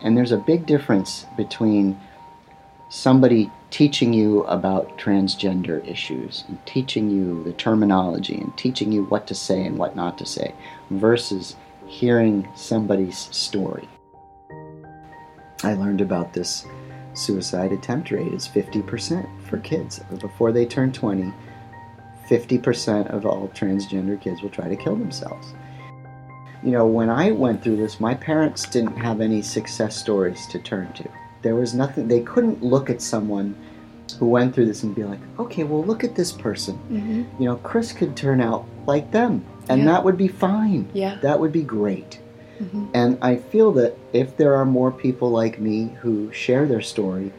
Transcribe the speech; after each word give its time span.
And 0.00 0.16
there's 0.16 0.32
a 0.32 0.38
big 0.38 0.66
difference 0.66 1.26
between 1.36 2.00
somebody 2.88 3.50
teaching 3.70 4.12
you 4.12 4.42
about 4.44 4.98
transgender 4.98 5.86
issues 5.88 6.44
and 6.48 6.64
teaching 6.66 7.10
you 7.10 7.42
the 7.44 7.52
terminology 7.52 8.36
and 8.36 8.56
teaching 8.58 8.92
you 8.92 9.04
what 9.04 9.26
to 9.26 9.34
say 9.34 9.64
and 9.64 9.78
what 9.78 9.96
not 9.96 10.18
to 10.18 10.26
say 10.26 10.54
versus 10.90 11.56
hearing 11.86 12.46
somebody's 12.54 13.18
story. 13.34 13.88
I 15.62 15.74
learned 15.74 16.00
about 16.00 16.32
this 16.32 16.66
suicide 17.14 17.72
attempt 17.72 18.10
rate 18.10 18.32
is 18.32 18.48
50% 18.48 19.26
for 19.42 19.58
kids. 19.58 20.00
Before 20.20 20.52
they 20.52 20.66
turn 20.66 20.92
20, 20.92 21.32
50% 22.28 23.06
of 23.08 23.26
all 23.26 23.48
transgender 23.48 24.20
kids 24.20 24.42
will 24.42 24.50
try 24.50 24.68
to 24.68 24.76
kill 24.76 24.96
themselves. 24.96 25.54
You 26.62 26.70
know, 26.70 26.86
when 26.86 27.10
I 27.10 27.32
went 27.32 27.62
through 27.62 27.76
this, 27.76 27.98
my 28.00 28.14
parents 28.14 28.66
didn't 28.68 28.96
have 28.96 29.20
any 29.20 29.42
success 29.42 29.96
stories 29.96 30.46
to 30.48 30.58
turn 30.60 30.92
to. 30.94 31.08
There 31.42 31.56
was 31.56 31.74
nothing, 31.74 32.06
they 32.08 32.20
couldn't 32.20 32.62
look 32.62 32.88
at 32.88 33.02
someone 33.02 33.54
who 34.18 34.26
went 34.26 34.54
through 34.54 34.66
this 34.66 34.82
and 34.84 34.94
be 34.94 35.02
like, 35.04 35.18
okay, 35.38 35.64
well, 35.64 35.82
look 35.82 36.04
at 36.04 36.14
this 36.14 36.30
person. 36.30 36.78
Mm-hmm. 36.90 37.42
You 37.42 37.48
know, 37.48 37.56
Chris 37.56 37.92
could 37.92 38.16
turn 38.16 38.40
out 38.40 38.64
like 38.86 39.10
them, 39.10 39.44
and 39.68 39.80
Yeah. 39.80 39.86
that 39.86 40.04
would 40.04 40.16
be 40.16 40.28
fine. 40.28 40.88
Yeah. 40.92 41.18
That 41.22 41.40
would 41.40 41.50
be 41.52 41.62
great. 41.62 42.20
Mhm. 42.62 42.88
And 42.94 43.18
I 43.22 43.36
feel 43.36 43.72
that 43.72 43.96
if 44.12 44.36
there 44.36 44.54
are 44.54 44.64
more 44.64 44.92
people 44.92 45.30
like 45.30 45.58
me 45.60 45.96
who 46.00 46.30
share 46.32 46.66
their 46.66 46.80
story, 46.82 47.32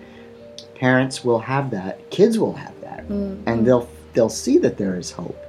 parents 0.76 1.24
will 1.24 1.40
have 1.40 1.72
that, 1.72 2.10
kids 2.10 2.38
will 2.38 2.54
have 2.54 2.74
that, 2.82 3.08
Mm. 3.08 3.38
and 3.46 3.66
they'll 3.66 3.88
they'll 4.14 4.30
see 4.30 4.60
that 4.60 4.78
there 4.78 4.96
is 4.96 5.10
hope. 5.12 5.43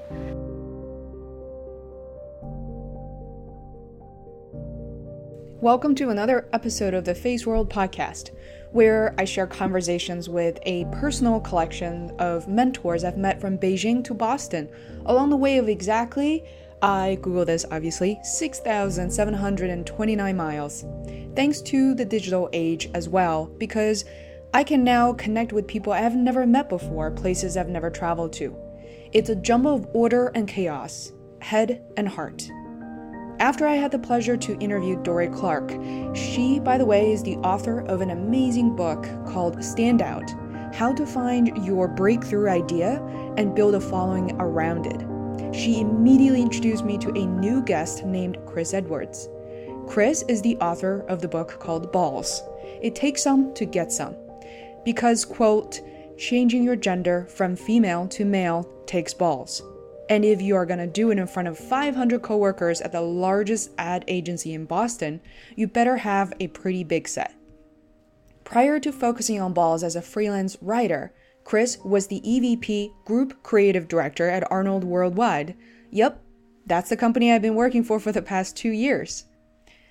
Welcome 5.65 5.95
to 5.95 6.11
another 6.11 6.47
episode 6.53 6.93
of 6.93 7.07
the 7.07 7.15
Phase 7.15 7.47
World 7.47 7.71
podcast, 7.71 8.33
where 8.73 9.15
I 9.17 9.25
share 9.25 9.47
conversations 9.47 10.29
with 10.29 10.59
a 10.67 10.85
personal 10.93 11.41
collection 11.41 12.11
of 12.19 12.47
mentors 12.47 13.03
I've 13.03 13.17
met 13.17 13.41
from 13.41 13.57
Beijing 13.57 14.05
to 14.05 14.13
Boston 14.13 14.69
along 15.07 15.31
the 15.31 15.39
way 15.39 15.57
of 15.57 15.71
exactly, 15.71 16.45
I 16.83 17.17
Google 17.23 17.47
this 17.47 17.65
obviously, 17.71 18.21
6,729 18.23 20.37
miles. 20.37 20.85
Thanks 21.35 21.63
to 21.63 21.95
the 21.95 22.05
digital 22.05 22.51
age 22.53 22.91
as 22.93 23.09
well, 23.09 23.47
because 23.57 24.05
I 24.53 24.65
can 24.65 24.85
now 24.85 25.15
connect 25.15 25.55
with 25.55 25.67
people 25.67 25.95
I 25.95 26.01
have 26.01 26.15
never 26.15 26.47
met 26.47 26.69
before, 26.69 27.11
places 27.11 27.57
I've 27.57 27.71
never 27.71 27.89
traveled 27.89 28.35
to. 28.35 28.55
It's 29.15 29.31
a 29.31 29.37
jumble 29.37 29.77
of 29.77 29.89
order 29.95 30.31
and 30.35 30.47
chaos, 30.47 31.13
head 31.41 31.87
and 31.97 32.07
heart. 32.07 32.51
After 33.41 33.67
I 33.67 33.75
had 33.75 33.91
the 33.91 33.99
pleasure 33.99 34.37
to 34.37 34.59
interview 34.59 35.03
Dorie 35.03 35.29
Clark, 35.29 35.73
she, 36.15 36.61
by 36.61 36.79
the 36.79 36.85
way, 36.85 37.13
is 37.13 37.23
the 37.23 37.37
author 37.39 37.81
of 37.81 38.01
an 38.01 38.11
amazing 38.11 38.77
book 38.77 39.03
called 39.27 39.59
Standout 39.59 40.75
How 40.75 40.93
to 40.93 41.05
Find 41.05 41.67
Your 41.67 41.89
Breakthrough 41.89 42.49
Idea 42.49 43.03
and 43.37 43.55
Build 43.55 43.75
a 43.75 43.81
Following 43.81 44.33
Around 44.41 44.87
It. 44.87 45.55
She 45.55 45.81
immediately 45.81 46.43
introduced 46.43 46.85
me 46.85 46.97
to 46.99 47.11
a 47.11 47.27
new 47.27 47.61
guest 47.61 48.05
named 48.05 48.39
Chris 48.47 48.73
Edwards. 48.73 49.29
Chris 49.89 50.23
is 50.29 50.41
the 50.41 50.57
author 50.59 51.05
of 51.09 51.21
the 51.21 51.29
book 51.29 51.59
called 51.59 51.91
Balls. 51.91 52.43
It 52.83 52.95
takes 52.95 53.23
some 53.23 53.53
to 53.55 53.65
get 53.65 53.91
some. 53.91 54.15
Because, 54.85 55.25
quote, 55.25 55.81
changing 56.17 56.63
your 56.63 56.77
gender 56.77 57.27
from 57.29 57.57
female 57.57 58.07
to 58.09 58.25
male 58.25 58.69
takes 58.87 59.13
balls. 59.13 59.61
And 60.09 60.25
if 60.25 60.43
you 60.43 60.55
are 60.57 60.67
gonna 60.67 60.87
do 60.87 61.11
it 61.11 61.19
in 61.19 61.27
front 61.27 61.49
of 61.49 61.59
500 61.59 62.21
coworkers 62.23 62.81
at 62.81 62.93
the 62.93 63.01
largest 63.01 63.71
ad 63.79 64.05
agency 64.07 64.53
in 64.53 64.67
Boston, 64.67 65.21
you 65.57 65.67
better 65.67 65.99
have 65.99 66.33
a 66.41 66.49
pretty 66.49 66.85
big 66.85 67.09
set. 67.09 67.35
Prior 68.45 68.79
to 68.81 68.93
focusing 68.93 69.41
on 69.41 69.55
balls 69.55 69.83
as 69.83 69.97
a 69.97 70.03
freelance 70.03 70.59
writer, 70.61 71.13
Chris 71.45 71.79
was 71.85 72.07
the 72.07 72.21
EVP 72.21 72.93
Group 73.05 73.43
Creative 73.43 73.89
Director 73.89 74.29
at 74.29 74.51
Arnold 74.51 74.85
Worldwide. 74.85 75.55
Yep, 75.91 76.21
that's 76.67 76.89
the 76.91 76.97
company 76.97 77.33
I've 77.33 77.43
been 77.43 77.55
working 77.55 77.85
for 77.85 77.99
for 77.99 78.13
the 78.13 78.23
past 78.23 78.57
two 78.57 78.71
years. 78.71 79.25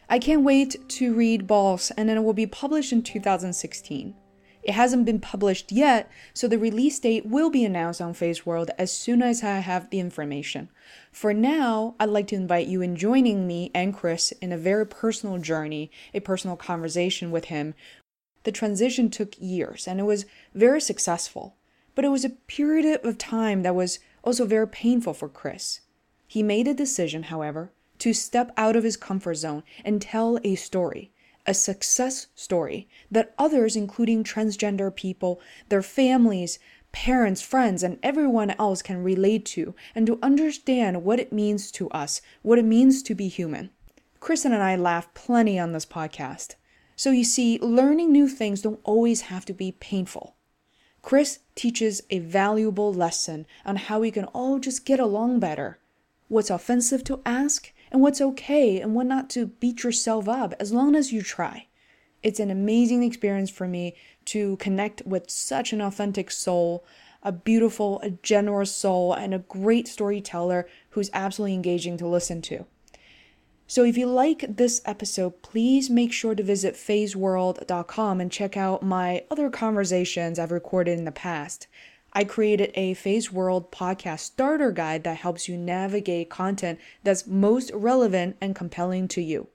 I 0.09 0.19
can't 0.19 0.43
wait 0.43 0.75
to 0.89 1.13
read 1.13 1.47
Balls, 1.47 1.91
and 1.97 2.07
then 2.07 2.17
it 2.17 2.23
will 2.23 2.33
be 2.33 2.45
published 2.45 2.91
in 2.91 3.01
2016. 3.01 4.15
It 4.63 4.73
hasn't 4.73 5.05
been 5.05 5.19
published 5.19 5.73
yet, 5.73 6.09
so 6.33 6.47
the 6.47 6.57
release 6.57 6.97
date 6.97 7.25
will 7.25 7.49
be 7.49 7.65
announced 7.65 8.01
on 8.01 8.13
Face 8.13 8.45
World 8.45 8.71
as 8.77 8.93
soon 8.93 9.21
as 9.21 9.43
I 9.43 9.59
have 9.59 9.89
the 9.89 9.99
information. 9.99 10.69
For 11.11 11.33
now, 11.33 11.95
I'd 11.99 12.09
like 12.09 12.27
to 12.27 12.35
invite 12.35 12.67
you 12.67 12.81
in 12.81 12.95
joining 12.95 13.45
me 13.45 13.71
and 13.75 13.93
Chris 13.93 14.31
in 14.41 14.53
a 14.53 14.57
very 14.57 14.85
personal 14.85 15.37
journey, 15.37 15.91
a 16.13 16.21
personal 16.21 16.55
conversation 16.55 17.29
with 17.29 17.45
him. 17.45 17.73
The 18.43 18.53
transition 18.53 19.09
took 19.09 19.35
years 19.37 19.87
and 19.87 19.99
it 19.99 20.03
was 20.03 20.25
very 20.53 20.79
successful, 20.79 21.55
but 21.93 22.05
it 22.05 22.09
was 22.09 22.23
a 22.23 22.29
period 22.29 23.01
of 23.03 23.17
time 23.17 23.63
that 23.63 23.75
was 23.75 23.99
also 24.23 24.45
very 24.45 24.67
painful 24.67 25.13
for 25.13 25.27
Chris. 25.27 25.81
He 26.25 26.41
made 26.41 26.67
a 26.67 26.73
decision, 26.73 27.23
however, 27.23 27.71
to 27.99 28.13
step 28.13 28.51
out 28.57 28.75
of 28.75 28.83
his 28.83 28.97
comfort 28.97 29.35
zone 29.35 29.63
and 29.85 30.01
tell 30.01 30.39
a 30.43 30.55
story, 30.55 31.11
a 31.45 31.53
success 31.53 32.27
story 32.35 32.87
that 33.11 33.33
others, 33.37 33.75
including 33.75 34.23
transgender 34.23 34.95
people, 34.95 35.41
their 35.69 35.81
families, 35.81 36.59
parents, 36.91 37.41
friends, 37.41 37.83
and 37.83 37.99
everyone 38.01 38.51
else 38.51 38.81
can 38.81 39.03
relate 39.03 39.45
to 39.45 39.75
and 39.93 40.07
to 40.07 40.19
understand 40.21 41.03
what 41.03 41.19
it 41.19 41.33
means 41.33 41.71
to 41.71 41.89
us, 41.89 42.21
what 42.41 42.59
it 42.59 42.65
means 42.65 43.03
to 43.03 43.15
be 43.15 43.27
human. 43.27 43.69
Kristen 44.19 44.53
and 44.53 44.63
I 44.63 44.75
laugh 44.75 45.13
plenty 45.13 45.59
on 45.59 45.73
this 45.73 45.85
podcast. 45.85 46.55
So 46.95 47.11
you 47.11 47.23
see, 47.23 47.59
learning 47.59 48.11
new 48.11 48.29
things 48.29 48.61
don't 48.61 48.79
always 48.83 49.21
have 49.21 49.43
to 49.45 49.53
be 49.53 49.71
painful. 49.73 50.35
Chris 51.01 51.39
teaches 51.55 52.01
a 52.09 52.19
valuable 52.19 52.93
lesson 52.93 53.45
on 53.65 53.75
how 53.75 53.99
we 53.99 54.11
can 54.11 54.25
all 54.25 54.59
just 54.59 54.85
get 54.85 54.99
along 54.99 55.39
better. 55.39 55.79
What's 56.29 56.49
offensive 56.49 57.03
to 57.05 57.21
ask, 57.25 57.72
and 57.93 58.01
what's 58.01 58.19
okay, 58.19 58.81
and 58.81 58.95
what 58.95 59.05
not 59.05 59.29
to 59.29 59.45
beat 59.45 59.83
yourself 59.83 60.27
up 60.27 60.53
as 60.59 60.73
long 60.73 60.95
as 60.95 61.13
you 61.13 61.21
try. 61.21 61.67
It's 62.23 62.39
an 62.39 62.49
amazing 62.49 63.03
experience 63.03 63.51
for 63.51 63.67
me 63.67 63.95
to 64.25 64.57
connect 64.57 65.03
with 65.05 65.29
such 65.29 65.71
an 65.71 65.81
authentic 65.81 66.31
soul, 66.31 66.83
a 67.21 67.31
beautiful, 67.31 68.01
a 68.01 68.09
generous 68.09 68.75
soul, 68.75 69.13
and 69.13 69.33
a 69.33 69.39
great 69.39 69.87
storyteller 69.87 70.67
who's 70.91 71.11
absolutely 71.13 71.53
engaging 71.53 71.97
to 71.97 72.07
listen 72.07 72.41
to. 72.41 72.65
So 73.67 73.83
if 73.83 73.97
you 73.97 74.07
like 74.07 74.57
this 74.57 74.81
episode, 74.85 75.41
please 75.41 75.89
make 75.89 76.11
sure 76.11 76.35
to 76.35 76.43
visit 76.43 76.75
phaseworld.com 76.75 78.19
and 78.19 78.31
check 78.31 78.57
out 78.57 78.83
my 78.83 79.23
other 79.31 79.49
conversations 79.49 80.39
I've 80.39 80.51
recorded 80.51 80.97
in 80.97 81.05
the 81.05 81.11
past. 81.11 81.67
I 82.15 82.25
created 82.25 82.71
a 82.75 82.93
Phase 82.93 83.31
World 83.31 83.71
podcast 83.71 84.19
starter 84.19 84.71
guide 84.71 85.03
that 85.03 85.17
helps 85.17 85.49
you 85.49 85.57
navigate 85.57 86.29
content 86.29 86.77
that's 87.03 87.25
most 87.25 87.71
relevant 87.73 88.37
and 88.39 88.55
compelling 88.55 89.07
to 89.07 89.21
you. 89.21 89.47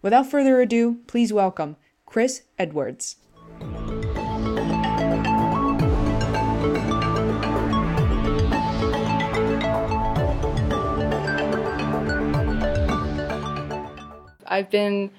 Without 0.00 0.26
further 0.26 0.62
ado, 0.62 1.00
please 1.06 1.34
welcome 1.34 1.76
Chris 2.06 2.44
Edwards. 2.58 3.16
I've 14.46 14.70
been 14.70 15.10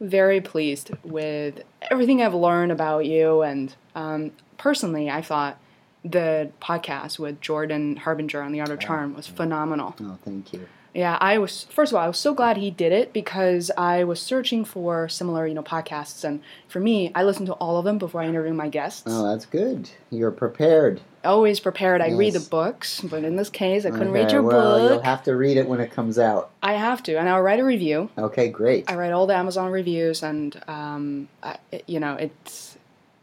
very 0.00 0.40
pleased 0.40 0.92
with 1.04 1.62
everything 1.90 2.22
I've 2.22 2.32
learned 2.32 2.72
about 2.72 3.04
you, 3.04 3.42
and 3.42 3.74
um, 3.94 4.32
personally, 4.56 5.10
I 5.10 5.20
thought 5.20 5.58
the 6.04 6.50
podcast 6.60 7.18
with 7.18 7.40
Jordan 7.40 7.96
Harbinger 7.96 8.42
on 8.42 8.52
the 8.52 8.60
Art 8.60 8.70
of 8.70 8.80
Charm 8.80 9.14
was 9.14 9.26
phenomenal. 9.26 9.94
Oh, 10.00 10.18
thank 10.24 10.52
you. 10.52 10.68
Yeah, 10.94 11.16
I 11.22 11.38
was 11.38 11.64
first 11.64 11.90
of 11.90 11.96
all, 11.96 12.04
I 12.04 12.08
was 12.08 12.18
so 12.18 12.34
glad 12.34 12.58
he 12.58 12.70
did 12.70 12.92
it 12.92 13.14
because 13.14 13.70
I 13.78 14.04
was 14.04 14.20
searching 14.20 14.62
for 14.62 15.08
similar, 15.08 15.46
you 15.46 15.54
know, 15.54 15.62
podcasts, 15.62 16.22
and 16.22 16.42
for 16.68 16.80
me, 16.80 17.10
I 17.14 17.22
listen 17.24 17.46
to 17.46 17.54
all 17.54 17.78
of 17.78 17.86
them 17.86 17.96
before 17.96 18.20
I 18.20 18.26
interview 18.26 18.52
my 18.52 18.68
guests. 18.68 19.04
Oh, 19.06 19.30
that's 19.30 19.46
good. 19.46 19.88
You're 20.10 20.30
prepared. 20.30 21.00
Always 21.24 21.60
prepared. 21.60 22.02
I 22.02 22.10
read 22.10 22.34
the 22.34 22.40
books, 22.40 23.00
but 23.00 23.24
in 23.24 23.36
this 23.36 23.48
case, 23.48 23.86
I 23.86 23.90
couldn't 23.90 24.08
Okay, 24.08 24.20
read 24.22 24.32
your 24.32 24.42
well, 24.42 24.78
book. 24.80 24.90
You'll 24.90 25.02
have 25.02 25.22
to 25.22 25.34
read 25.36 25.56
it 25.56 25.66
when 25.66 25.80
it 25.80 25.92
comes 25.92 26.18
out. 26.18 26.50
I 26.62 26.74
have 26.74 27.02
to, 27.04 27.14
and 27.18 27.26
I'll 27.26 27.40
write 27.40 27.60
a 27.60 27.64
review. 27.64 28.10
Okay, 28.18 28.48
great. 28.48 28.90
I 28.90 28.96
write 28.96 29.12
all 29.12 29.26
the 29.26 29.36
Amazon 29.36 29.70
reviews, 29.70 30.22
and 30.22 30.60
um, 30.68 31.28
I, 31.42 31.56
you 31.86 32.00
know, 32.00 32.16
it's 32.16 32.76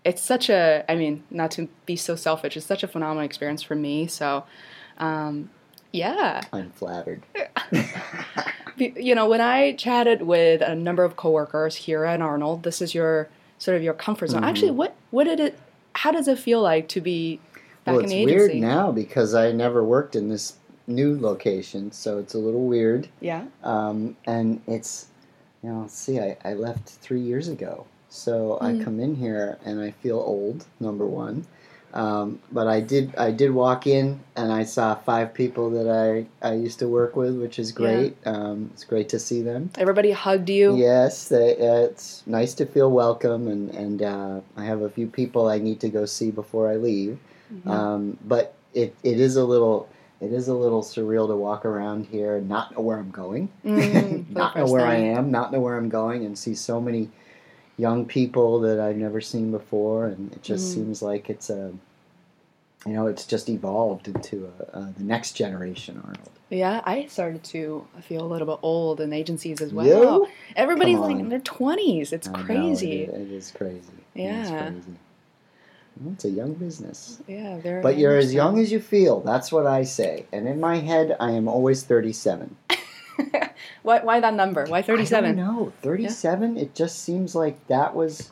it's 0.03 0.21
such 0.21 0.49
a. 0.49 0.83
I 0.89 0.95
mean, 0.95 1.23
not 1.29 1.51
to 1.51 1.67
be 1.85 1.95
so 1.95 2.15
selfish, 2.15 2.55
it's 2.57 2.65
such 2.65 2.83
a 2.83 2.87
phenomenal 2.87 3.23
experience 3.23 3.63
for 3.63 3.75
me. 3.75 4.07
So, 4.07 4.45
um, 4.97 5.49
yeah, 5.91 6.41
I'm 6.53 6.71
flattered. 6.71 7.23
You 8.77 9.13
know, 9.13 9.27
when 9.27 9.41
I 9.41 9.73
chatted 9.73 10.21
with 10.21 10.61
a 10.61 10.73
number 10.73 11.03
of 11.03 11.17
coworkers 11.17 11.75
here 11.75 12.05
at 12.05 12.21
Arnold, 12.21 12.63
this 12.63 12.81
is 12.81 12.95
your 12.95 13.27
sort 13.57 13.75
of 13.75 13.83
your 13.83 13.93
comfort 13.93 14.27
zone. 14.27 14.45
Actually, 14.45 14.71
what 14.71 14.95
what 15.11 15.25
did 15.25 15.41
it? 15.41 15.59
How 15.95 16.11
does 16.11 16.29
it 16.29 16.39
feel 16.39 16.61
like 16.61 16.87
to 16.89 17.01
be 17.01 17.41
back 17.83 17.95
well, 17.95 17.99
in 17.99 18.05
it's 18.05 18.13
the 18.13 18.25
weird 18.25 18.55
now 18.55 18.91
because 18.91 19.33
I 19.33 19.51
never 19.51 19.83
worked 19.83 20.15
in 20.15 20.29
this 20.29 20.55
new 20.87 21.19
location, 21.19 21.91
so 21.91 22.17
it's 22.17 22.33
a 22.33 22.37
little 22.37 22.65
weird. 22.65 23.07
Yeah. 23.19 23.45
Um, 23.63 24.15
and 24.25 24.61
it's, 24.67 25.07
you 25.63 25.69
know, 25.69 25.85
see, 25.87 26.19
I, 26.19 26.37
I 26.43 26.53
left 26.53 26.87
three 26.87 27.21
years 27.21 27.47
ago. 27.47 27.85
So 28.09 28.57
I 28.61 28.73
Mm. 28.73 28.83
come 28.83 28.99
in 28.99 29.15
here 29.15 29.57
and 29.65 29.79
I 29.79 29.91
feel 29.91 30.17
old. 30.17 30.65
Number 30.79 31.05
one, 31.05 31.45
um, 31.93 32.39
but 32.51 32.67
I 32.67 32.81
did 32.81 33.15
I 33.17 33.31
did 33.31 33.51
walk 33.51 33.87
in 33.87 34.19
and 34.35 34.51
I 34.51 34.63
saw 34.63 34.95
five 34.95 35.33
people 35.33 35.69
that 35.71 35.87
I 35.89 36.25
I 36.47 36.53
used 36.53 36.79
to 36.79 36.87
work 36.87 37.15
with, 37.15 37.39
which 37.39 37.59
is 37.59 37.71
great. 37.71 38.15
Um, 38.25 38.71
it's 38.73 38.83
great 38.83 39.09
to 39.09 39.19
see 39.19 39.41
them. 39.41 39.69
Everybody 39.77 40.11
hugged 40.11 40.49
you. 40.49 40.75
Yes, 40.77 41.27
they, 41.29 41.55
uh, 41.57 41.85
it's 41.89 42.23
nice 42.25 42.53
to 42.55 42.65
feel 42.65 42.91
welcome, 42.91 43.47
and 43.47 43.69
and 43.75 44.01
uh, 44.01 44.41
I 44.57 44.65
have 44.65 44.81
a 44.81 44.89
few 44.89 45.07
people 45.07 45.47
I 45.47 45.59
need 45.59 45.79
to 45.81 45.89
go 45.89 46.05
see 46.05 46.31
before 46.31 46.69
I 46.69 46.75
leave. 46.77 47.17
Mhm. 47.53 47.69
Um, 47.71 48.17
but 48.25 48.53
it, 48.73 48.95
it 49.03 49.19
is 49.19 49.35
a 49.35 49.43
little 49.43 49.87
it 50.21 50.33
is 50.33 50.47
a 50.49 50.53
little 50.53 50.83
surreal 50.83 51.27
to 51.27 51.35
walk 51.35 51.63
around 51.65 52.05
here 52.07 52.35
and 52.35 52.47
not 52.49 52.75
know 52.75 52.81
where 52.81 52.97
I'm 52.99 53.09
going, 53.09 53.49
Mm, 53.65 54.29
not 54.35 54.55
know 54.55 54.65
where 54.67 54.85
I 54.85 54.95
am, 54.95 55.31
not 55.31 55.51
know 55.51 55.61
where 55.61 55.77
I'm 55.77 55.89
going, 55.89 56.25
and 56.25 56.37
see 56.37 56.53
so 56.55 56.79
many 56.81 57.09
young 57.79 58.05
people 58.05 58.59
that 58.59 58.79
I've 58.79 58.97
never 58.97 59.21
seen 59.21 59.49
before, 59.51 60.05
and 60.07 60.31
it 60.33 60.43
just 60.43 60.69
Mm. 60.71 60.73
seems 60.75 61.01
like 61.01 61.29
it's 61.29 61.49
a 61.49 61.73
you 62.85 62.93
know 62.93 63.07
it's 63.07 63.25
just 63.25 63.49
evolved 63.49 64.07
into 64.07 64.47
a, 64.73 64.77
uh, 64.77 64.87
the 64.97 65.03
next 65.03 65.33
generation, 65.33 65.97
Arnold. 66.03 66.29
Yeah, 66.49 66.81
I 66.85 67.05
started 67.07 67.43
to 67.55 67.85
feel 68.01 68.23
a 68.25 68.27
little 68.27 68.47
bit 68.47 68.59
old 68.63 68.99
in 69.01 69.13
agencies 69.13 69.61
as 69.61 69.71
well. 69.73 69.87
You? 69.87 70.27
Everybody's 70.55 70.99
like 70.99 71.17
in 71.19 71.29
their 71.29 71.39
twenties. 71.39 72.11
It's 72.13 72.27
I 72.27 72.41
crazy. 72.41 73.03
it, 73.03 73.09
it 73.13 73.31
is 73.31 73.51
crazy. 73.51 73.81
It 74.15 74.21
is 74.21 74.49
Yeah. 74.49 74.69
crazy. 74.69 74.97
Well, 75.99 76.13
It's 76.13 76.25
a 76.25 76.29
young 76.29 76.53
business. 76.53 77.21
Yeah, 77.27 77.57
very. 77.59 77.81
But 77.83 77.97
you're 77.97 78.15
as 78.15 78.33
young 78.33 78.57
as 78.59 78.71
you 78.71 78.79
feel. 78.79 79.19
That's 79.19 79.51
what 79.51 79.67
I 79.67 79.83
say. 79.83 80.25
And 80.31 80.47
in 80.47 80.59
my 80.59 80.77
head, 80.77 81.15
I 81.19 81.31
am 81.31 81.47
always 81.47 81.83
37. 81.83 82.55
why? 83.83 83.99
Why 83.99 84.19
that 84.19 84.33
number? 84.33 84.65
Why 84.65 84.81
thirty-seven? 84.81 85.35
don't 85.35 85.55
know. 85.55 85.73
37, 85.81 86.57
it 86.57 86.75
just 86.75 86.99
seems 86.99 87.35
like 87.35 87.65
that 87.67 87.95
was 87.95 88.31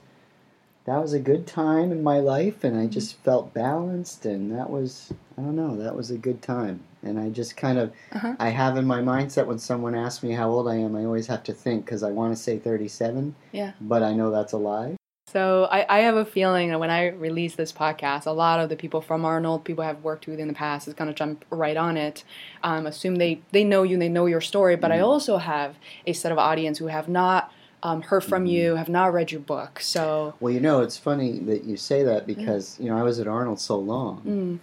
that 0.86 1.02
was 1.02 1.14
a 1.14 1.20
good 1.20 1.46
time 1.46 1.92
in 1.92 2.02
my 2.04 2.20
life 2.20 2.64
and 2.64 2.74
Mm-hmm. 2.76 2.84
I 2.84 2.88
just 2.88 3.16
felt 3.24 3.54
balanced 3.54 4.26
and 4.26 4.52
that 4.58 4.70
was 4.70 5.12
I 5.38 5.42
don't 5.42 5.56
know, 5.56 5.76
that 5.78 5.96
was 5.96 6.12
a 6.12 6.18
good 6.18 6.42
time. 6.42 6.80
And 7.04 7.20
I 7.20 7.30
just 7.30 7.56
kind 7.58 7.78
of 7.78 7.92
Uh-huh. 8.12 8.36
I 8.40 8.50
have 8.50 8.78
in 8.78 8.86
my 8.86 9.00
mindset 9.02 9.46
when 9.48 9.60
someone 9.60 9.96
asks 9.96 10.24
me 10.24 10.32
how 10.34 10.50
old 10.50 10.68
I 10.68 10.76
am, 10.76 10.96
I 10.96 11.06
always 11.06 11.28
have 11.28 11.44
to 11.44 11.54
think 11.54 11.86
cuz 11.86 12.04
I 12.04 12.12
want 12.12 12.36
to 12.36 12.42
say 12.42 12.58
37, 12.58 13.36
Yeah. 13.52 13.72
but 13.80 14.04
I 14.04 14.14
know 14.14 14.32
that's 14.32 14.54
a 14.54 14.58
lie. 14.58 14.97
So 15.30 15.68
I, 15.70 15.86
I 15.90 16.00
have 16.04 16.16
a 16.16 16.24
feeling 16.24 16.70
that 16.70 16.80
when 16.80 16.90
I 16.90 17.08
release 17.08 17.56
this 17.56 17.74
podcast, 17.74 18.26
a 18.26 18.32
lot 18.32 18.62
of 18.62 18.70
the 18.70 18.78
people 18.78 19.02
from 19.02 19.26
Arnold, 19.26 19.66
people 19.66 19.84
I've 19.84 20.02
worked 20.02 20.26
with 20.26 20.40
in 20.40 20.48
the 20.48 20.54
past, 20.54 20.88
is 20.88 20.94
going 20.94 21.10
to 21.10 21.14
jump 21.14 21.44
right 21.50 21.76
on 21.76 21.98
it. 21.98 22.24
Um, 22.64 22.88
assume 22.88 23.18
they 23.18 23.42
they 23.52 23.66
know 23.66 23.84
you, 23.84 23.96
and 23.96 24.02
they 24.02 24.08
know 24.08 24.26
your 24.26 24.40
story. 24.40 24.78
But 24.78 24.94
I 24.94 25.00
also 25.02 25.36
have 25.36 25.76
a 26.06 26.14
set 26.14 26.32
of 26.32 26.38
audience 26.38 26.78
who 26.78 26.88
have 26.88 27.10
not 27.10 27.52
um, 27.84 28.04
heard 28.04 28.24
from 28.24 28.46
you, 28.46 28.76
have 28.76 28.88
not 28.88 29.12
read 29.12 29.34
your 29.34 29.42
book. 29.42 29.82
So 29.82 30.34
Well, 30.40 30.54
you 30.54 30.62
know, 30.62 30.82
it's 30.82 30.98
funny 30.98 31.40
that 31.40 31.66
you 31.66 31.76
say 31.76 32.04
that 32.04 32.26
because, 32.26 32.78
you 32.80 32.90
know, 32.90 32.98
I 32.98 33.04
was 33.04 33.20
at 33.20 33.28
Arnold 33.28 33.60
so 33.60 33.78
long. 33.78 34.22
mm, 34.22 34.60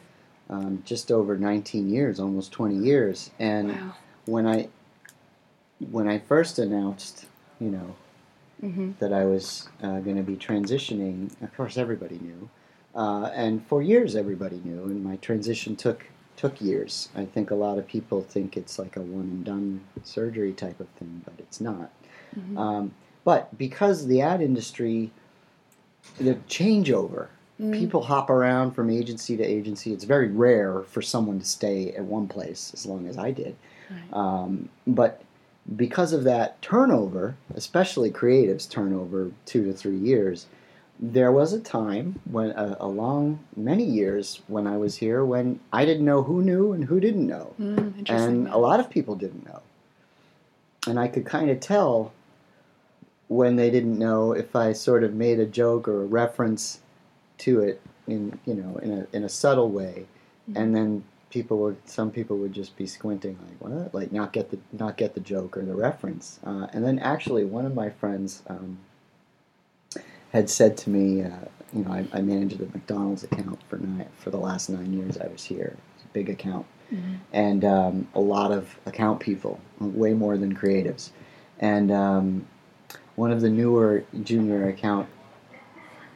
um, 0.55 0.83
just 0.87 1.13
over 1.13 1.37
19 1.37 1.91
years, 1.91 2.19
almost 2.19 2.53
20 2.53 2.77
years. 2.77 3.31
And 3.39 3.69
wow. 3.69 3.95
when 4.25 4.47
I 4.47 4.69
when 5.91 6.09
I 6.09 6.21
first 6.21 6.59
announced, 6.59 7.27
you 7.61 7.71
know, 7.71 7.97
hmm 8.61 8.93
that 8.99 9.13
I 9.13 9.25
was 9.25 9.69
uh, 9.83 10.01
going 10.01 10.17
to 10.17 10.23
be 10.23 10.37
transitioning, 10.37 11.31
of 11.43 11.55
course 11.57 11.77
everybody 11.77 12.19
knew, 12.21 12.49
uh, 12.95 13.31
and 13.35 13.65
for 13.67 13.83
years 13.83 14.15
everybody 14.17 14.61
knew, 14.65 14.85
and 14.85 15.03
my 15.05 15.17
transition 15.17 15.77
took 15.77 16.07
took 16.37 16.61
years. 16.61 17.09
I 17.15 17.25
think 17.27 17.51
a 17.51 17.55
lot 17.55 17.79
of 17.79 17.87
people 17.87 18.23
think 18.23 18.57
it's 18.57 18.79
like 18.79 18.97
a 18.97 19.01
one 19.01 19.23
and 19.25 19.45
done 19.45 19.81
surgery 20.03 20.53
type 20.53 20.81
of 20.81 20.89
thing, 20.99 21.23
but 21.25 21.35
it's 21.39 21.61
not. 21.61 21.91
Mhm. 22.37 22.59
Um, 22.59 22.93
but 23.25 23.57
because 23.57 24.07
the 24.07 24.21
ad 24.21 24.41
industry, 24.43 25.11
the 26.19 26.35
changeover, 26.49 27.29
Mm. 27.61 27.73
people 27.73 28.03
hop 28.03 28.31
around 28.31 28.73
from 28.73 28.91
agency 28.91 29.37
to 29.37 29.45
agency. 29.45 29.93
It's 29.93 30.03
very 30.03 30.27
rare 30.29 30.83
for 30.83 31.01
someone 31.01 31.39
to 31.39 31.45
stay 31.45 31.93
at 31.93 32.03
one 32.05 32.27
place 32.27 32.73
as 32.75 32.85
long 32.85 33.07
as 33.07 33.17
I 33.17 33.31
did. 33.31 33.55
Right. 33.89 34.13
Um, 34.13 34.69
but 34.89 35.23
because 35.77 36.13
of 36.13 36.25
that 36.25 36.61
turnover, 36.63 37.37
especially 37.55 38.11
creatives 38.11 38.69
turnover 38.69 39.31
two 39.47 39.65
to 39.65 39.73
three 39.73 39.97
years, 39.97 40.47
there 41.01 41.33
was 41.33 41.53
a 41.53 41.61
time 41.61 42.21
when 42.31 42.51
a, 42.51 42.77
a 42.81 42.87
long 42.87 43.41
many 43.57 43.85
years 43.85 44.43
when 44.47 44.67
I 44.67 44.77
was 44.77 44.97
here 44.97 45.25
when 45.25 45.59
I 45.73 45.85
didn't 45.85 46.05
know 46.05 46.23
who 46.23 46.43
knew 46.43 46.73
and 46.73 46.85
who 46.85 47.01
didn't 47.01 47.27
know 47.27 47.55
Mm, 47.61 47.99
interesting. 47.99 48.17
and 48.17 48.49
a 48.49 48.59
lot 48.59 48.79
of 48.79 48.89
people 48.91 49.17
didn't 49.17 49.45
know. 49.47 49.61
And 50.87 51.01
I 51.01 51.09
could 51.09 51.25
kind 51.25 51.51
of 51.51 51.61
tell 51.61 52.13
when 53.29 53.57
they 53.57 53.71
didn't 53.71 53.99
know 53.99 54.33
if 54.33 54.55
I 54.55 54.73
sort 54.73 55.03
of 55.03 55.15
made 55.15 55.41
a 55.41 55.47
joke 55.47 55.89
or 55.89 56.03
a 56.03 56.07
reference 56.07 56.81
to 57.39 57.61
it 57.61 57.81
in 58.07 58.39
you 58.47 58.55
know 58.55 58.77
in 58.83 58.93
a 58.93 59.17
in 59.17 59.25
a 59.25 59.29
subtle 59.29 59.71
way, 59.71 60.07
and 60.55 60.77
then 60.77 61.05
people 61.35 61.59
would 61.59 61.77
some 61.85 62.13
people 62.13 62.37
would 62.39 62.53
just 62.53 62.77
be 62.77 62.87
squinting 62.87 63.37
like 63.45 63.61
what 63.61 63.93
like 63.93 64.13
not 64.13 64.33
get 64.33 64.53
the 64.53 64.59
not 64.73 64.97
get 64.97 65.15
the 65.15 65.21
joke 65.21 65.57
or 65.57 65.65
the 65.65 65.75
reference. 65.75 66.39
Uh, 66.47 66.69
and 66.73 66.85
then 66.85 66.97
actually 67.01 67.45
one 67.45 67.67
of 67.67 67.75
my 67.75 67.91
friends 67.91 68.45
um, 68.47 68.79
had 70.33 70.49
said 70.49 70.77
to 70.77 70.91
me, 70.91 71.23
uh, 71.23 71.31
you 71.73 71.83
know, 71.83 71.91
I, 71.91 72.07
I 72.13 72.21
managed 72.23 72.59
the 72.59 72.67
McDonald's 72.67 73.25
account 73.25 73.59
for 73.69 73.79
nine 73.79 74.07
for 74.17 74.31
the 74.31 74.37
last 74.37 74.71
nine 74.71 74.93
years 74.93 75.19
I 75.19 75.27
was 75.27 75.43
here. 75.43 75.77
It's 75.97 76.05
a 76.05 76.13
big 76.13 76.31
account 76.31 76.67
Mhm. 76.93 77.19
and 77.33 77.65
um, 77.65 78.09
a 78.15 78.21
lot 78.21 78.53
of 78.53 78.79
account 78.87 79.19
people, 79.19 79.59
way 79.81 80.13
more 80.13 80.37
than 80.37 80.55
creatives. 80.55 81.11
And 81.59 81.91
um, 81.91 82.47
one 83.17 83.33
of 83.33 83.41
the 83.41 83.51
newer 83.51 84.05
junior 84.23 84.69
account 84.69 85.09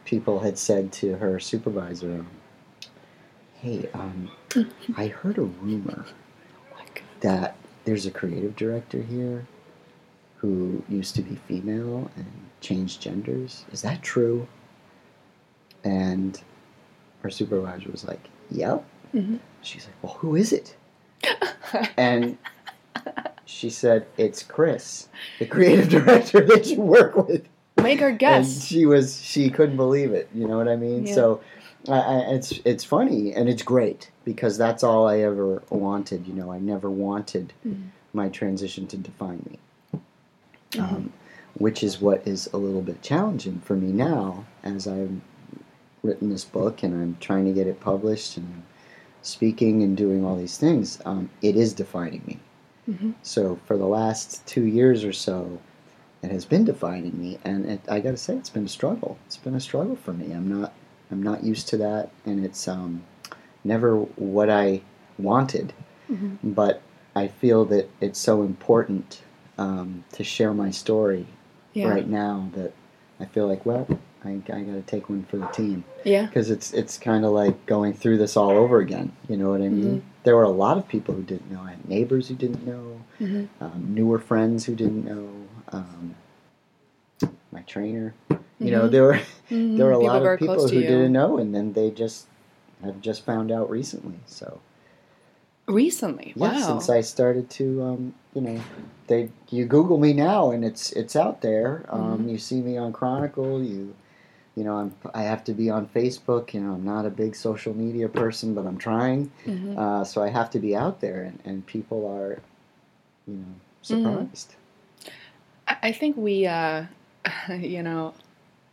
people 0.05 0.39
had 0.39 0.57
said 0.57 0.91
to 1.01 1.15
her 1.17 1.39
supervisor, 1.39 2.23
"Hey, 3.61 3.89
um, 3.93 4.31
I 4.97 5.07
heard 5.07 5.37
a 5.37 5.41
rumor 5.43 6.05
that 7.21 7.55
there's 7.85 8.05
a 8.05 8.11
creative 8.11 8.55
director 8.55 9.01
here 9.01 9.45
who 10.37 10.83
used 10.87 11.15
to 11.15 11.21
be 11.21 11.35
female 11.35 12.09
and 12.15 12.25
changed 12.61 13.01
genders. 13.01 13.65
Is 13.71 13.81
that 13.81 14.01
true?" 14.01 14.47
And 15.83 16.39
our 17.23 17.29
supervisor 17.29 17.91
was 17.91 18.05
like, 18.07 18.29
"Yep." 18.51 18.85
Mhm. 19.13 19.39
She's 19.61 19.85
like, 19.85 19.95
"Well, 20.03 20.13
who 20.19 20.35
is 20.35 20.53
it?" 20.53 20.75
and 21.97 22.37
she 23.45 23.69
said, 23.69 24.05
"It's 24.17 24.43
Chris, 24.43 25.09
the 25.39 25.45
creative 25.45 25.89
director 25.97 26.41
that 26.45 26.67
you 26.67 26.81
work 26.81 27.15
with." 27.15 27.45
Make 27.81 27.99
her 28.01 28.09
And 28.09 28.19
guess. 28.19 28.65
she 28.65 28.85
was 28.85 29.21
she 29.21 29.49
couldn't 29.49 29.77
believe 29.77 30.11
it. 30.11 30.29
You 30.33 30.47
know 30.47 30.57
what 30.57 30.67
I 30.67 30.75
mean? 30.75 31.05
Yeah. 31.05 31.15
So 31.15 31.41
I, 31.87 31.93
I, 31.99 32.17
it's 32.33 32.59
it's 32.65 32.83
funny 32.83 33.33
and 33.33 33.47
it's 33.47 33.63
great 33.63 34.11
because 34.25 34.57
that's 34.57 34.83
all 34.83 35.07
I 35.07 35.19
ever 35.19 35.61
wanted. 35.69 36.27
You 36.27 36.33
know, 36.33 36.51
I 36.51 36.59
never 36.59 36.89
wanted 36.89 37.53
Mhm. 37.65 37.87
my 38.13 38.29
transition 38.29 38.85
to 38.87 38.97
define 38.97 39.43
me. 39.49 39.59
Mhm. 40.73 40.81
Um, 40.81 41.13
which 41.57 41.83
is 41.83 41.99
what 42.01 42.27
is 42.27 42.47
a 42.53 42.57
little 42.57 42.81
bit 42.81 43.01
challenging 43.01 43.59
for 43.59 43.75
me 43.75 43.91
now 43.91 44.45
as 44.63 44.87
I've 44.87 45.19
written 46.03 46.29
this 46.29 46.45
book 46.45 46.83
and 46.83 46.93
I'm 46.93 47.17
trying 47.19 47.45
to 47.45 47.53
get 47.53 47.67
it 47.67 47.79
published 47.79 48.37
and 48.37 48.63
speaking 49.21 49.81
and 49.83 49.97
doing 49.97 50.23
all 50.23 50.35
these 50.35 50.57
things. 50.57 50.99
Um, 51.05 51.29
it 51.41 51.55
is 51.55 51.73
defining 51.73 52.23
me. 52.25 52.39
Mhm. 52.89 53.13
So 53.23 53.57
for 53.65 53.77
the 53.77 53.87
last 53.87 54.45
two 54.45 54.63
years 54.63 55.03
or 55.03 55.13
so, 55.13 55.59
it 56.21 56.31
has 56.31 56.45
been 56.45 56.65
defining 56.65 57.17
me, 57.19 57.39
and 57.45 57.65
it, 57.65 57.81
I 57.89 57.99
got 58.01 58.11
to 58.11 58.17
say, 58.17 58.35
it's 58.35 58.49
been 58.49 58.65
a 58.65 58.69
struggle. 58.69 59.17
It's 59.25 59.37
been 59.37 59.55
a 59.55 59.59
struggle 59.61 59.95
for 59.95 60.11
me. 60.13 60.31
I'm 60.33 60.49
not, 60.49 60.73
I'm 61.11 61.23
not 61.23 61.43
used 61.43 61.67
to 61.69 61.77
that, 61.77 62.11
and 62.25 62.43
it's 62.45 62.67
um, 62.67 63.03
never 63.63 63.95
what 63.97 64.49
I 64.49 64.81
wanted. 65.17 65.73
Mhm. 66.09 66.37
But 66.43 66.81
I 67.15 67.27
feel 67.27 67.65
that 67.65 67.89
it's 68.01 68.19
so 68.19 68.41
important 68.43 69.21
um, 69.57 70.03
to 70.13 70.23
share 70.23 70.53
my 70.53 70.71
story 70.71 71.25
Yeah. 71.73 71.89
right 71.89 72.07
now 72.07 72.49
that 72.55 72.71
I 73.19 73.25
feel 73.25 73.47
like, 73.47 73.65
well, 73.65 73.85
I, 74.23 74.29
I 74.31 74.61
got 74.61 74.73
to 74.73 74.83
take 74.85 75.09
one 75.09 75.23
for 75.23 75.37
the 75.37 75.47
team 75.47 75.83
Yeah. 76.05 76.25
because 76.27 76.49
it's 76.49 76.73
it's 76.73 76.97
kind 76.97 77.25
of 77.25 77.31
like 77.31 77.65
going 77.65 77.93
through 77.93 78.17
this 78.19 78.37
all 78.37 78.51
over 78.51 78.79
again. 78.79 79.11
You 79.27 79.37
know 79.37 79.49
what 79.49 79.61
I 79.61 79.69
mean? 79.69 79.83
Mm-hmm. 79.97 80.07
There 80.23 80.35
were 80.35 80.43
a 80.43 80.49
lot 80.49 80.77
of 80.77 80.87
people 80.87 81.15
who 81.15 81.23
didn't 81.23 81.51
know. 81.51 81.61
I 81.61 81.71
had 81.71 81.87
neighbors 81.89 82.27
who 82.29 82.35
didn't 82.35 82.65
know, 82.65 83.01
Mhm. 83.19 83.47
um, 83.61 83.91
newer 83.93 84.19
friends 84.19 84.65
who 84.65 84.75
didn't 84.75 85.05
know, 85.05 85.29
um, 85.71 86.15
my 87.51 87.61
trainer. 87.61 88.13
You 88.59 88.71
know, 88.71 88.87
Mhm. 88.87 88.91
there 88.91 89.03
were 89.03 89.19
Mhm. 89.51 89.77
there 89.77 89.85
were 89.85 89.91
a 89.93 89.99
People 89.99 90.13
lot 90.13 90.25
of 90.25 90.39
people 90.39 90.67
who 90.67 90.81
didn't 90.81 91.13
know, 91.13 91.37
and 91.37 91.53
then 91.55 91.73
they 91.73 91.89
just 91.91 92.27
have 92.83 93.01
just 93.01 93.25
found 93.25 93.51
out 93.51 93.69
recently. 93.69 94.19
So 94.25 94.59
Recently. 95.67 96.33
yeah, 96.35 96.53
wow. 96.53 96.67
since 96.67 96.89
I 96.89 97.01
started 97.01 97.49
to, 97.51 97.83
um, 97.83 98.13
you 98.33 98.41
know, 98.41 98.59
they 99.07 99.29
you 99.49 99.65
Google 99.65 99.97
me 99.99 100.13
now 100.13 100.51
and 100.51 100.65
it's 100.65 100.91
it's 100.93 101.15
out 101.15 101.41
there. 101.41 101.85
Um, 101.89 102.25
Mhm. 102.25 102.31
You 102.31 102.37
see 102.39 102.61
me 102.61 102.75
on 102.77 102.91
Chronicle. 102.91 103.63
You, 103.63 103.93
you 104.55 104.63
know, 104.63 104.75
I'm 104.77 104.95
I 105.13 105.23
have 105.23 105.43
to 105.45 105.53
be 105.53 105.69
on 105.69 105.87
Facebook. 105.87 106.53
You 106.53 106.61
know, 106.61 106.73
I'm 106.73 106.83
not 106.83 107.05
a 107.05 107.09
big 107.11 107.35
social 107.35 107.73
media 107.75 108.09
person, 108.09 108.55
but 108.55 108.65
I'm 108.65 108.77
trying. 108.77 109.31
Mhm. 109.45 109.77
Uh, 109.77 110.03
so 110.03 110.23
I 110.23 110.29
have 110.29 110.49
to 110.51 110.59
be 110.59 110.75
out 110.75 111.01
there, 111.01 111.21
and, 111.23 111.39
and 111.45 111.65
people 111.65 112.07
are, 112.07 112.39
you 113.27 113.35
know, 113.35 113.53
Mm-hmm. 113.83 113.83
surprised. 113.83 114.55
I 115.67 115.77
I 115.83 115.91
think 115.93 116.17
we, 116.17 116.45
uh, 116.47 116.85
you 117.49 117.83
know, 117.83 118.13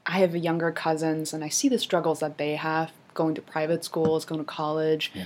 I 0.07 0.19
have 0.21 0.37
younger 0.37 0.71
cousins, 0.71 1.33
and 1.33 1.43
I 1.43 1.49
see 1.49 1.69
the 1.69 1.79
struggles 1.79 2.21
that 2.21 2.39
they 2.39 2.55
have 2.55 2.93
going 3.15 3.35
to 3.35 3.43
private 3.43 3.85
schools, 3.85 4.25
going 4.25 4.41
to 4.41 4.45
college. 4.45 5.11
Yeah. 5.15 5.25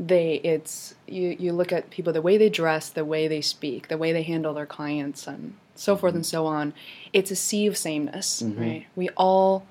They, 0.00 0.36
it's 0.36 0.94
you. 1.06 1.36
You 1.38 1.52
look 1.52 1.70
at 1.70 1.90
people, 1.90 2.12
the 2.12 2.22
way 2.22 2.38
they 2.38 2.48
dress, 2.48 2.88
the 2.88 3.04
way 3.04 3.28
they 3.28 3.42
speak, 3.42 3.88
the 3.88 3.98
way 3.98 4.12
they 4.12 4.22
handle 4.22 4.54
their 4.54 4.66
clients, 4.66 5.26
and 5.26 5.54
so 5.74 5.92
mm-hmm. 5.92 6.00
forth 6.00 6.14
and 6.14 6.26
so 6.26 6.46
on. 6.46 6.72
It's 7.12 7.30
a 7.30 7.36
sea 7.36 7.66
of 7.66 7.76
sameness, 7.76 8.42
mm-hmm. 8.42 8.60
right? 8.60 8.86
We 8.96 9.10
all, 9.10 9.66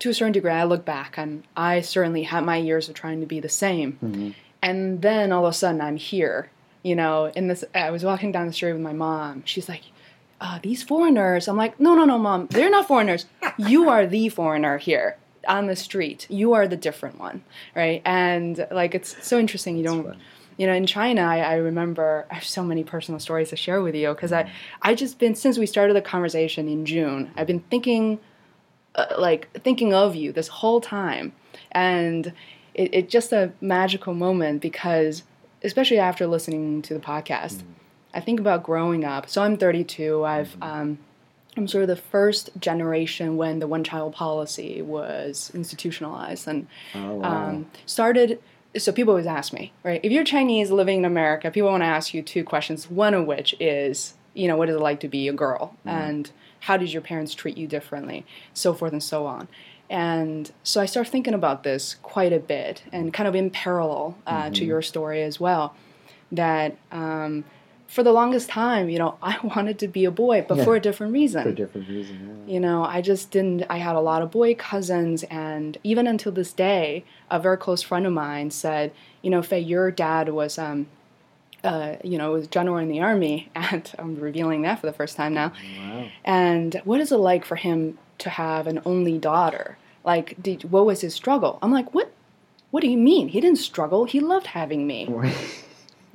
to 0.00 0.10
a 0.10 0.14
certain 0.14 0.32
degree, 0.32 0.52
I 0.52 0.64
look 0.64 0.84
back 0.84 1.16
and 1.16 1.44
I 1.56 1.80
certainly 1.80 2.24
had 2.24 2.44
my 2.44 2.56
years 2.58 2.88
of 2.88 2.94
trying 2.94 3.20
to 3.20 3.26
be 3.26 3.40
the 3.40 3.48
same, 3.48 3.92
mm-hmm. 3.94 4.30
and 4.62 5.00
then 5.02 5.32
all 5.32 5.46
of 5.46 5.50
a 5.50 5.54
sudden 5.54 5.80
I'm 5.80 5.96
here. 5.96 6.50
You 6.82 6.94
know, 6.94 7.32
in 7.34 7.48
this, 7.48 7.64
I 7.74 7.90
was 7.90 8.04
walking 8.04 8.30
down 8.30 8.46
the 8.46 8.52
street 8.52 8.74
with 8.74 8.82
my 8.82 8.92
mom. 8.92 9.42
She's 9.46 9.70
like, 9.70 9.84
uh, 10.44 10.58
these 10.62 10.82
foreigners. 10.82 11.48
I'm 11.48 11.56
like, 11.56 11.80
no, 11.80 11.94
no, 11.94 12.04
no, 12.04 12.18
mom, 12.18 12.48
they're 12.48 12.70
not 12.70 12.86
foreigners. 12.86 13.24
You 13.56 13.88
are 13.88 14.06
the 14.06 14.28
foreigner 14.28 14.76
here 14.76 15.16
on 15.48 15.66
the 15.68 15.74
street. 15.74 16.26
You 16.28 16.52
are 16.52 16.68
the 16.68 16.76
different 16.76 17.18
one, 17.18 17.42
right? 17.74 18.02
And 18.04 18.66
like, 18.70 18.94
it's 18.94 19.26
so 19.26 19.38
interesting. 19.38 19.78
You 19.78 19.84
don't, 19.84 20.16
you 20.58 20.66
know, 20.66 20.74
in 20.74 20.84
China, 20.84 21.22
I, 21.22 21.38
I 21.38 21.54
remember 21.54 22.26
I 22.30 22.34
have 22.34 22.44
so 22.44 22.62
many 22.62 22.84
personal 22.84 23.18
stories 23.20 23.48
to 23.50 23.56
share 23.56 23.80
with 23.80 23.94
you 23.94 24.08
because 24.08 24.32
I, 24.32 24.52
I 24.82 24.94
just 24.94 25.18
been 25.18 25.34
since 25.34 25.56
we 25.56 25.64
started 25.64 25.96
the 25.96 26.02
conversation 26.02 26.68
in 26.68 26.84
June. 26.84 27.30
I've 27.36 27.46
been 27.46 27.60
thinking, 27.70 28.20
uh, 28.96 29.06
like, 29.18 29.50
thinking 29.62 29.94
of 29.94 30.14
you 30.14 30.30
this 30.30 30.48
whole 30.48 30.82
time, 30.82 31.32
and 31.72 32.34
it, 32.74 32.94
it 32.94 33.08
just 33.08 33.32
a 33.32 33.50
magical 33.62 34.12
moment 34.12 34.60
because, 34.60 35.22
especially 35.62 35.98
after 35.98 36.26
listening 36.26 36.82
to 36.82 36.92
the 36.92 37.00
podcast. 37.00 37.62
I 38.14 38.20
think 38.20 38.40
about 38.40 38.62
growing 38.62 39.04
up. 39.04 39.28
So 39.28 39.42
I'm 39.42 39.56
32. 39.56 40.24
I've 40.24 40.56
um, 40.62 40.98
I'm 41.56 41.68
sort 41.68 41.82
of 41.82 41.88
the 41.88 41.96
first 41.96 42.50
generation 42.58 43.36
when 43.36 43.58
the 43.60 43.66
one 43.68 43.84
child 43.84 44.12
policy 44.14 44.82
was 44.82 45.50
institutionalized 45.54 46.48
and 46.48 46.66
Oh, 46.94 47.14
wow. 47.16 47.48
um, 47.48 47.66
started. 47.86 48.40
So 48.76 48.90
people 48.90 49.12
always 49.12 49.26
ask 49.26 49.52
me, 49.52 49.72
right? 49.84 50.00
If 50.02 50.10
you're 50.10 50.24
Chinese 50.24 50.70
living 50.72 50.98
in 50.98 51.04
America, 51.04 51.50
people 51.52 51.70
want 51.70 51.82
to 51.82 51.86
ask 51.86 52.12
you 52.12 52.22
two 52.22 52.42
questions. 52.42 52.90
One 52.90 53.14
of 53.14 53.24
which 53.26 53.54
is, 53.60 54.14
you 54.34 54.48
know, 54.48 54.56
what 54.56 54.68
is 54.68 54.74
it 54.74 54.80
like 54.80 54.98
to 55.00 55.08
be 55.08 55.28
a 55.28 55.32
girl, 55.32 55.76
and 55.84 56.28
how 56.60 56.76
did 56.76 56.92
your 56.92 57.02
parents 57.02 57.34
treat 57.34 57.56
you 57.56 57.68
differently, 57.68 58.26
so 58.52 58.74
forth 58.74 58.92
and 58.92 59.02
so 59.02 59.26
on. 59.26 59.46
And 59.88 60.50
so 60.64 60.80
I 60.80 60.86
start 60.86 61.06
thinking 61.06 61.34
about 61.34 61.62
this 61.62 61.94
quite 62.02 62.32
a 62.32 62.40
bit, 62.40 62.82
and 62.92 63.12
kind 63.14 63.28
of 63.28 63.36
in 63.36 63.50
parallel 63.50 64.18
uh, 64.26 64.50
to 64.50 64.64
your 64.64 64.82
story 64.82 65.22
as 65.22 65.38
well. 65.38 65.76
That 66.32 66.76
um, 66.90 67.44
for 67.94 68.02
the 68.02 68.12
longest 68.12 68.48
time, 68.48 68.88
you 68.90 68.98
know, 68.98 69.16
I 69.22 69.36
wanted 69.54 69.78
to 69.78 69.88
be 69.88 70.04
a 70.04 70.10
boy, 70.10 70.44
but 70.48 70.58
Yeah. 70.58 70.64
for 70.64 70.74
a 70.74 70.80
different 70.80 71.12
reason. 71.12 71.42
For 71.44 71.50
a 71.50 71.54
different 71.54 71.88
reason. 71.88 72.44
Yeah. 72.46 72.52
You 72.54 72.60
know, 72.60 72.84
I 72.84 73.00
just 73.00 73.30
didn't. 73.30 73.62
I 73.70 73.78
had 73.78 73.94
a 73.96 74.00
lot 74.00 74.20
of 74.22 74.30
boy 74.30 74.54
cousins, 74.56 75.22
and 75.30 75.78
even 75.84 76.06
until 76.06 76.32
this 76.32 76.52
day, 76.52 77.04
a 77.30 77.38
very 77.38 77.56
close 77.56 77.82
friend 77.82 78.04
of 78.06 78.12
mine 78.12 78.50
said, 78.50 78.92
"You 79.22 79.30
know, 79.30 79.42
Faye, 79.42 79.60
your 79.60 79.90
dad 79.90 80.28
was, 80.30 80.58
um, 80.58 80.86
uh, 81.62 81.94
you 82.02 82.18
know, 82.18 82.32
was 82.32 82.46
general 82.48 82.78
in 82.78 82.88
the 82.88 83.00
army, 83.00 83.48
and 83.54 83.90
I'm 83.98 84.16
revealing 84.16 84.62
that 84.62 84.80
for 84.80 84.86
the 84.86 84.92
first 84.92 85.16
time 85.16 85.32
now. 85.32 85.52
Wow. 85.78 86.08
And 86.24 86.80
what 86.84 87.00
is 87.00 87.12
it 87.12 87.16
like 87.16 87.44
for 87.44 87.56
him 87.56 87.96
to 88.18 88.28
have 88.28 88.66
an 88.66 88.80
only 88.84 89.16
daughter? 89.18 89.78
Like, 90.04 90.34
did, 90.42 90.64
what 90.70 90.84
was 90.84 91.00
his 91.00 91.14
struggle? 91.14 91.58
I'm 91.62 91.70
like, 91.72 91.94
what? 91.94 92.10
What 92.72 92.80
do 92.82 92.88
you 92.90 92.98
mean? 92.98 93.28
He 93.28 93.40
didn't 93.40 93.58
struggle. 93.70 94.04
He 94.04 94.18
loved 94.20 94.48
having 94.48 94.84
me 94.86 95.06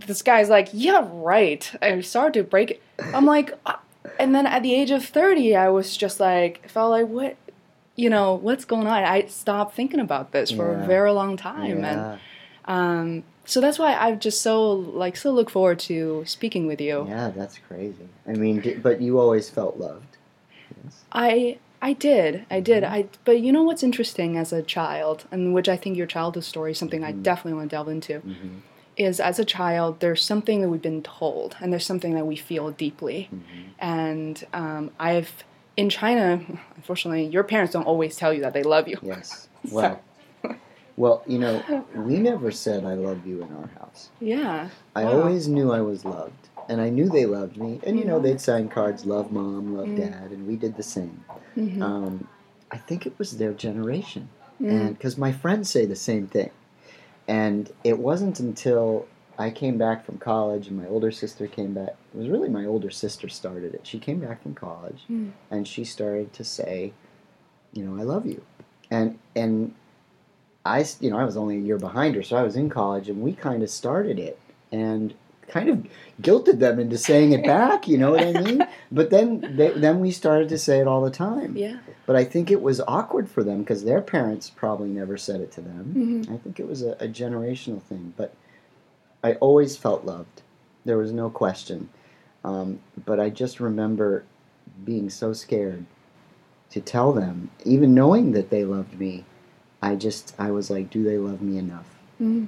this 0.07 0.21
guy's 0.21 0.49
like, 0.49 0.69
yeah, 0.73 1.07
right. 1.11 1.69
I 1.81 2.01
started 2.01 2.33
to 2.39 2.43
break 2.43 2.71
it. 2.71 2.81
I'm 3.13 3.25
like, 3.25 3.53
uh, 3.65 3.73
and 4.19 4.33
then 4.33 4.45
at 4.47 4.63
the 4.63 4.73
age 4.73 4.91
of 4.91 5.05
30, 5.05 5.55
I 5.55 5.69
was 5.69 5.95
just 5.97 6.19
like, 6.19 6.67
felt 6.69 6.91
like, 6.91 7.07
what, 7.07 7.35
you 7.95 8.09
know, 8.09 8.35
what's 8.35 8.65
going 8.65 8.87
on? 8.87 9.03
I 9.03 9.25
stopped 9.27 9.75
thinking 9.75 9.99
about 9.99 10.31
this 10.31 10.51
for 10.51 10.71
Yeah. 10.71 10.83
a 10.83 10.87
very 10.87 11.11
long 11.11 11.37
time. 11.37 11.83
And 11.83 12.19
um, 12.65 13.23
so 13.45 13.59
that's 13.61 13.79
why 13.79 13.95
I 13.95 14.15
just 14.15 14.41
so, 14.41 14.71
like, 14.71 15.17
so 15.17 15.31
look 15.31 15.49
forward 15.49 15.79
to 15.79 16.23
speaking 16.25 16.67
with 16.67 16.79
you. 16.81 17.05
yeah, 17.07 17.29
that's 17.35 17.57
crazy. 17.67 18.07
I 18.27 18.33
mean, 18.33 18.79
but 18.81 19.01
you 19.01 19.19
always 19.19 19.49
felt 19.49 19.77
loved. 19.77 20.17
Yes. 20.83 21.03
I, 21.11 21.57
I 21.81 21.93
did, 21.93 22.45
I 22.51 22.59
did. 22.59 22.83
Mm-hmm. 22.83 22.93
I, 22.93 23.07
but 23.25 23.39
you 23.41 23.51
know 23.51 23.63
what's 23.63 23.83
interesting 23.83 24.37
as 24.37 24.53
a 24.53 24.61
child, 24.61 25.25
and 25.31 25.53
which 25.53 25.67
I 25.69 25.77
think 25.77 25.97
your 25.97 26.07
childhood 26.07 26.43
story 26.43 26.71
is 26.71 26.77
something 26.77 27.01
Mm-hmm. 27.01 27.19
I 27.19 27.23
definitely 27.23 27.53
want 27.53 27.69
to 27.69 27.75
delve 27.75 27.89
into. 27.89 28.21
Is 28.99 29.19
as 29.19 29.39
a 29.39 29.45
child, 29.45 30.01
there's 30.01 30.23
something 30.23 30.61
that 30.61 30.69
we've 30.69 30.81
been 30.81 31.01
told, 31.01 31.55
and 31.61 31.71
there's 31.71 31.85
something 31.85 32.13
that 32.15 32.27
we 32.27 32.35
feel 32.35 32.69
deeply. 32.71 33.29
And 33.79 34.45
um, 34.53 34.91
I've, 34.99 35.43
in 35.77 35.89
China, 35.89 36.41
unfortunately, 36.75 37.25
your 37.25 37.43
parents 37.43 37.73
don't 37.73 37.85
always 37.87 38.17
tell 38.17 38.33
you 38.33 38.41
that 38.41 38.53
they 38.53 38.63
love 38.63 38.87
you. 38.87 38.97
Yes. 39.01 39.47
Well, 39.71 40.01
well, 40.97 41.23
you 41.27 41.37
know, 41.39 41.63
we 41.95 42.17
never 42.17 42.51
said 42.51 42.83
I 42.85 42.93
love 42.93 43.25
you 43.25 43.41
in 43.41 43.53
our 43.55 43.67
house. 43.79 44.09
Yeah. 44.19 44.69
I 44.95 45.03
Wow. 45.05 45.11
always 45.11 45.47
knew 45.47 45.71
I 45.71 45.81
was 45.81 46.03
loved, 46.05 46.49
and 46.67 46.81
I 46.81 46.89
knew 46.89 47.07
they 47.09 47.25
loved 47.25 47.57
me. 47.57 47.79
And 47.85 47.97
you 47.99 48.05
know, 48.05 48.19
Mhm. 48.19 48.23
they'd 48.23 48.41
sign 48.41 48.67
cards, 48.69 49.05
"Love 49.05 49.31
mom, 49.31 49.75
love 49.77 49.89
Mm. 49.89 49.95
dad," 49.97 50.31
and 50.31 50.47
we 50.47 50.55
did 50.55 50.75
the 50.75 50.83
same. 50.83 51.23
Mhm. 51.57 51.81
Um, 51.81 52.27
I 52.71 52.77
think 52.77 53.05
it 53.05 53.17
was 53.19 53.37
their 53.37 53.53
generation, 53.53 54.29
Mm. 54.61 54.71
and 54.71 54.97
because 54.97 55.17
my 55.17 55.31
friends 55.31 55.69
say 55.69 55.85
the 55.85 55.95
same 55.95 56.27
thing, 56.27 56.49
and 57.29 57.71
it 57.83 57.97
wasn't 57.99 58.39
until 58.39 59.05
I 59.37 59.51
came 59.51 59.77
back 59.77 60.03
from 60.05 60.17
college 60.17 60.67
and 60.67 60.75
my 60.75 60.87
older 60.87 61.11
sister 61.11 61.47
came 61.47 61.73
back. 61.73 61.95
It 62.13 62.17
was 62.17 62.27
really 62.27 62.49
my 62.49 62.65
older 62.65 62.89
sister 62.89 63.29
started 63.29 63.73
it. 63.73 63.81
She 63.87 63.99
came 63.99 64.19
back 64.19 64.41
from 64.43 64.53
college, 64.55 65.03
Mm. 65.09 65.31
and 65.51 65.65
she 65.67 65.85
started 65.85 66.33
to 66.33 66.43
say, 66.43 66.91
you 67.71 67.85
know, 67.85 67.95
I 68.01 68.03
love 68.03 68.25
you, 68.25 68.41
and 68.91 69.17
and 69.35 69.73
I, 70.65 70.85
you 70.99 71.09
know, 71.09 71.17
I 71.17 71.23
was 71.23 71.37
only 71.37 71.55
a 71.57 71.61
year 71.61 71.77
behind 71.77 72.15
her, 72.15 72.23
so 72.23 72.35
I 72.35 72.43
was 72.43 72.55
in 72.57 72.69
college, 72.69 73.07
and 73.09 73.21
we 73.21 73.31
kind 73.33 73.63
of 73.63 73.69
started 73.69 74.19
it, 74.19 74.37
and 74.71 75.13
kind 75.49 75.69
of 75.69 75.85
guilted 76.21 76.59
them 76.59 76.79
into 76.79 76.97
saying 76.97 77.33
it 77.33 77.43
back. 77.43 77.87
You 77.87 77.97
know 77.97 78.11
what 78.11 78.21
I 78.21 78.33
mean? 78.41 78.65
But 78.91 79.11
then, 79.11 79.55
they, 79.55 79.69
then 79.69 79.99
we 79.99 80.09
started 80.09 80.49
to 80.49 80.57
say 80.57 80.79
it 80.79 80.87
all 80.87 81.01
the 81.01 81.11
time. 81.11 81.55
Yeah. 81.55 81.77
But 82.07 82.15
I 82.15 82.23
think 82.23 82.49
it 82.49 82.61
was 82.61 82.81
awkward 82.87 83.29
for 83.29 83.43
them 83.43 83.59
because 83.59 83.83
their 83.83 84.01
parents 84.01 84.49
probably 84.49 84.89
never 84.89 85.15
said 85.15 85.41
it 85.41 85.51
to 85.53 85.61
them. 85.61 85.93
Mhm. 85.95 86.33
I 86.33 86.37
think 86.37 86.59
it 86.59 86.67
was 86.67 86.81
a, 86.81 86.93
a 86.93 87.07
generational 87.07 87.81
thing. 87.83 88.13
But 88.17 88.33
I 89.23 89.33
always 89.33 89.77
felt 89.77 90.05
loved. 90.05 90.41
There 90.85 90.97
was 90.97 91.11
no 91.11 91.29
question. 91.29 91.89
Um, 92.43 92.79
but 93.05 93.19
I 93.19 93.29
just 93.29 93.59
remember 93.59 94.23
being 94.83 95.09
so 95.09 95.33
scared 95.33 95.85
to 96.71 96.81
tell 96.81 97.11
them, 97.13 97.51
even 97.65 97.93
knowing 97.93 98.31
that 98.31 98.49
they 98.49 98.63
loved 98.63 98.99
me. 98.99 99.25
I 99.81 99.95
just, 99.95 100.33
I 100.39 100.51
was 100.51 100.69
like, 100.69 100.89
do 100.89 101.03
they 101.03 101.17
love 101.17 101.41
me 101.41 101.57
enough? 101.57 101.87
Mm. 102.21 102.47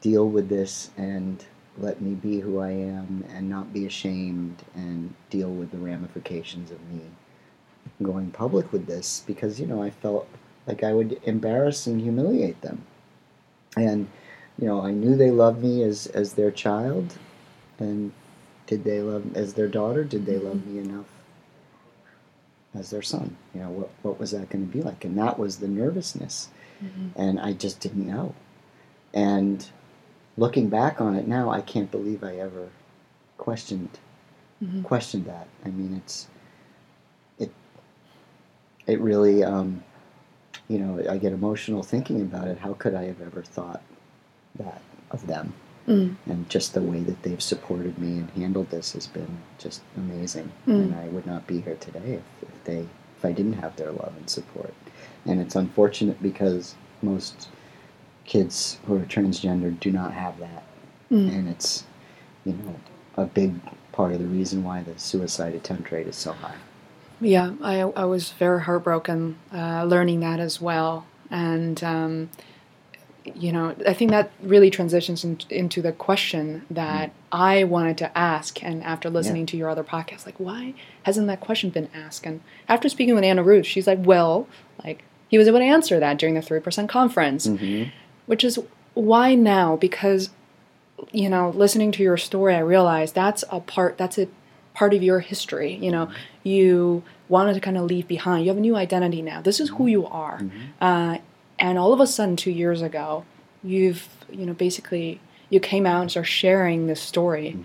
Deal 0.00 0.28
with 0.28 0.48
this 0.48 0.90
and 0.96 1.44
let 1.80 2.00
me 2.00 2.14
be 2.14 2.40
who 2.40 2.58
I 2.58 2.70
am 2.70 3.24
and 3.34 3.48
not 3.48 3.72
be 3.72 3.86
ashamed 3.86 4.62
and 4.74 5.14
deal 5.30 5.50
with 5.50 5.70
the 5.70 5.78
ramifications 5.78 6.70
of 6.70 6.80
me 6.90 7.02
going 8.02 8.30
public 8.30 8.72
with 8.72 8.86
this 8.86 9.22
because, 9.26 9.60
you 9.60 9.66
know, 9.66 9.82
I 9.82 9.90
felt 9.90 10.28
like 10.66 10.82
I 10.84 10.92
would 10.92 11.20
embarrass 11.24 11.86
and 11.86 12.00
humiliate 12.00 12.60
them. 12.60 12.84
And, 13.76 14.08
you 14.58 14.66
know, 14.66 14.82
I 14.82 14.90
knew 14.90 15.16
they 15.16 15.30
loved 15.30 15.62
me 15.62 15.82
as, 15.82 16.06
as 16.08 16.34
their 16.34 16.50
child. 16.50 17.14
And 17.78 18.12
did 18.66 18.84
they 18.84 19.00
love 19.00 19.36
as 19.36 19.54
their 19.54 19.68
daughter? 19.68 20.04
Did 20.04 20.26
they 20.26 20.38
love 20.38 20.66
me 20.66 20.80
enough 20.80 21.06
as 22.74 22.90
their 22.90 23.02
son? 23.02 23.36
You 23.54 23.62
know, 23.62 23.70
what, 23.70 23.90
what 24.02 24.20
was 24.20 24.32
that 24.32 24.50
going 24.50 24.66
to 24.66 24.72
be 24.72 24.82
like? 24.82 25.04
And 25.04 25.16
that 25.18 25.38
was 25.38 25.58
the 25.58 25.68
nervousness. 25.68 26.48
Mm-hmm. 26.82 27.20
And 27.20 27.40
I 27.40 27.52
just 27.52 27.80
didn't 27.80 28.06
know. 28.06 28.34
And 29.14 29.68
looking 30.38 30.68
back 30.68 31.00
on 31.00 31.16
it 31.16 31.26
now, 31.26 31.50
I 31.50 31.60
can't 31.60 31.90
believe 31.90 32.22
I 32.24 32.36
ever 32.36 32.68
questioned 33.36 33.98
Mhm. 34.62 34.82
questioned 34.82 35.26
that. 35.26 35.46
I 35.64 35.68
mean, 35.70 35.94
it's 35.94 36.26
it 37.38 37.52
it 38.86 39.00
really 39.00 39.44
um, 39.44 39.84
you 40.68 40.78
know 40.78 41.04
I 41.08 41.18
get 41.18 41.32
emotional 41.32 41.82
thinking 41.82 42.20
about 42.22 42.48
it. 42.48 42.58
How 42.58 42.72
could 42.74 42.94
I 42.94 43.04
have 43.04 43.20
ever 43.20 43.42
thought 43.42 43.82
that 44.58 44.80
of 45.10 45.26
them? 45.26 45.52
Mm. 45.86 46.16
And 46.26 46.50
just 46.50 46.74
the 46.74 46.82
way 46.82 47.00
that 47.00 47.22
they've 47.22 47.42
supported 47.42 47.98
me 47.98 48.18
and 48.18 48.30
handled 48.30 48.68
this 48.70 48.92
has 48.92 49.06
been 49.06 49.38
just 49.58 49.80
amazing. 49.96 50.50
Mm. 50.66 50.82
And 50.82 50.94
I 50.96 51.08
would 51.08 51.24
not 51.24 51.46
be 51.46 51.60
here 51.62 51.76
today 51.76 52.14
if, 52.14 52.48
if 52.48 52.64
they 52.64 52.80
if 53.16 53.24
I 53.24 53.32
didn't 53.32 53.54
have 53.54 53.76
their 53.76 53.90
love 53.92 54.12
and 54.16 54.28
support. 54.28 54.74
And 55.24 55.40
it's 55.40 55.56
unfortunate 55.56 56.20
because 56.22 56.74
most 57.00 57.48
kids 58.32 58.76
who 58.86 58.94
are 58.96 59.06
transgender 59.06 59.70
do 59.80 59.90
not 59.90 60.12
have 60.12 60.38
that 60.38 60.62
Mm. 61.10 61.28
and 61.34 61.48
it's 61.48 61.84
you 62.44 62.52
know 62.52 62.74
a 63.16 63.24
big 63.24 63.54
part 63.92 64.12
of 64.12 64.18
the 64.18 64.26
reason 64.26 64.62
why 64.62 64.82
the 64.82 64.96
suicide 64.98 65.54
attempt 65.54 65.90
rate 65.90 66.06
is 66.06 66.16
so 66.16 66.32
high. 66.34 66.54
Yeah, 67.20 67.52
I, 67.62 67.80
I 67.80 68.04
was 68.04 68.30
very 68.32 68.60
heartbroken 68.62 69.38
uh, 69.52 69.84
learning 69.84 70.20
that 70.20 70.38
as 70.38 70.60
well. 70.60 71.06
And 71.30 71.82
um, 71.82 72.28
you 73.24 73.50
know, 73.52 73.74
I 73.86 73.92
think 73.94 74.10
that 74.12 74.30
really 74.42 74.70
transitions 74.70 75.24
in, 75.24 75.38
into 75.50 75.80
the 75.82 75.92
question 75.92 76.64
that 76.70 77.10
I 77.32 77.64
wanted 77.64 77.96
to 77.98 78.16
ask. 78.16 78.62
And 78.62 78.82
after 78.84 79.08
listening 79.10 79.42
Yeah. 79.42 79.46
to 79.52 79.56
your 79.56 79.68
other 79.70 79.84
podcast, 79.84 80.26
like, 80.26 80.38
why 80.38 80.74
hasn't 81.04 81.26
that 81.26 81.40
question 81.40 81.70
been 81.70 81.88
asked? 81.94 82.24
And 82.26 82.40
after 82.68 82.88
speaking 82.88 83.14
with 83.14 83.24
Anna 83.24 83.42
Ruth, 83.42 83.66
she's 83.66 83.86
like, 83.86 83.98
well, 84.04 84.46
like, 84.84 85.02
he 85.28 85.36
was 85.38 85.48
able 85.48 85.58
to 85.58 85.64
answer 85.64 85.98
that 86.00 86.18
during 86.18 86.34
the 86.34 86.40
3% 86.40 86.88
conference, 86.88 87.46
Mhm. 87.46 87.90
Which 88.28 88.44
is 88.44 88.60
why 88.94 89.34
now? 89.34 89.76
Because, 89.76 90.30
you 91.10 91.28
know, 91.28 91.50
listening 91.50 91.90
to 91.92 92.02
your 92.02 92.16
story, 92.16 92.54
I 92.54 92.60
realized 92.60 93.14
that's 93.14 93.42
a 93.50 93.58
part, 93.58 93.98
that's 93.98 94.18
a 94.18 94.28
part 94.74 94.94
of 94.94 95.02
your 95.02 95.20
history. 95.20 95.74
You 95.74 95.90
know, 95.90 96.10
you 96.44 97.02
wanted 97.28 97.54
to 97.54 97.60
kind 97.60 97.76
of 97.76 97.84
leave 97.84 98.06
behind. 98.06 98.44
You 98.44 98.50
have 98.50 98.58
a 98.58 98.60
new 98.60 98.76
identity 98.76 99.22
now. 99.22 99.40
This 99.42 99.60
is 99.60 99.70
who 99.70 99.86
you 99.86 100.06
are. 100.06 100.40
Uh, 100.80 101.18
and 101.58 101.78
all 101.78 101.92
of 101.92 102.00
a 102.00 102.06
sudden, 102.06 102.36
two 102.36 102.50
years 102.52 102.82
ago, 102.82 103.24
you've, 103.64 104.06
you 104.30 104.46
know, 104.46 104.54
basically, 104.54 105.20
you 105.50 105.58
came 105.58 105.86
out 105.86 106.02
and 106.02 106.10
started 106.10 106.28
sharing 106.28 106.86
this 106.86 107.00
story 107.00 107.56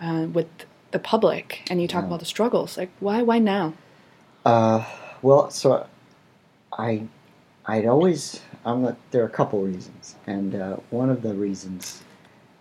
uh, 0.00 0.26
with 0.32 0.48
the 0.90 0.98
public 0.98 1.62
and 1.70 1.80
you 1.80 1.86
talk 1.86 2.04
about 2.04 2.18
the 2.18 2.26
struggles. 2.26 2.76
Like, 2.76 2.90
why, 2.98 3.22
why 3.22 3.38
now? 3.38 3.74
Uh, 4.44 4.84
well, 5.22 5.50
so 5.50 5.86
I, 6.72 7.06
I'd 7.66 7.86
always, 7.86 8.40
I'm 8.64 8.82
not, 8.82 8.96
there 9.10 9.22
are 9.22 9.26
a 9.26 9.30
couple 9.30 9.60
reasons, 9.62 10.16
and 10.26 10.54
uh, 10.54 10.76
one 10.90 11.08
of 11.10 11.22
the 11.22 11.34
reasons 11.34 12.02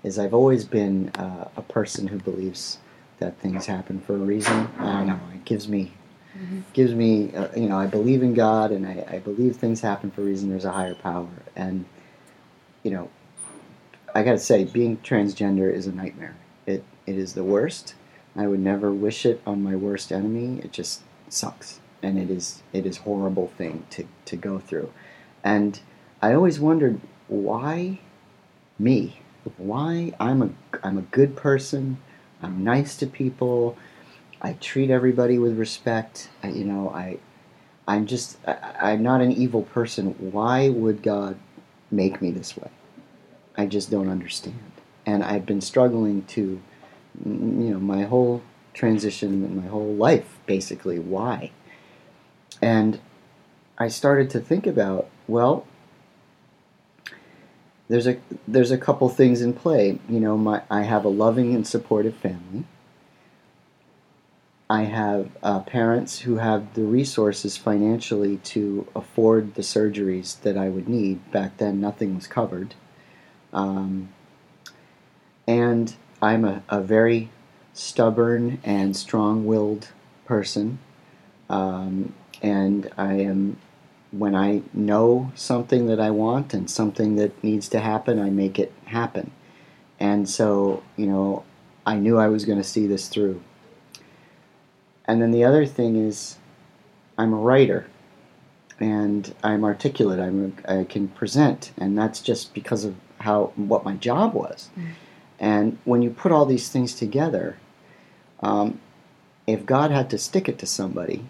is 0.03 0.17
I've 0.17 0.33
always 0.33 0.63
been 0.63 1.09
uh, 1.09 1.49
a 1.57 1.61
person 1.61 2.07
who 2.07 2.17
believes 2.19 2.77
that 3.19 3.37
things 3.39 3.65
happen 3.65 3.99
for 3.99 4.13
a 4.13 4.19
reason. 4.19 4.69
I 4.79 5.03
know, 5.03 5.19
it 5.33 5.43
gives 5.43 5.67
me, 5.67 5.91
gives 6.71 6.93
me, 6.93 7.35
uh, 7.35 7.49
you 7.55 7.67
know, 7.67 7.77
I 7.77 7.87
believe 7.87 8.23
in 8.23 8.33
God, 8.33 8.71
and 8.71 8.87
I, 8.87 9.05
I 9.09 9.19
believe 9.19 9.57
things 9.57 9.81
happen 9.81 10.09
for 10.09 10.21
a 10.21 10.25
reason. 10.25 10.49
There's 10.49 10.65
a 10.65 10.71
higher 10.71 10.95
power, 10.95 11.27
and 11.55 11.83
you 12.83 12.91
know, 12.91 13.09
I 14.15 14.23
gotta 14.23 14.39
say, 14.39 14.63
being 14.63 14.97
transgender 14.97 15.71
is 15.71 15.85
a 15.85 15.91
nightmare. 15.91 16.35
It, 16.65 16.83
it 17.05 17.17
is 17.17 17.33
the 17.33 17.43
worst. 17.43 17.93
I 18.35 18.47
would 18.47 18.61
never 18.61 18.91
wish 18.91 19.25
it 19.25 19.41
on 19.45 19.63
my 19.63 19.75
worst 19.75 20.13
enemy. 20.13 20.59
It 20.63 20.71
just 20.71 21.01
sucks, 21.27 21.81
and 22.01 22.17
it 22.17 22.29
is 22.29 22.63
it 22.71 22.85
is 22.85 22.97
horrible 22.97 23.47
thing 23.47 23.85
to 23.91 24.05
to 24.25 24.37
go 24.37 24.59
through. 24.59 24.91
And 25.43 25.81
I 26.21 26.33
always 26.33 26.59
wondered 26.59 26.99
why 27.27 27.99
me? 28.77 29.19
Why 29.57 30.13
I'm 30.19 30.41
a 30.41 30.49
I'm 30.83 30.97
a 30.97 31.03
good 31.03 31.35
person. 31.35 31.97
I'm 32.41 32.63
nice 32.63 32.95
to 32.97 33.07
people. 33.07 33.77
I 34.41 34.53
treat 34.53 34.89
everybody 34.89 35.37
with 35.37 35.57
respect. 35.57 36.29
I, 36.43 36.49
you 36.49 36.65
know, 36.65 36.89
I 36.89 37.19
I'm 37.87 38.05
just 38.05 38.37
I, 38.47 38.93
I'm 38.93 39.03
not 39.03 39.21
an 39.21 39.31
evil 39.31 39.63
person. 39.63 40.15
Why 40.31 40.69
would 40.69 41.01
God 41.03 41.37
make 41.91 42.21
me 42.21 42.31
this 42.31 42.57
way? 42.57 42.69
I 43.57 43.65
just 43.65 43.91
don't 43.91 44.09
understand. 44.09 44.71
And 45.05 45.23
I've 45.23 45.45
been 45.45 45.61
struggling 45.61 46.23
to, 46.27 46.61
you 47.25 47.71
know, 47.71 47.79
my 47.79 48.03
whole 48.03 48.41
transition 48.73 49.43
and 49.43 49.57
my 49.57 49.67
whole 49.67 49.95
life, 49.95 50.37
basically, 50.45 50.99
why? 50.99 51.51
And 52.61 52.99
I 53.77 53.87
started 53.87 54.29
to 54.31 54.39
think 54.39 54.67
about, 54.67 55.09
well, 55.27 55.65
there's 57.89 58.07
a 58.07 58.17
there's 58.47 58.71
a 58.71 58.77
couple 58.77 59.09
things 59.09 59.41
in 59.41 59.53
play. 59.53 59.99
You 60.07 60.19
know, 60.19 60.37
my 60.37 60.61
I 60.69 60.83
have 60.83 61.03
a 61.03 61.09
loving 61.09 61.53
and 61.53 61.67
supportive 61.67 62.15
family. 62.15 62.65
I 64.69 64.83
have 64.83 65.31
uh, 65.41 65.61
parents 65.61 66.19
who 66.19 66.37
have 66.37 66.75
the 66.75 66.83
resources 66.83 67.57
financially 67.57 68.37
to 68.37 68.87
afford 68.95 69.55
the 69.55 69.63
surgeries 69.63 70.39
that 70.41 70.57
I 70.57 70.69
would 70.69 70.87
need. 70.87 71.31
Back 71.31 71.57
then, 71.57 71.81
nothing 71.81 72.13
was 72.13 72.27
covered. 72.27 72.75
Um, 73.51 74.09
and 75.47 75.95
I'm 76.21 76.45
a, 76.45 76.61
a 76.69 76.81
very 76.81 77.31
stubborn 77.73 78.59
and 78.63 78.95
strong 78.95 79.47
willed 79.47 79.87
person. 80.25 80.77
Um, 81.49 82.13
and 82.43 82.91
I 82.95 83.13
am, 83.13 83.57
when 84.11 84.35
I 84.35 84.63
know 84.73 85.31
something 85.35 85.87
that 85.87 85.99
I 85.99 86.09
want 86.09 86.53
and 86.53 86.69
something 86.69 87.15
that 87.17 87.43
needs 87.43 87.69
to 87.69 87.79
happen, 87.79 88.19
I 88.19 88.29
make 88.29 88.57
it 88.57 88.73
happen. 88.85 89.31
And 89.99 90.29
so, 90.29 90.83
you 90.95 91.05
know, 91.05 91.43
I 91.85 91.95
knew 91.95 92.17
I 92.17 92.27
was 92.27 92.45
going 92.45 92.57
to 92.57 92.63
see 92.63 92.87
this 92.87 93.07
through. 93.07 93.41
And 95.05 95.21
then 95.21 95.31
the 95.31 95.43
other 95.43 95.65
thing 95.65 95.95
is, 95.95 96.37
I'm 97.17 97.33
a 97.33 97.37
writer 97.37 97.87
and 98.79 99.33
I'm 99.43 99.63
articulate. 99.63 100.19
I'm 100.19 100.55
I 100.67 100.85
can 100.85 101.09
present, 101.09 101.71
and 101.77 101.97
that's 101.97 102.21
just 102.21 102.53
because 102.53 102.85
of 102.85 102.95
how 103.19 103.51
what 103.55 103.83
my 103.83 103.95
job 103.95 104.33
was. 104.33 104.69
And 105.39 105.77
when 105.85 106.01
you 106.01 106.09
put 106.09 106.31
all 106.31 106.45
these 106.45 106.69
things 106.69 106.93
together, 106.93 107.57
um, 108.41 108.79
if 109.47 109.65
God 109.65 109.91
had 109.91 110.09
to 110.11 110.17
stick 110.17 110.47
it 110.47 110.59
to 110.59 110.65
somebody, 110.65 111.25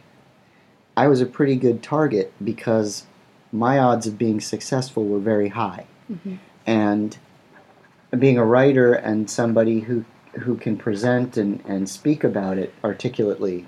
I 0.99 1.07
was 1.07 1.21
a 1.21 1.25
pretty 1.25 1.55
good 1.55 1.81
target 1.81 2.33
because 2.43 3.05
my 3.53 3.79
odds 3.79 4.05
of 4.05 4.17
being 4.17 4.41
successful 4.41 5.05
were 5.05 5.19
very 5.19 5.47
high. 5.49 5.85
And 6.67 7.17
being 8.17 8.37
a 8.37 8.43
writer 8.43 8.93
and 8.93 9.29
somebody 9.29 9.79
who 9.81 10.03
who 10.43 10.55
can 10.57 10.75
present 10.77 11.37
and, 11.37 11.63
and 11.65 11.89
speak 11.89 12.23
about 12.23 12.57
it 12.57 12.73
articulately 12.83 13.65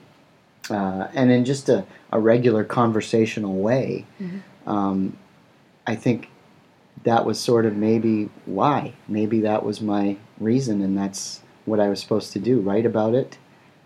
uh, 0.70 1.08
and 1.14 1.32
in 1.32 1.44
just 1.44 1.70
a, 1.70 1.86
a 2.12 2.20
regular 2.20 2.64
conversational 2.64 3.56
way, 3.56 4.06
um, 4.68 5.18
I 5.88 5.96
think 5.96 6.30
that 7.04 7.26
was 7.26 7.40
sort 7.40 7.66
of 7.66 7.76
maybe 7.76 8.30
why. 8.46 8.94
Maybe 9.08 9.42
that 9.42 9.64
was 9.64 9.82
my 9.82 10.18
reason, 10.40 10.82
and 10.82 10.98
that's 10.98 11.42
what 11.66 11.80
I 11.80 11.88
was 11.88 12.00
supposed 12.02 12.34
to 12.34 12.40
do 12.40 12.60
write 12.60 12.86
about 12.86 13.14
it 13.16 13.38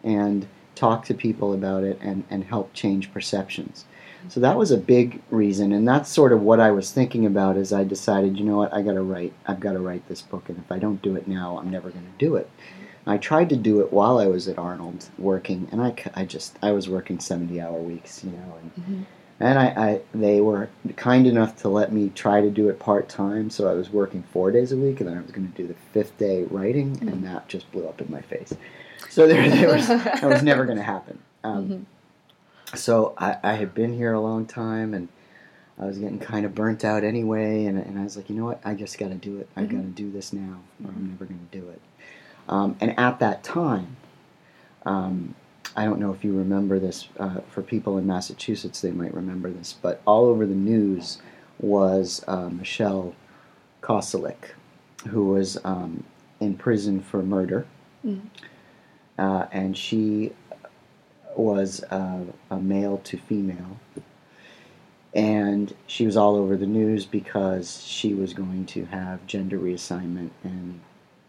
and 0.04 0.48
talk 0.76 1.06
to 1.06 1.14
people 1.14 1.54
about 1.54 1.84
it 1.84 1.98
and, 2.02 2.24
and 2.30 2.44
help 2.44 2.74
change 2.74 3.12
perceptions. 3.14 3.86
So 4.28 4.40
that 4.40 4.58
was 4.58 4.72
a 4.72 4.78
big 4.78 5.22
reason, 5.30 5.72
and 5.72 5.88
that's 5.88 6.10
sort 6.10 6.34
of 6.34 6.42
what 6.42 6.60
I 6.60 6.72
was 6.72 6.92
thinking 6.92 7.28
about 7.28 7.58
as 7.58 7.72
I 7.72 7.84
decided, 7.84 8.40
you 8.40 8.46
know 8.46 8.58
what, 8.58 8.74
I 8.74 8.82
got 8.82 8.94
to 8.94 9.04
write. 9.04 9.34
I've 9.46 9.60
got 9.60 9.74
to 9.74 9.80
write 9.80 10.08
this 10.08 10.22
book, 10.22 10.50
and 10.50 10.58
if 10.58 10.72
I 10.72 10.80
don't 10.80 11.02
do 11.04 11.16
it 11.16 11.28
now, 11.28 11.60
I'm 11.60 11.70
never 11.70 11.92
going 11.92 12.06
to 12.06 12.26
do 12.26 12.36
it. 12.36 12.50
I 13.06 13.18
tried 13.18 13.50
to 13.50 13.56
do 13.56 13.82
it 13.82 13.94
while 13.94 14.18
I 14.18 14.26
was 14.26 14.48
at 14.48 14.58
Arnold 14.58 15.10
working, 15.20 15.68
and 15.72 15.80
I, 15.80 15.94
I 16.16 16.26
just 16.26 16.58
I 16.64 16.72
was 16.72 16.90
working 16.90 17.20
seventy 17.20 17.62
hour 17.62 17.78
weeks, 17.78 18.24
you 18.24 18.32
know, 18.32 18.58
and 18.60 18.76
mm-hmm. 18.76 19.04
and 19.42 19.60
I, 19.60 19.66
I 19.66 20.02
they 20.16 20.42
were 20.42 20.70
kind 20.96 21.28
enough 21.28 21.56
to 21.58 21.70
let 21.70 21.94
me 21.94 22.10
try 22.16 22.42
to 22.42 22.50
do 22.50 22.70
it 22.70 22.80
part 22.80 23.08
time. 23.08 23.52
So 23.52 23.70
I 23.70 23.74
was 23.74 23.92
working 23.92 24.24
four 24.34 24.52
days 24.52 24.72
a 24.72 24.78
week, 24.78 25.02
and 25.02 25.10
then 25.10 25.20
I 25.20 25.22
was 25.22 25.32
going 25.32 25.52
to 25.52 25.56
do 25.56 25.68
the 25.68 25.76
fifth 25.94 26.18
day 26.18 26.46
writing, 26.46 26.98
and 27.02 27.12
mm-hmm. 27.12 27.26
that 27.26 27.48
just 27.48 27.72
blew 27.72 27.88
up 27.88 28.02
in 28.02 28.10
my 28.10 28.22
face. 28.22 28.54
So 29.16 29.28
there, 29.28 29.50
there 29.50 29.74
was 29.74 29.88
that 29.88 30.24
was 30.24 30.44
never 30.44 30.66
going 30.66 30.78
to 30.78 30.84
happen. 30.84 31.20
Um, 31.46 31.88
So 32.74 33.14
I, 33.18 33.38
I 33.42 33.54
had 33.54 33.74
been 33.74 33.94
here 33.94 34.12
a 34.12 34.20
long 34.20 34.46
time, 34.46 34.94
and 34.94 35.08
I 35.80 35.86
was 35.86 35.98
getting 35.98 36.20
kind 36.20 36.46
of 36.46 36.54
burnt 36.54 36.84
out 36.84 37.06
anyway, 37.06 37.64
and, 37.64 37.78
and 37.78 37.98
I 37.98 38.04
was 38.04 38.18
like, 38.18 38.30
you 38.30 38.36
know 38.36 38.44
what, 38.44 38.60
I 38.66 38.74
just 38.74 38.98
got 38.98 39.08
to 39.08 39.16
do 39.16 39.38
it. 39.38 39.48
I 39.56 39.62
got 39.64 39.78
to 39.78 39.84
do 39.84 40.12
this 40.12 40.34
now, 40.34 40.60
or 40.84 40.90
I'm 40.90 41.12
never 41.12 41.24
going 41.24 41.48
to 41.50 41.58
do 41.58 41.70
it. 41.70 41.80
Um, 42.50 42.76
and 42.82 43.00
at 43.00 43.20
that 43.20 43.42
time, 43.42 43.96
um, 44.86 45.34
I 45.78 45.86
don't 45.86 46.02
know 46.02 46.12
if 46.12 46.26
you 46.26 46.36
remember 46.38 46.78
this. 46.78 47.08
Uh, 47.18 47.40
for 47.50 47.62
people 47.62 47.98
in 47.98 48.06
Massachusetts, 48.06 48.82
they 48.82 48.92
might 48.92 49.14
remember 49.14 49.50
this, 49.50 49.76
but 49.82 50.02
all 50.06 50.26
over 50.26 50.46
the 50.46 50.56
news 50.56 51.20
was 51.58 52.22
uh, 52.28 52.50
Michelle 52.50 53.16
Kosilek, 53.82 54.50
who 55.08 55.28
was 55.28 55.58
um, 55.64 56.04
in 56.42 56.58
prison 56.58 57.00
for 57.02 57.24
murder, 57.24 57.66
uh, 59.18 59.46
and 59.52 59.78
she 59.78 60.32
was 61.36 61.84
uh, 61.92 62.24
a 62.50 62.58
male 62.58 63.00
to 63.06 63.18
female. 63.18 63.80
And 65.14 65.74
she 65.88 66.06
was 66.06 66.18
all 66.18 66.36
over 66.36 66.58
the 66.58 66.66
news 66.66 67.06
because 67.06 67.84
she 67.86 68.14
was 68.14 68.34
going 68.34 68.66
to 68.68 68.86
have 68.86 69.26
gender 69.28 69.58
reassignment 69.58 70.32
and 70.44 70.82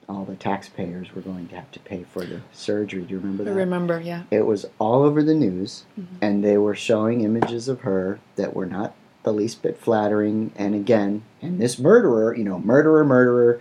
all 0.08 0.24
the 0.24 0.36
taxpayers 0.36 1.14
were 1.14 1.20
going 1.20 1.48
to 1.48 1.56
have 1.56 1.70
to 1.72 1.80
pay 1.80 2.04
for 2.04 2.24
the 2.24 2.40
surgery. 2.52 3.02
Do 3.02 3.14
you 3.14 3.18
remember 3.18 3.44
that? 3.44 3.50
I 3.50 3.54
remember, 3.54 4.00
yeah. 4.00 4.22
It 4.30 4.46
was 4.46 4.66
all 4.78 5.02
over 5.02 5.22
the 5.22 5.34
news, 5.34 5.84
and 6.20 6.44
they 6.44 6.58
were 6.58 6.74
showing 6.74 7.22
images 7.22 7.68
of 7.68 7.80
her 7.80 8.20
that 8.36 8.54
were 8.54 8.66
not 8.66 8.94
the 9.24 9.32
least 9.32 9.62
bit 9.62 9.78
flattering. 9.78 10.52
And 10.56 10.74
again, 10.74 11.24
and 11.42 11.60
this 11.60 11.78
murderer, 11.78 12.36
you 12.36 12.44
know, 12.44 12.60
murderer, 12.60 13.04
murderer, 13.04 13.60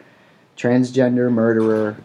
transgender 0.56 1.32
murderer, 1.32 1.98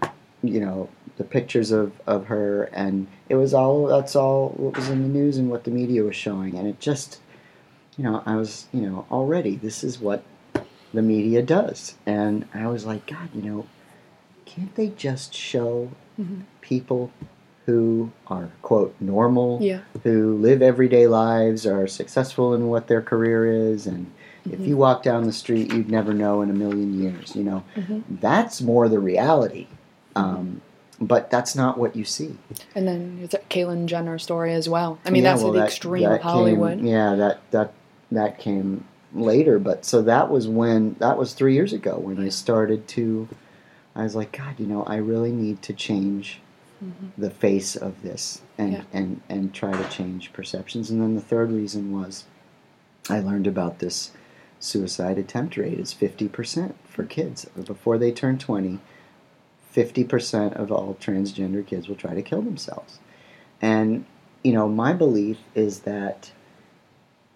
you 0.42 0.60
know, 0.60 0.88
the 1.20 1.24
pictures 1.24 1.70
of, 1.70 1.92
of 2.06 2.28
her, 2.28 2.64
and 2.72 3.06
it 3.28 3.34
was 3.34 3.52
all 3.52 3.86
that's 3.86 4.16
all 4.16 4.54
what 4.56 4.74
was 4.74 4.88
in 4.88 5.02
the 5.02 5.08
news 5.08 5.36
and 5.36 5.50
what 5.50 5.64
the 5.64 5.70
media 5.70 6.02
was 6.02 6.16
showing. 6.16 6.56
And 6.56 6.66
it 6.66 6.80
just, 6.80 7.20
you 7.98 8.04
know, 8.04 8.22
I 8.24 8.36
was, 8.36 8.68
you 8.72 8.80
know, 8.80 9.04
already, 9.10 9.54
this 9.54 9.84
is 9.84 9.98
what 9.98 10.24
the 10.94 11.02
media 11.02 11.42
does. 11.42 11.96
And 12.06 12.46
I 12.54 12.68
was 12.68 12.86
like, 12.86 13.06
God, 13.06 13.28
you 13.34 13.42
know, 13.42 13.66
can't 14.46 14.74
they 14.76 14.88
just 14.88 15.34
show 15.34 15.90
mm-hmm. 16.18 16.40
people 16.62 17.10
who 17.66 18.10
are 18.26 18.48
quote 18.62 18.94
normal 18.98 19.58
Yeah. 19.60 19.80
who 20.02 20.38
live 20.38 20.62
everyday 20.62 21.06
lives 21.06 21.66
are 21.66 21.86
successful 21.86 22.54
in 22.54 22.68
what 22.68 22.86
their 22.86 23.02
career 23.02 23.44
is 23.72 23.86
and 23.86 24.06
If 24.46 24.52
mm-hmm. 24.52 24.64
you 24.68 24.76
walk 24.78 25.02
down 25.02 25.24
the 25.24 25.34
street, 25.34 25.70
you'd 25.70 25.90
never 25.90 26.14
know 26.14 26.40
in 26.40 26.48
a 26.48 26.54
million 26.54 26.98
years. 26.98 27.36
You 27.36 27.44
know, 27.44 27.62
mm-hmm. 27.76 28.16
that's 28.22 28.62
more 28.62 28.88
the 28.88 28.98
reality. 28.98 29.66
Um, 30.16 30.62
but 31.00 31.30
that's 31.30 31.56
not 31.56 31.78
what 31.78 31.96
you 31.96 32.04
see. 32.04 32.36
And 32.74 32.86
then 32.86 33.20
it's 33.22 33.34
a 33.34 33.38
Caitlyn 33.38 33.86
Jenner 33.86 34.18
story 34.18 34.52
as 34.52 34.68
well. 34.68 34.98
I 35.04 35.10
mean, 35.10 35.22
Yeah, 35.24 35.30
that's 35.32 35.42
well, 35.42 35.52
the 35.52 35.60
that- 35.60 35.68
extreme 35.68 36.02
that 36.04 36.16
of 36.16 36.20
Hollywood. 36.22 36.78
Came, 36.78 36.86
yeah, 36.86 37.14
that 37.14 37.40
that 37.50 37.72
that 38.12 38.38
came 38.38 38.84
later, 39.14 39.58
but 39.58 39.84
so 39.84 40.02
that 40.02 40.30
was 40.30 40.46
when 40.46 40.94
that 40.98 41.16
was 41.16 41.32
three 41.32 41.54
years 41.54 41.72
ago 41.72 41.98
when 41.98 42.18
I 42.20 42.28
started 42.28 42.86
to. 42.88 43.28
I 43.96 44.04
was 44.04 44.14
like, 44.14 44.30
God, 44.36 44.60
you 44.60 44.66
know, 44.66 44.84
I 44.84 44.96
really 44.96 45.32
need 45.32 45.62
to 45.62 45.72
change 45.72 46.40
mm-hmm. 46.82 47.08
the 47.20 47.30
face 47.30 47.74
of 47.74 48.02
this 48.02 48.40
and 48.58 48.72
Yeah. 48.72 48.82
and 48.92 49.20
and 49.28 49.54
try 49.54 49.72
to 49.72 49.88
change 49.88 50.32
perceptions. 50.32 50.90
And 50.90 51.00
then 51.00 51.14
the 51.14 51.20
third 51.20 51.50
reason 51.50 51.92
was, 51.92 52.24
I 53.08 53.20
learned 53.20 53.46
about 53.46 53.78
this 53.80 54.12
suicide 54.60 55.18
attempt 55.18 55.56
rate 55.56 55.78
is 55.80 55.92
fifty 55.92 56.28
percent 56.28 56.76
for 56.84 57.04
kids 57.04 57.46
before 57.64 57.96
they 57.98 58.12
turn 58.12 58.38
twenty. 58.38 58.78
50% 59.74 60.54
of 60.56 60.70
all 60.72 60.96
transgender 61.00 61.64
kids 61.66 61.88
will 61.88 61.96
try 61.96 62.14
to 62.14 62.22
kill 62.22 62.42
themselves. 62.42 62.98
And, 63.62 64.04
you 64.42 64.52
know, 64.52 64.68
my 64.68 64.92
belief 64.92 65.38
is 65.54 65.80
that 65.80 66.32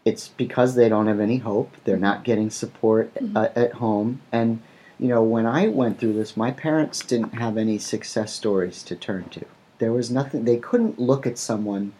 it's 0.05 0.29
because 0.29 0.75
they 0.75 0.89
don't 0.89 1.07
have 1.07 1.21
any 1.21 1.39
hope. 1.39 1.73
They're 1.85 1.97
not 1.97 2.25
getting 2.25 2.51
support 2.51 3.11
uh, 3.35 3.49
at 3.57 3.75
home. 3.75 4.21
And, 4.33 4.61
you 4.99 5.09
know, 5.09 5.23
when 5.23 5.47
I 5.47 5.69
went 5.69 5.99
through 5.99 6.13
this, 6.15 6.37
my 6.37 6.51
parents 6.51 7.01
didn't 7.05 7.35
have 7.35 7.57
any 7.57 7.79
success 7.79 8.33
stories 8.33 8.83
to 8.85 8.97
turn 8.97 9.29
to. 9.31 9.45
There 9.79 9.93
was 9.93 10.11
nothing, 10.11 10.45
they 10.45 10.59
couldn't 10.59 10.99
look 10.99 11.27
at 11.27 11.39
someone 11.39 11.93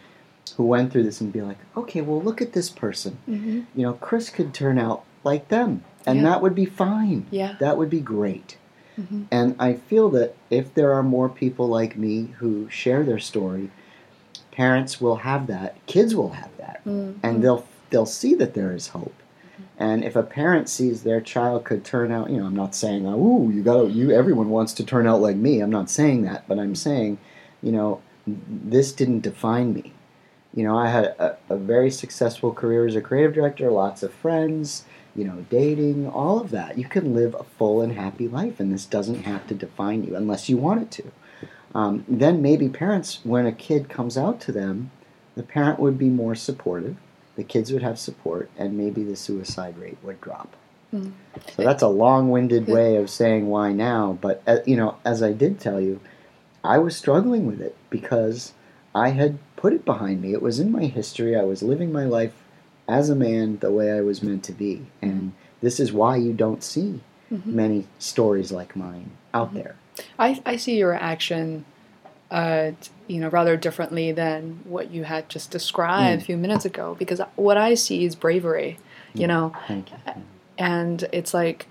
who 0.57 0.63
went 0.65 0.91
through 0.91 1.03
this 1.03 1.19
and 1.21 1.33
be 1.33 1.41
like, 1.41 1.57
okay, 1.75 2.01
well, 2.01 2.21
look 2.21 2.41
at 2.41 2.53
this 2.53 2.69
person. 2.69 3.17
hmm 3.25 3.61
You 3.75 3.83
know, 3.83 3.93
Chris 3.93 4.29
could 4.29 4.53
turn 4.53 4.77
out 4.77 5.03
like 5.23 5.47
them, 5.47 5.83
and 6.05 6.17
Yeah. 6.17 6.23
that 6.25 6.41
would 6.43 6.53
be 6.55 6.65
fine. 6.65 7.25
Yeah. 7.31 7.55
That 7.59 7.77
would 7.77 7.89
be 7.89 7.99
great. 7.99 8.57
Hmm 8.95 9.23
And 9.31 9.55
I 9.59 9.73
feel 9.73 10.09
that 10.11 10.35
if 10.49 10.73
there 10.73 10.93
are 10.93 11.03
more 11.03 11.29
people 11.29 11.67
like 11.67 11.97
me 11.97 12.33
who 12.39 12.69
share 12.69 13.03
their 13.03 13.19
story, 13.19 13.69
parents 14.51 15.01
will 15.01 15.17
have 15.17 15.47
that, 15.47 15.75
kids 15.85 16.15
will 16.15 16.31
have 16.31 16.55
that, 16.57 16.81
Mm-hmm. 16.85 17.19
and 17.23 17.43
they'll 17.43 17.65
they'll 17.89 18.05
see 18.05 18.33
that 18.35 18.53
there 18.53 18.73
is 18.73 18.89
hope. 18.89 19.13
And 19.77 20.03
if 20.05 20.15
a 20.15 20.23
parent 20.23 20.69
sees 20.69 21.03
their 21.03 21.19
child 21.19 21.65
could 21.65 21.83
turn 21.83 22.11
out, 22.11 22.29
you 22.29 22.37
know, 22.37 22.45
I'm 22.45 22.55
not 22.55 22.75
saying, 22.75 23.05
"Ooh, 23.05 23.51
you 23.51 23.61
got 23.63 23.81
to 23.81 23.89
you 23.89 24.11
everyone 24.11 24.49
wants 24.49 24.73
to 24.75 24.83
turn 24.85 25.05
out 25.07 25.19
like 25.21 25.35
me." 25.35 25.59
I'm 25.61 25.69
not 25.71 25.89
saying 25.89 26.21
that, 26.23 26.47
but 26.47 26.59
I'm 26.59 26.75
saying, 26.75 27.17
you 27.61 27.71
know, 27.71 28.01
this 28.25 28.91
didn't 28.93 29.21
define 29.21 29.73
me. 29.73 29.91
You 30.53 30.63
know, 30.63 30.77
I 30.77 30.87
had 30.87 31.05
a, 31.19 31.37
a 31.49 31.57
very 31.57 31.91
successful 31.91 32.53
career 32.53 32.85
as 32.87 32.95
a 32.95 33.01
creative 33.01 33.33
director, 33.33 33.69
lots 33.69 34.03
of 34.03 34.13
friends, 34.13 34.85
you 35.15 35.23
know, 35.23 35.45
dating, 35.49 36.07
all 36.09 36.39
of 36.39 36.51
that. 36.51 36.77
You 36.77 36.85
can 36.85 37.13
live 37.13 37.35
a 37.35 37.43
full 37.43 37.81
and 37.81 37.93
happy 37.93 38.27
life, 38.27 38.59
and 38.59 38.71
this 38.73 38.85
doesn't 38.85 39.23
have 39.23 39.47
to 39.47 39.53
define 39.53 40.03
you 40.03 40.15
unless 40.15 40.49
you 40.49 40.57
want 40.57 40.81
it 40.81 40.91
to. 40.91 41.11
Um, 41.73 42.05
then 42.07 42.41
maybe 42.41 42.69
parents, 42.69 43.19
when 43.23 43.45
a 43.45 43.51
kid 43.51 43.89
comes 43.89 44.17
out 44.17 44.39
to 44.41 44.51
them, 44.51 44.91
the 45.35 45.43
parent 45.43 45.79
would 45.79 45.97
be 45.97 46.09
more 46.09 46.35
supportive, 46.35 46.95
the 47.35 47.43
kids 47.43 47.71
would 47.71 47.83
have 47.83 47.99
support, 47.99 48.49
and 48.57 48.77
maybe 48.77 49.03
the 49.03 49.15
suicide 49.15 49.77
rate 49.77 49.97
would 50.01 50.21
drop. 50.21 50.55
Mm. 50.93 51.11
So 51.55 51.63
that's 51.63 51.83
a 51.83 51.87
long-winded 51.87 52.67
way 52.67 52.95
of 52.95 53.09
saying 53.09 53.47
why 53.47 53.73
now. 53.73 54.17
But 54.21 54.41
uh, 54.47 54.59
you 54.65 54.77
know, 54.77 54.97
as 55.03 55.21
I 55.21 55.33
did 55.33 55.59
tell 55.59 55.81
you, 55.81 55.99
I 56.63 56.77
was 56.77 56.95
struggling 56.95 57.45
with 57.45 57.61
it 57.61 57.75
because 57.89 58.53
I 58.93 59.09
had 59.09 59.37
put 59.57 59.73
it 59.73 59.83
behind 59.83 60.21
me. 60.21 60.33
It 60.33 60.41
was 60.41 60.59
in 60.59 60.71
my 60.71 60.85
history. 60.85 61.35
I 61.35 61.43
was 61.43 61.61
living 61.61 61.91
my 61.91 62.05
life 62.05 62.33
as 62.87 63.09
a 63.09 63.15
man 63.15 63.57
the 63.59 63.71
way 63.71 63.91
I 63.91 64.01
was 64.01 64.21
meant 64.21 64.43
to 64.45 64.51
be, 64.53 64.85
and 65.01 65.33
this 65.61 65.79
is 65.79 65.91
why 65.91 66.17
you 66.17 66.33
don't 66.33 66.63
see 66.63 66.99
Mhm. 67.31 67.45
many 67.47 67.87
stories 67.97 68.51
like 68.51 68.75
mine 68.75 69.11
out 69.33 69.53
there. 69.53 69.75
I, 70.19 70.39
I 70.45 70.55
see 70.57 70.77
your 70.77 70.93
action, 70.93 71.65
uh, 72.29 72.71
you 73.07 73.19
know, 73.19 73.29
rather 73.29 73.57
differently 73.57 74.11
than 74.11 74.59
what 74.65 74.91
you 74.91 75.03
had 75.05 75.27
just 75.29 75.49
described 75.51 76.19
Mm. 76.19 76.23
a 76.23 76.25
few 76.25 76.37
minutes 76.37 76.65
ago. 76.65 76.95
Because 76.99 77.21
what 77.35 77.57
I 77.57 77.73
see 77.73 78.05
is 78.05 78.15
bravery, 78.15 78.77
you 79.15 79.25
Mm. 79.25 79.27
know, 79.27 79.53
Thank 79.67 79.91
you. 79.91 79.97
and 80.57 81.07
it's 81.11 81.33
like, 81.33 81.67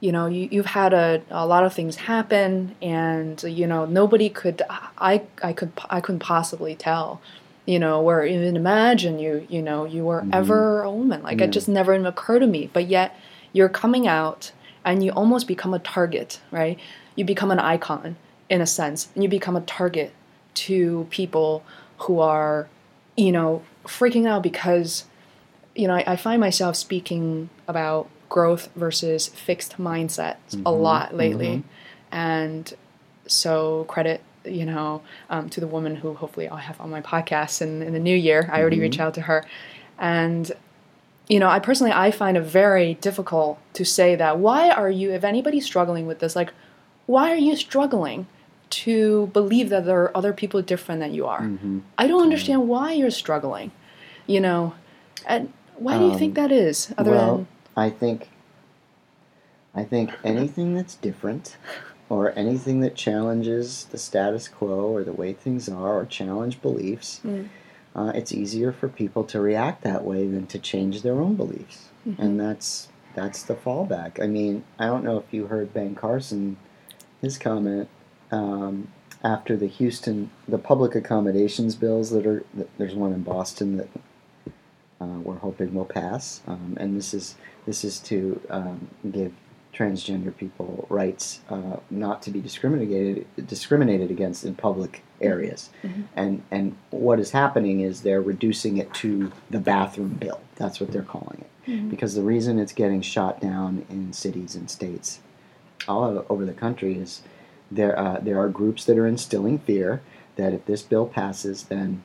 you 0.00 0.12
know, 0.12 0.26
you, 0.26 0.48
you've 0.50 0.66
had 0.66 0.92
a, 0.92 1.22
a 1.30 1.46
lot 1.46 1.64
of 1.64 1.72
things 1.72 1.96
happen, 1.96 2.74
and 2.82 3.42
you 3.44 3.66
know, 3.66 3.84
nobody 3.84 4.28
could, 4.28 4.62
I, 4.98 5.22
I 5.42 5.52
could, 5.52 5.72
I 5.90 6.00
couldn't 6.00 6.20
possibly 6.20 6.74
tell, 6.74 7.20
you 7.68 7.78
know, 7.78 8.00
or 8.00 8.24
even 8.24 8.56
imagine 8.56 9.18
you, 9.18 9.46
you 9.50 9.60
know, 9.60 9.84
you 9.84 10.02
were 10.02 10.22
Mhm. 10.22 10.32
ever 10.32 10.82
a 10.82 10.90
woman. 10.90 11.22
Like 11.22 11.38
Yeah. 11.38 11.44
it 11.44 11.50
just 11.52 11.68
never 11.68 11.92
even 11.92 12.06
occurred 12.06 12.38
to 12.38 12.46
me. 12.46 12.70
But 12.72 12.86
yet, 12.86 13.14
you're 13.52 13.68
coming 13.68 14.08
out, 14.08 14.52
and 14.86 15.04
you 15.04 15.10
almost 15.12 15.46
become 15.46 15.74
a 15.74 15.78
target, 15.78 16.40
right? 16.50 16.78
You 17.14 17.26
become 17.26 17.50
an 17.50 17.58
icon 17.58 18.16
in 18.48 18.62
a 18.62 18.66
sense, 18.66 19.08
and 19.14 19.22
you 19.22 19.28
become 19.28 19.54
a 19.54 19.60
target 19.60 20.14
to 20.64 21.06
people 21.10 21.62
who 21.98 22.20
are, 22.20 22.68
you 23.18 23.32
know, 23.32 23.62
freaking 23.84 24.26
out 24.26 24.42
because 24.42 25.04
you 25.74 25.86
know, 25.86 25.94
I, 25.94 26.04
I 26.14 26.16
find 26.16 26.40
myself 26.40 26.74
speaking 26.74 27.50
about 27.68 28.08
growth 28.30 28.70
versus 28.76 29.28
fixed 29.28 29.76
mindsets 29.76 30.54
a 30.54 30.72
Mhm, 30.72 30.80
lot 30.82 31.14
lately. 31.14 31.58
mhm. 31.58 31.62
And 32.10 32.74
so, 33.26 33.84
credit, 33.88 34.22
you 34.50 34.64
know, 34.64 35.02
um, 35.30 35.48
to 35.50 35.60
the 35.60 35.66
woman 35.66 35.96
who 35.96 36.14
hopefully 36.14 36.48
I'll 36.48 36.56
have 36.56 36.80
on 36.80 36.90
my 36.90 37.00
podcast 37.00 37.60
in, 37.62 37.82
in 37.82 37.92
the 37.92 37.98
new 38.00 38.16
year. 38.16 38.48
I 38.52 38.60
already 38.60 38.78
Mhm. 38.78 38.82
reached 38.82 39.00
out 39.00 39.14
to 39.14 39.22
her. 39.22 39.44
And, 39.98 40.50
you 41.28 41.38
know, 41.38 41.48
I 41.48 41.58
personally, 41.58 41.92
I 41.92 42.10
find 42.10 42.36
it 42.36 42.42
very 42.42 42.94
difficult 42.94 43.58
to 43.74 43.84
say 43.84 44.14
that. 44.16 44.38
Why 44.38 44.70
are 44.70 44.90
you, 44.90 45.10
if 45.12 45.24
anybody's 45.24 45.64
struggling 45.64 46.06
with 46.06 46.18
this, 46.20 46.34
like, 46.36 46.52
why 47.06 47.30
are 47.32 47.36
you 47.36 47.56
struggling 47.56 48.26
to 48.70 49.28
believe 49.32 49.70
that 49.70 49.86
there 49.86 50.02
are 50.02 50.16
other 50.16 50.32
people 50.32 50.60
different 50.62 51.00
than 51.00 51.14
you 51.14 51.26
are? 51.26 51.40
Mhm. 51.42 51.82
I 51.96 52.06
don't 52.06 52.22
understand 52.22 52.68
why 52.68 52.92
you're 52.92 53.10
struggling. 53.10 53.70
You 54.26 54.40
know, 54.40 54.74
and 55.26 55.52
why 55.76 55.96
do 55.98 56.04
you 56.04 56.18
think 56.18 56.36
Um, 56.38 56.44
that 56.44 56.52
is? 56.52 56.92
Other 56.98 57.12
well, 57.12 57.36
than 57.36 57.46
I 57.76 57.90
think 57.90 58.28
I 59.74 59.84
think 59.84 60.10
anything 60.24 60.74
that's 60.74 60.96
different 60.96 61.56
or 62.08 62.32
anything 62.38 62.80
that 62.80 62.94
challenges 62.94 63.84
the 63.90 63.98
status 63.98 64.48
quo 64.48 64.80
or 64.94 65.04
the 65.04 65.12
way 65.12 65.32
things 65.32 65.68
are 65.68 65.98
or 66.00 66.06
challenge 66.06 66.60
beliefs, 66.62 67.20
Mm. 67.24 67.48
uh, 67.94 68.12
it's 68.14 68.32
easier 68.32 68.72
for 68.72 68.88
people 68.88 69.24
to 69.24 69.40
react 69.40 69.82
that 69.82 70.04
way 70.04 70.26
than 70.26 70.46
to 70.46 70.58
change 70.58 71.02
their 71.02 71.20
own 71.20 71.34
beliefs. 71.34 71.88
Mm-hmm. 72.06 72.22
And 72.22 72.40
that's 72.40 72.88
that's 73.14 73.42
the 73.42 73.54
fallback. 73.54 74.22
I 74.22 74.26
mean, 74.28 74.64
I 74.78 74.86
don't 74.86 75.02
know 75.02 75.18
if 75.18 75.32
you 75.32 75.46
heard 75.46 75.74
Ben 75.74 75.94
Carson, 75.96 76.56
his 77.20 77.36
comment 77.36 77.88
um, 78.30 78.88
after 79.24 79.56
the 79.56 79.66
Houston, 79.66 80.30
the 80.46 80.58
public 80.58 80.94
accommodations 80.94 81.74
bills 81.74 82.10
that 82.10 82.24
are, 82.26 82.44
there's 82.76 82.94
one 82.94 83.12
in 83.12 83.22
Boston 83.22 83.76
that 83.78 83.88
uh, 85.00 85.18
we're 85.24 85.38
hoping 85.38 85.74
will 85.74 85.84
pass, 85.84 86.42
um, 86.46 86.76
and 86.78 86.96
this 86.96 87.12
is 87.12 87.34
this 87.66 87.84
is 87.84 87.98
to 88.00 88.40
um, 88.50 88.88
give 89.10 89.32
transgender 89.78 90.36
people 90.36 90.86
rights 90.90 91.40
uh, 91.48 91.76
not 91.90 92.20
to 92.22 92.30
be 92.30 92.40
discriminated 92.40 93.26
discriminated 93.46 94.10
against 94.10 94.44
in 94.44 94.54
public 94.54 95.02
areas. 95.20 95.70
Mhm. 95.84 96.04
And 96.16 96.42
and 96.50 96.76
what 96.90 97.20
is 97.20 97.30
happening 97.30 97.80
is 97.80 98.00
they're 98.02 98.20
reducing 98.20 98.76
it 98.78 98.92
to 98.94 99.30
the 99.50 99.60
bathroom 99.60 100.14
bill. 100.20 100.40
That's 100.56 100.80
what 100.80 100.90
they're 100.90 101.02
calling 101.02 101.44
it. 101.44 101.70
Mhm. 101.70 101.90
Because 101.90 102.14
the 102.16 102.22
reason 102.22 102.58
it's 102.58 102.72
getting 102.72 103.00
shot 103.02 103.40
down 103.40 103.84
in 103.88 104.12
cities 104.12 104.56
and 104.56 104.68
states 104.68 105.20
all 105.86 106.24
over 106.28 106.44
the 106.44 106.52
country 106.52 106.94
is 106.98 107.22
there 107.70 107.96
uh, 107.98 108.18
there 108.20 108.38
are 108.40 108.48
groups 108.48 108.84
that 108.86 108.98
are 108.98 109.06
instilling 109.06 109.58
fear 109.58 110.00
that 110.36 110.52
if 110.52 110.64
this 110.66 110.82
bill 110.82 111.06
passes, 111.06 111.64
then 111.64 112.02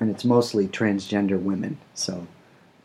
and 0.00 0.10
it's 0.10 0.24
mostly 0.24 0.66
transgender 0.66 1.38
women, 1.40 1.76
so 1.94 2.26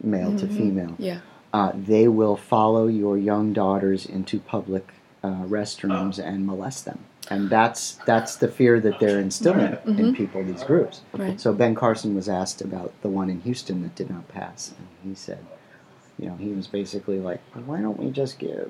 male 0.04 0.36
to 0.38 0.46
Mhm. 0.46 0.58
female, 0.58 0.96
yeah, 1.00 1.20
uh, 1.56 1.72
they 1.74 2.08
will 2.20 2.36
follow 2.36 2.86
your 2.88 3.18
young 3.18 3.54
daughters 3.54 4.06
into 4.06 4.36
public 4.56 4.86
uh, 5.24 5.44
restrooms 5.58 6.16
and 6.30 6.46
molest 6.46 6.84
them. 6.86 7.00
And 7.30 7.50
that's 7.50 7.82
that's 8.12 8.36
the 8.44 8.50
fear 8.60 8.80
that 8.82 9.00
they're 9.00 9.20
instilling 9.28 9.74
in 9.86 9.96
Mhm. 10.12 10.16
people, 10.22 10.44
these 10.44 10.64
groups. 10.72 11.02
right. 11.24 11.40
So 11.44 11.54
Ben 11.54 11.74
Carson 11.74 12.14
was 12.14 12.28
asked 12.42 12.62
about 12.70 12.92
the 13.04 13.10
one 13.20 13.30
in 13.34 13.40
Houston 13.48 13.82
that 13.84 13.96
did 13.96 14.10
not 14.16 14.28
pass, 14.28 14.74
and 14.78 14.88
he 15.10 15.16
said, 15.16 15.40
you 16.20 16.26
know, 16.28 16.36
he 16.46 16.50
was 16.60 16.68
basically 16.68 17.20
like, 17.30 17.42
why 17.70 17.80
don't 17.82 18.00
we 18.04 18.12
just 18.12 18.38
give, 18.38 18.70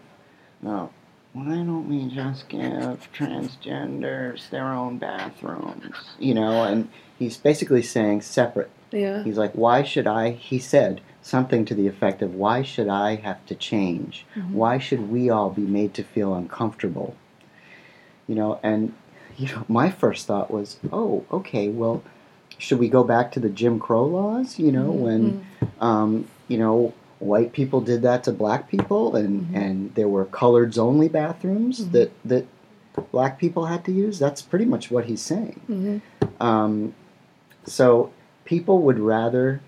no, 0.61 0.89
why 1.33 1.55
don't 1.69 1.87
we 1.89 1.99
just 2.21 2.47
give 2.47 2.97
transgenders 3.13 4.49
their 4.51 4.67
own 4.81 4.97
bathrooms, 4.99 5.95
you 6.19 6.33
know? 6.33 6.63
And 6.63 6.87
he's 7.19 7.37
basically 7.37 7.81
saying 7.81 8.21
separate. 8.21 8.69
Yeah, 8.91 9.23
He's 9.23 9.37
like, 9.37 9.53
why 9.53 9.83
should 9.83 10.07
I? 10.07 10.31
He 10.31 10.59
said 10.59 11.01
something 11.25 11.65
to 11.65 11.73
the 11.73 11.87
effect 11.87 12.21
of, 12.21 12.35
why 12.35 12.61
should 12.61 12.87
I 12.87 13.15
have 13.15 13.43
to 13.47 13.55
change? 13.55 14.25
Mhm. 14.35 14.51
Why 14.51 14.77
should 14.77 15.09
we 15.11 15.27
all 15.29 15.49
be 15.49 15.63
made 15.63 15.93
to 15.95 16.03
feel 16.03 16.35
uncomfortable? 16.35 17.15
You 18.27 18.35
know, 18.35 18.59
and 18.61 18.93
you 19.37 19.47
know, 19.47 19.65
my 19.67 19.89
first 19.89 20.27
thought 20.27 20.49
was, 20.49 20.77
oh, 20.93 21.25
okay, 21.29 21.67
well, 21.67 22.01
should 22.57 22.79
we 22.79 22.87
go 22.87 23.03
back 23.03 23.31
to 23.33 23.39
the 23.41 23.49
Jim 23.49 23.79
Crow 23.79 24.05
laws? 24.05 24.57
You 24.59 24.71
know, 24.71 24.91
when, 24.91 25.45
um, 25.81 26.27
you 26.47 26.57
know, 26.57 26.93
white 27.19 27.51
people 27.51 27.81
did 27.81 28.01
that 28.03 28.23
to 28.25 28.31
black 28.31 28.69
people, 28.69 29.15
and 29.15 29.33
Mhm. 29.47 29.55
and 29.61 29.95
there 29.95 30.07
were 30.07 30.25
coloreds 30.25 30.77
only 30.77 31.09
bathrooms 31.09 31.85
Mhm. 31.85 31.91
that 31.91 32.11
that 32.23 32.45
black 33.11 33.37
people 33.39 33.65
had 33.65 33.83
to 33.85 33.91
use. 33.91 34.19
That's 34.19 34.41
pretty 34.41 34.65
much 34.65 34.89
what 34.91 35.05
he's 35.05 35.21
saying. 35.21 35.59
hmm 35.67 35.97
Um, 36.39 36.93
so 37.65 38.11
people 38.45 38.77
would 38.83 38.99
rather 38.99 39.59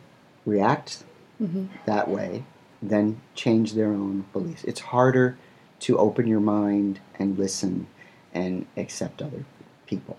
react 0.46 1.04
hmm 1.38 1.65
that 1.86 2.08
way 2.10 2.43
than 2.82 3.19
change 3.36 3.73
their 3.73 3.88
own 3.89 4.26
beliefs. 4.34 4.63
It's 4.63 4.80
harder 4.80 5.38
to 5.80 5.97
open 5.97 6.28
your 6.28 6.39
mind 6.39 7.00
and 7.17 7.38
listen 7.38 7.88
and 8.34 8.65
accept 8.76 9.21
other 9.21 9.45
people. 9.88 10.17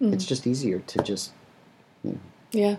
Mm-hmm. 0.00 0.14
It's 0.14 0.24
just 0.24 0.46
easier 0.46 0.80
to 0.80 1.02
just 1.02 1.32
you 2.02 2.12
know, 2.12 2.18
Yeah. 2.52 2.76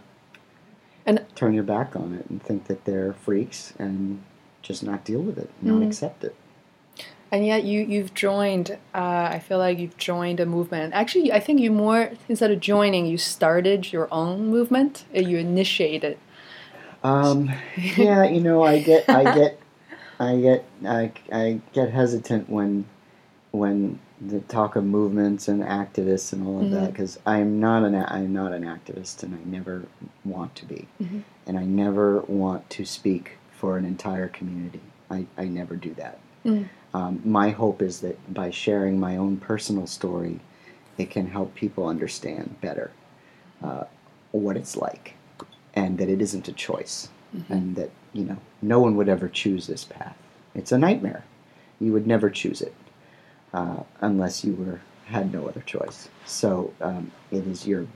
And 1.06 1.26
turn 1.36 1.54
your 1.54 1.64
back 1.64 1.96
on 1.96 2.14
it 2.14 2.30
and 2.30 2.42
think 2.44 2.68
that 2.68 2.86
they're 2.86 3.14
freaks 3.14 3.74
and 3.80 4.22
just 4.62 4.84
not 4.84 5.04
deal 5.04 5.22
with 5.22 5.38
it, 5.38 5.50
not 5.62 5.82
Mhm. 5.82 5.88
accept 5.88 6.24
it. 6.24 6.36
And 7.32 7.46
yet 7.46 7.64
you 7.64 7.82
you've 7.82 8.14
joined. 8.14 8.72
Uh, 8.94 9.30
I 9.32 9.40
feel 9.40 9.58
like 9.58 9.80
you've 9.80 9.98
joined 9.98 10.40
a 10.42 10.46
movement. 10.46 10.94
Actually, 10.94 11.32
I 11.32 11.40
think 11.40 11.62
you 11.62 11.72
more 11.72 12.12
instead 12.28 12.52
of 12.52 12.60
joining, 12.60 13.06
you 13.06 13.18
started 13.18 13.94
your 13.94 14.10
own 14.12 14.48
movement. 14.48 15.06
You 15.14 15.38
initiated. 15.38 16.18
Um, 17.04 17.52
yeah, 17.78 18.24
you 18.24 18.40
know, 18.42 18.64
I 18.64 18.80
get, 18.82 19.10
I 19.10 19.24
get, 19.34 19.60
I 20.20 20.38
get, 20.38 20.66
I, 20.86 21.12
I 21.32 21.62
get 21.74 21.90
hesitant 21.90 22.50
when, 22.50 22.86
when 23.52 24.00
the 24.20 24.40
talk 24.42 24.76
of 24.76 24.84
movements 24.84 25.48
and 25.48 25.64
activists 25.64 26.32
and 26.32 26.46
all 26.46 26.62
of 26.64 26.70
that 26.72 26.90
Mhm. 26.90 26.94
because 26.94 27.20
I'm 27.26 27.60
not 27.60 27.84
an, 27.84 27.96
I'm 27.96 28.32
not 28.34 28.54
an 28.54 28.64
activist 28.64 29.24
and 29.24 29.34
I 29.34 29.40
never 29.44 29.84
want 30.24 30.54
to 30.56 30.66
be, 30.66 30.88
Mhm. 31.02 31.24
and 31.48 31.58
I 31.58 31.64
never 31.66 32.20
want 32.22 32.70
to 32.72 32.86
speak 32.86 33.38
for 33.52 33.78
an 33.78 33.86
entire 33.86 34.28
community. 34.28 34.82
I, 35.10 35.26
I 35.38 35.46
never 35.46 35.76
do 35.76 35.94
that. 35.96 36.20
Mm. 36.46 36.68
Um, 36.94 37.22
my 37.26 37.50
hope 37.50 37.82
is 37.82 38.02
that 38.02 38.34
by 38.34 38.50
sharing 38.52 39.00
my 39.00 39.18
own 39.18 39.38
personal 39.38 39.88
story, 39.88 40.40
it 40.98 41.10
can 41.10 41.28
help 41.28 41.56
people 41.56 41.88
understand 41.88 42.56
better 42.62 42.92
uh, 43.64 43.86
what 44.32 44.56
it's 44.58 44.76
like, 44.78 45.16
and 45.76 45.98
that 45.98 46.10
it 46.10 46.22
isn't 46.22 46.48
a 46.48 46.54
choice, 46.54 47.10
Mm-hmm. 47.36 47.54
and 47.54 47.76
that 47.78 47.92
you 48.12 48.26
know 48.26 48.38
no 48.62 48.80
one 48.82 48.98
would 48.98 49.08
ever 49.08 49.30
choose 49.30 49.66
this 49.68 49.86
path. 49.86 50.18
It's 50.54 50.74
a 50.74 50.78
nightmare. 50.78 51.24
You 51.80 51.94
would 51.94 52.06
never 52.06 52.30
choose 52.30 52.62
it 52.62 52.74
uh, 53.54 53.84
unless 54.02 54.44
you 54.44 54.54
were 54.54 54.82
had 55.06 55.32
no 55.32 55.48
other 55.48 55.62
choice. 55.62 56.10
So 56.26 56.74
um, 56.82 57.10
it 57.32 57.48
is 57.48 57.66
you're 57.66 57.88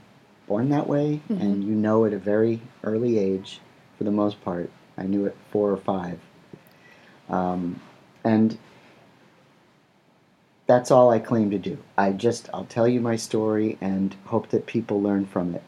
born 0.48 0.70
that 0.70 0.88
way, 0.88 1.20
Mhm. 1.30 1.42
and 1.42 1.64
you 1.66 1.76
know 1.76 2.06
at 2.06 2.14
a 2.14 2.18
very 2.18 2.62
early 2.84 3.18
age, 3.18 3.60
for 3.98 4.06
the 4.06 4.12
most 4.12 4.42
part. 4.44 4.70
I 4.98 5.04
knew 5.04 5.26
at 5.26 5.36
four 5.52 5.70
or 5.70 5.76
five, 5.78 6.20
um, 7.30 7.82
and 8.24 8.58
that's 10.68 10.90
all 10.92 11.10
I 11.12 11.20
claim 11.20 11.52
to 11.52 11.58
do. 11.60 11.78
I 11.98 12.12
just 12.12 12.50
I'll 12.54 12.66
tell 12.66 12.88
you 12.88 13.00
my 13.02 13.18
story 13.18 13.78
and 13.82 14.16
hope 14.26 14.48
that 14.50 14.66
people 14.66 15.02
learn 15.02 15.26
from 15.26 15.54
it. 15.56 15.64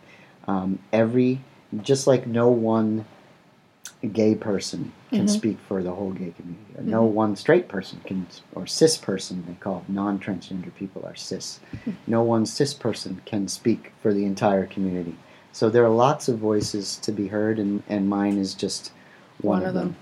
Um, 0.47 0.79
every 0.93 1.41
just 1.81 2.07
like 2.07 2.27
no 2.27 2.49
one 2.49 3.05
gay 4.13 4.35
person 4.35 4.91
can 5.11 5.25
Mhm. 5.25 5.29
speak 5.29 5.57
for 5.67 5.81
the 5.81 5.91
whole 5.91 6.11
gay 6.11 6.31
community, 6.37 6.73
or 6.77 6.83
no 6.83 7.01
Mhm. 7.07 7.13
one 7.13 7.35
straight 7.35 7.67
person 7.67 7.99
can, 8.05 8.27
or 8.53 8.67
cis 8.67 8.97
person 8.97 9.43
they 9.47 9.55
call 9.55 9.83
non-transgender 9.87 10.73
people 10.75 11.03
are 11.05 11.15
cis. 11.15 11.59
no 12.07 12.21
one 12.21 12.45
cis 12.45 12.73
person 12.73 13.21
can 13.25 13.47
speak 13.47 13.91
for 14.01 14.13
the 14.13 14.25
entire 14.25 14.65
community. 14.65 15.15
So 15.51 15.69
there 15.69 15.83
are 15.83 15.89
lots 15.89 16.27
of 16.27 16.37
voices 16.37 16.97
to 16.97 17.11
be 17.11 17.27
heard, 17.29 17.57
and, 17.57 17.81
and 17.89 18.07
mine 18.07 18.37
is 18.37 18.53
just 18.53 18.91
one, 19.41 19.63
of 19.65 19.73
them. 19.73 19.95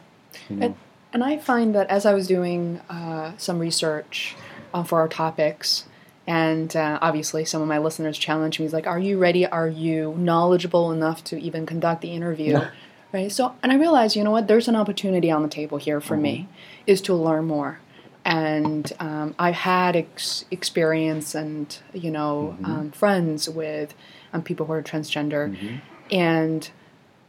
you 0.49 0.57
know? 0.57 0.65
And, 0.65 0.75
and 1.13 1.23
I 1.23 1.37
find 1.37 1.73
that 1.75 1.87
as 1.89 2.05
I 2.05 2.13
was 2.13 2.27
doing 2.27 2.81
uh, 2.89 3.31
some 3.37 3.59
research 3.59 4.35
uh, 4.73 4.83
for 4.83 4.99
our 4.99 5.07
topics, 5.07 5.85
and 6.27 6.75
uh, 6.75 6.97
obviously 7.01 7.45
some 7.45 7.61
of 7.61 7.67
my 7.67 7.77
listeners 7.77 8.17
challenged 8.17 8.59
me, 8.59 8.67
like, 8.69 8.87
"Are 8.87 8.99
you 8.99 9.17
ready? 9.17 9.45
Are 9.45 9.67
you 9.67 10.15
knowledgeable 10.17 10.91
enough 10.91 11.23
to 11.25 11.39
even 11.39 11.65
conduct 11.65 12.01
the 12.01 12.11
interview?" 12.13 12.53
Yeah. 12.53 12.69
Right. 13.13 13.31
So, 13.31 13.55
and 13.63 13.71
I 13.71 13.75
realized, 13.75 14.15
you 14.17 14.23
know 14.25 14.31
what? 14.31 14.47
There's 14.47 14.67
an 14.67 14.75
opportunity 14.75 15.31
on 15.31 15.41
the 15.41 15.47
table 15.47 15.77
here 15.77 16.01
for 16.01 16.17
me, 16.17 16.49
is 16.85 16.99
to 17.01 17.13
learn 17.13 17.45
more. 17.45 17.79
And 18.25 18.91
um, 18.99 19.35
I've 19.37 19.53
had 19.55 19.95
ex- 19.95 20.45
experience 20.51 21.35
and 21.35 21.77
you 21.93 22.09
know 22.11 22.57
Mhm. 22.59 22.65
um, 22.67 22.91
friends 22.91 23.47
with 23.49 23.93
um, 24.33 24.41
people 24.41 24.65
who 24.65 24.73
are 24.73 24.81
transgender, 24.81 25.55
Mhm. 25.55 25.81
and 26.11 26.69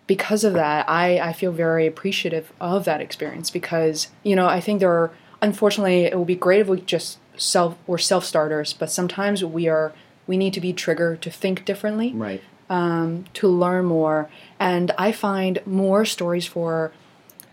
because 0.07 0.45
of 0.45 0.53
that, 0.55 0.89
I, 0.89 1.19
I 1.19 1.33
feel 1.33 1.51
very 1.53 1.87
appreciative 1.87 2.53
of 2.61 2.85
that 2.85 3.01
experience 3.01 3.51
because, 3.51 4.09
you 4.23 4.37
know, 4.37 4.47
I 4.47 4.61
think 4.61 4.79
there 4.79 4.93
are, 4.93 5.11
unfortunately, 5.43 6.05
it 6.05 6.17
would 6.17 6.29
be 6.29 6.37
great 6.37 6.61
if 6.61 6.69
we 6.69 6.81
just 6.81 7.19
self, 7.37 7.77
we're 7.87 7.99
self 7.99 8.25
starters, 8.25 8.73
but 8.73 8.91
sometimes 8.91 9.45
we 9.45 9.69
are, 9.69 9.93
we 10.27 10.37
need 10.37 10.53
to 10.55 10.61
be 10.61 10.73
triggered 10.73 11.23
to 11.23 11.31
think 11.31 11.65
differently, 11.65 12.13
Right. 12.13 12.43
um, 12.71 13.25
to 13.35 13.49
learn 13.49 13.85
more. 13.87 14.29
And 14.59 14.91
I 14.99 15.13
find 15.13 15.61
more 15.67 16.05
stories 16.05 16.47
for 16.47 16.93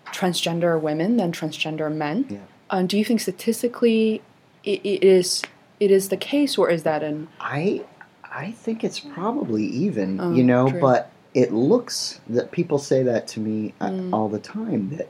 transgender 0.08 0.80
women 0.80 1.18
than 1.18 1.32
transgender 1.32 1.92
men. 1.94 2.26
Yeah. 2.30 2.38
Um, 2.70 2.88
do 2.88 2.98
you 2.98 3.06
think 3.06 3.20
statistically 3.22 4.22
it, 4.64 4.82
it 4.84 5.04
is 5.04 5.42
it 5.80 5.92
is 5.92 6.10
the 6.10 6.18
case, 6.18 6.58
or 6.58 6.70
is 6.70 6.84
that 6.84 7.04
an 7.04 7.28
I 7.40 7.84
I 8.24 8.52
think 8.52 8.84
it's 8.84 9.00
probably 9.00 9.66
even, 9.66 10.20
Oh, 10.20 10.34
you 10.34 10.44
know, 10.44 10.70
true. 10.70 10.80
but 10.80 11.12
it 11.34 11.52
looks 11.52 12.20
that 12.30 12.52
people 12.52 12.78
say 12.80 13.04
that 13.04 13.28
to 13.30 13.40
me 13.40 13.74
uh, 13.82 13.90
Mm. 13.90 14.14
all 14.14 14.30
the 14.30 14.40
time 14.40 14.96
that 14.98 15.10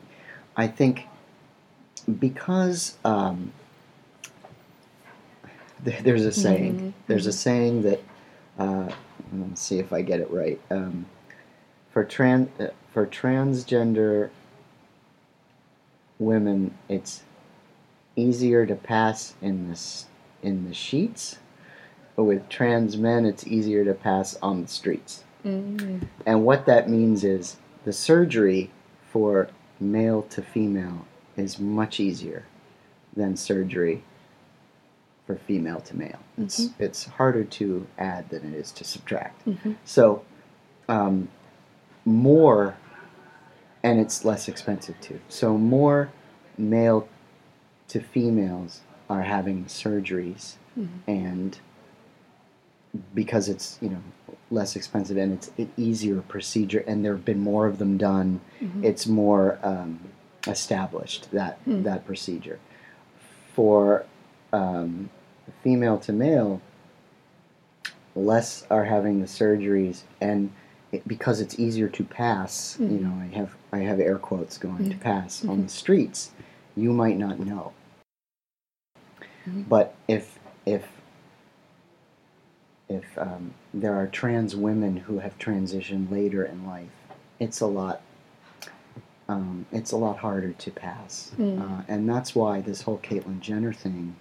I 0.58 0.68
think 0.68 1.08
because 2.20 2.98
um, 3.06 3.54
there's 5.84 6.26
a 6.26 6.32
saying 6.32 6.76
Mhm, 6.76 6.93
there's 7.08 7.28
a 7.28 7.34
saying 7.34 7.82
that 7.84 8.04
uh, 8.58 8.89
let's 9.34 9.62
see 9.62 9.80
if 9.80 9.91
I 9.91 10.02
get 10.02 10.19
it 10.19 10.32
right 10.32 10.60
um, 10.69 11.06
for 11.91 12.04
trans 12.04 12.50
uh, 12.60 12.69
for 12.91 13.06
transgender 13.06 14.30
women 16.19 16.74
it's 16.88 17.24
easier 18.15 18.65
to 18.65 18.76
pass 18.76 19.34
in 19.41 19.69
this 19.69 20.06
in 20.41 20.67
the 20.67 20.74
sheets 20.74 21.39
but 22.15 22.24
with 22.24 22.48
trans 22.50 22.96
men 22.98 23.26
it's 23.26 23.46
easier 23.48 23.84
to 23.84 23.93
pass 23.93 24.38
on 24.41 24.62
the 24.62 24.67
streets. 24.67 25.24
Mm, 25.43 26.08
and 26.26 26.46
what 26.46 26.65
that 26.67 26.89
means 26.89 27.24
is 27.24 27.58
the 27.86 27.93
surgery 27.93 28.69
for 29.12 29.50
male 29.80 30.22
to 30.24 30.41
female 30.41 31.06
is 31.36 31.60
much 31.60 32.00
easier 32.00 32.46
than 33.15 33.36
surgery 33.36 34.04
for 35.26 35.36
female 35.36 35.80
to 35.82 35.96
male. 35.98 36.20
It's 36.38 36.70
it's 36.80 37.06
harder 37.06 37.44
to 37.46 37.88
add 37.98 38.30
than 38.30 38.54
it 38.54 38.58
is 38.58 38.72
to 38.74 38.84
subtract. 38.84 39.46
mhm, 39.46 39.76
So 39.86 40.24
um, 40.90 41.30
more, 42.06 42.76
and 43.84 44.00
it's 44.00 44.26
less 44.26 44.48
expensive 44.50 45.00
too. 45.00 45.20
So 45.30 45.58
more 45.58 46.12
male 46.58 47.08
to 47.88 48.00
females 48.02 48.82
are 49.10 49.22
having 49.22 49.66
surgeries, 49.66 50.56
Mhm. 50.78 50.88
and 51.08 51.60
because 53.16 53.50
it's 53.50 53.78
you 53.82 53.90
know 53.90 54.02
less 54.52 54.76
expensive 54.76 55.18
and 55.18 55.34
it's 55.34 55.50
an 55.58 55.72
easier 55.78 56.22
procedure, 56.22 56.84
and 56.86 57.04
there 57.04 57.14
have 57.16 57.26
been 57.26 57.40
more 57.40 57.66
of 57.66 57.78
them 57.80 57.98
done, 57.98 58.40
mhm. 58.62 58.84
it's 58.84 59.08
more 59.08 59.58
um, 59.64 60.00
established 60.48 61.32
that 61.32 61.58
Hmm. 61.66 61.84
that 61.84 62.06
procedure. 62.06 62.60
For 63.56 64.06
um, 64.54 65.10
female 65.63 65.98
to 66.00 66.13
male, 66.13 66.62
less 68.16 68.66
are 68.70 68.86
having 68.86 69.20
the 69.20 69.28
surgeries, 69.28 70.04
and 70.22 70.52
it, 70.92 71.06
because 71.08 71.42
it's 71.42 71.60
easier 71.60 71.89
to 71.89 72.04
pass, 72.04 72.78
you 72.80 72.86
Mhm. 72.88 73.02
know, 73.02 73.22
I 73.22 73.36
have 73.36 73.56
I 73.74 73.80
have 73.80 74.00
air 74.00 74.20
quotes 74.20 74.58
going 74.60 74.89
to 74.92 74.96
Mhm. 74.96 75.00
pass 75.02 75.44
on 75.44 75.58
Mhm. 75.58 75.63
the 75.63 75.70
streets. 75.70 76.32
You 76.78 76.94
might 76.94 77.18
not 77.18 77.39
know, 77.39 77.74
but 79.68 79.96
if 80.08 80.39
if 80.66 80.88
if 82.89 83.18
um, 83.18 83.54
there 83.74 83.96
are 83.96 84.06
trans 84.08 84.56
women 84.56 84.98
who 84.98 85.18
have 85.20 85.38
transitioned 85.39 86.12
later 86.12 86.44
in 86.46 86.66
life, 86.68 86.92
it's 87.39 87.60
a 87.62 87.66
lot. 87.66 88.02
Um, 89.28 89.66
it's 89.72 89.92
a 89.92 89.98
lot 89.98 90.18
harder 90.18 90.52
to 90.52 90.72
pass, 90.72 91.32
Mm. 91.39 91.60
uh, 91.80 91.84
and 91.88 92.08
that's 92.08 92.36
why 92.36 92.62
this 92.62 92.82
whole 92.84 93.00
Caitlyn 93.00 93.39
Jenner 93.39 93.74
thing. 93.74 94.16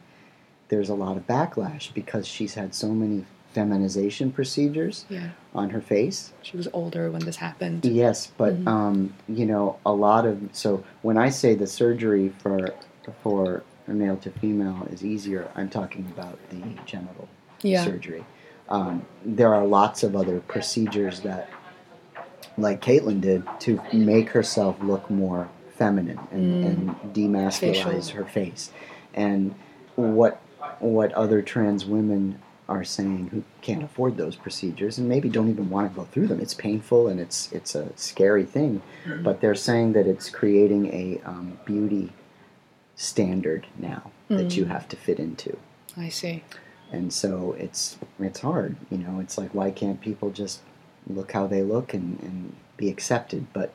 There's 0.72 0.88
a 0.88 0.94
lot 0.94 1.18
of 1.18 1.26
backlash 1.26 1.92
because 1.92 2.26
she's 2.26 2.54
had 2.54 2.74
so 2.74 2.88
many 2.94 3.26
feminization 3.52 4.32
procedures 4.32 5.04
Yeah, 5.10 5.28
on 5.54 5.68
her 5.68 5.82
face. 5.82 6.32
she 6.40 6.56
was 6.56 6.66
older 6.72 7.10
when 7.10 7.20
this 7.26 7.36
happened. 7.36 7.84
Yes, 7.84 8.32
but 8.38 8.58
Mhm. 8.58 8.66
um, 8.66 9.14
you 9.28 9.44
know, 9.44 9.76
a 9.84 9.92
lot 9.92 10.24
of 10.24 10.40
so 10.52 10.82
when 11.02 11.18
I 11.18 11.28
say 11.28 11.54
the 11.54 11.66
surgery 11.66 12.30
for 12.38 12.72
for 13.22 13.62
male 13.86 14.16
to 14.16 14.30
female 14.30 14.88
is 14.90 15.04
easier, 15.04 15.50
I'm 15.54 15.68
talking 15.68 16.06
about 16.16 16.38
the 16.48 16.62
genital 16.86 17.28
Yeah. 17.60 17.84
surgery. 17.84 18.24
Um, 18.70 19.04
there 19.26 19.52
are 19.52 19.66
lots 19.66 20.02
of 20.02 20.16
other 20.16 20.40
procedures 20.40 21.20
that, 21.20 21.50
like 22.56 22.80
Caitlyn 22.80 23.20
did, 23.20 23.42
to 23.60 23.78
make 23.92 24.30
herself 24.30 24.76
look 24.82 25.10
more 25.10 25.50
feminine 25.76 26.18
and, 26.30 26.64
and 26.64 26.96
demasculize 27.12 28.06
Facial. 28.08 28.16
her 28.16 28.24
face. 28.24 28.70
And 29.12 29.54
what 29.96 30.40
what 30.80 31.12
other 31.12 31.42
trans 31.42 31.84
women 31.84 32.38
are 32.68 32.84
saying 32.84 33.28
who 33.28 33.42
can't 33.60 33.82
afford 33.82 34.16
those 34.16 34.36
procedures 34.36 34.96
and 34.98 35.08
maybe 35.08 35.28
don't 35.28 35.50
even 35.50 35.68
want 35.68 35.90
to 35.92 35.94
go 35.98 36.04
through 36.06 36.26
them. 36.28 36.40
It's 36.40 36.54
painful 36.54 37.08
and 37.08 37.20
it's 37.20 37.50
it's 37.52 37.74
a 37.74 37.90
scary 37.96 38.44
thing, 38.44 38.80
but 39.22 39.40
they're 39.40 39.54
saying 39.54 39.92
that 39.94 40.06
it's 40.06 40.30
creating 40.30 40.86
a 40.92 41.20
um, 41.28 41.58
beauty 41.64 42.12
standard 42.96 43.66
now 43.78 44.10
that 44.28 44.56
you 44.56 44.64
have 44.66 44.88
to 44.88 44.96
fit 44.96 45.18
into 45.18 45.58
I 45.98 46.08
see. 46.08 46.42
and 46.90 47.12
so 47.12 47.54
it's 47.58 47.98
it's 48.18 48.40
hard 48.40 48.76
you 48.90 48.96
know 48.98 49.18
it's 49.20 49.36
like 49.36 49.54
why 49.54 49.70
can't 49.70 50.00
people 50.00 50.30
just 50.30 50.60
look 51.06 51.32
how 51.32 51.46
they 51.46 51.62
look 51.62 51.92
and, 51.92 52.18
and 52.20 52.54
be 52.78 52.88
accepted 52.88 53.46
but 53.52 53.74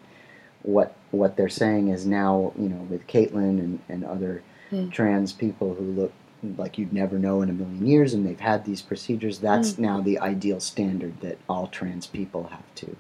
what 0.64 0.96
what 1.12 1.36
they're 1.38 1.50
saying 1.50 1.90
is 1.90 2.06
now 2.08 2.54
you 2.58 2.70
know 2.70 2.82
with 2.90 3.06
Caitlyn 3.08 3.60
and, 3.60 3.80
and 3.90 4.04
other 4.04 4.42
Mm. 4.70 4.92
trans 4.92 5.32
people 5.32 5.76
who 5.76 5.86
look 5.86 6.12
like 6.58 6.78
you'd 6.78 6.94
never 6.94 7.18
know 7.18 7.42
in 7.42 7.50
a 7.50 7.54
million 7.54 7.86
years 7.86 8.14
and 8.14 8.26
they've 8.26 8.40
had 8.40 8.64
these 8.66 8.82
procedures 8.82 9.40
that's 9.40 9.74
Mm. 9.74 9.80
now 9.80 10.02
the 10.02 10.20
ideal 10.20 10.60
standard 10.60 11.20
that 11.22 11.38
all 11.50 11.68
trans 11.68 12.06
people 12.08 12.44
have 12.52 12.76
to 12.76 12.96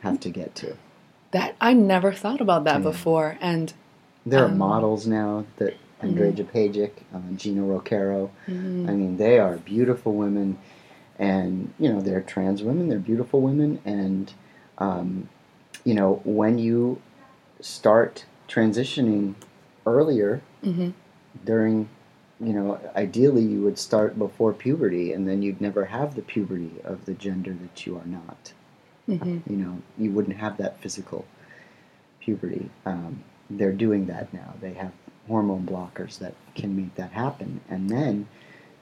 have 0.00 0.20
to 0.20 0.30
get 0.30 0.54
to 0.56 0.76
That 1.32 1.56
I 1.60 1.72
never 1.74 2.12
thought 2.12 2.40
about 2.40 2.64
that 2.64 2.76
Yeah. 2.80 2.90
before, 2.90 3.36
and 3.40 3.72
there 4.24 4.44
are 4.44 4.48
Um, 4.48 4.58
models 4.58 5.06
now 5.06 5.44
that 5.56 5.74
Andreja 6.00 6.44
Pajic, 6.44 6.90
uh, 7.12 7.18
Gina 7.36 7.62
Rosero, 7.62 8.30
I 8.48 8.92
mean, 8.92 9.16
they 9.16 9.38
are 9.38 9.56
beautiful 9.56 10.14
women, 10.14 10.58
and 11.18 11.72
you 11.78 11.92
know 11.92 12.00
they're 12.00 12.20
trans 12.22 12.62
women. 12.62 12.88
They're 12.88 12.98
beautiful 13.00 13.40
women, 13.40 13.80
and 13.84 14.32
um, 14.78 15.28
you 15.84 15.94
know 15.94 16.20
when 16.24 16.58
you 16.58 17.00
start 17.60 18.24
transitioning 18.48 19.34
earlier 19.84 20.40
Mhm. 20.62 20.92
during, 21.44 21.88
you 22.40 22.52
know, 22.52 22.78
ideally 22.94 23.42
you 23.42 23.62
would 23.62 23.78
start 23.78 24.18
before 24.18 24.52
puberty, 24.52 25.12
and 25.12 25.26
then 25.28 25.42
you'd 25.42 25.60
never 25.60 25.86
have 25.86 26.14
the 26.14 26.22
puberty 26.22 26.72
of 26.84 27.04
the 27.06 27.14
gender 27.14 27.54
that 27.54 27.86
you 27.86 27.96
are 27.96 28.06
not. 28.06 28.52
Mhm. 29.08 29.42
You 29.48 29.56
know, 29.56 29.78
you 29.96 30.10
wouldn't 30.10 30.36
have 30.36 30.56
that 30.58 30.78
physical 30.80 31.24
puberty. 32.20 32.68
Um, 32.84 33.20
they're 33.48 33.72
doing 33.72 34.06
that 34.06 34.32
now. 34.34 34.54
They 34.60 34.74
have 34.74 34.92
hormone 35.28 35.66
blockers 35.66 36.18
that 36.18 36.34
can 36.54 36.76
make 36.76 36.94
that 36.96 37.12
happen. 37.12 37.60
And 37.68 37.88
then, 37.88 38.26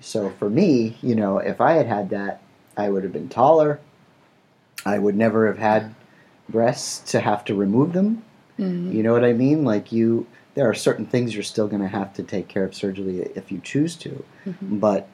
so 0.01 0.31
for 0.31 0.51
me, 0.51 0.97
you 1.03 1.15
know, 1.15 1.39
if 1.39 1.61
I 1.61 1.73
had 1.73 1.87
had 1.87 2.11
that, 2.11 2.41
I 2.77 2.89
would 2.91 3.03
have 3.05 3.13
been 3.13 3.29
taller. 3.29 3.79
I 4.85 4.99
would 4.99 5.17
never 5.17 5.47
have 5.47 5.59
had 5.59 5.95
breasts 6.49 7.11
to 7.13 7.21
have 7.21 7.45
to 7.47 7.55
remove 7.55 7.93
them. 7.93 8.23
Mhm. 8.59 8.93
You 8.93 9.03
know 9.03 9.13
what 9.13 9.25
I 9.25 9.33
mean? 9.33 9.65
Like 9.65 9.93
you, 9.93 10.27
there 10.55 10.69
are 10.69 10.75
certain 10.75 11.05
things 11.07 11.35
you're 11.35 11.43
still 11.43 11.67
going 11.69 11.83
to 11.83 11.89
have 11.89 12.13
to 12.15 12.23
take 12.23 12.49
care 12.49 12.65
of 12.65 12.75
surgically 12.75 13.21
if 13.35 13.51
you 13.51 13.61
choose 13.61 13.97
to, 13.97 14.25
Mhm. 14.47 14.81
but 14.81 15.09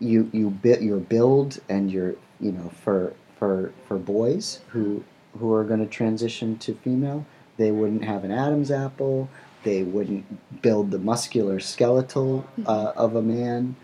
you 0.00 0.30
you 0.32 0.50
bit 0.50 0.80
your 0.82 0.98
build 0.98 1.60
and 1.68 1.90
your 1.90 2.14
you 2.40 2.52
know 2.52 2.70
for 2.82 3.12
for 3.38 3.72
for 3.86 3.98
boys 3.98 4.60
who 4.68 5.02
who 5.38 5.52
are 5.52 5.64
going 5.64 5.80
to 5.80 5.86
transition 5.86 6.58
to 6.58 6.74
female, 6.74 7.24
they 7.56 7.70
wouldn't 7.70 8.04
have 8.04 8.22
an 8.24 8.30
Adam's 8.30 8.70
apple. 8.70 9.28
They 9.64 9.82
wouldn't 9.82 10.60
build 10.62 10.90
the 10.90 10.98
muscular 10.98 11.60
skeletal 11.60 12.44
uh, 12.66 12.92
of 12.96 13.14
a 13.14 13.22
man. 13.22 13.76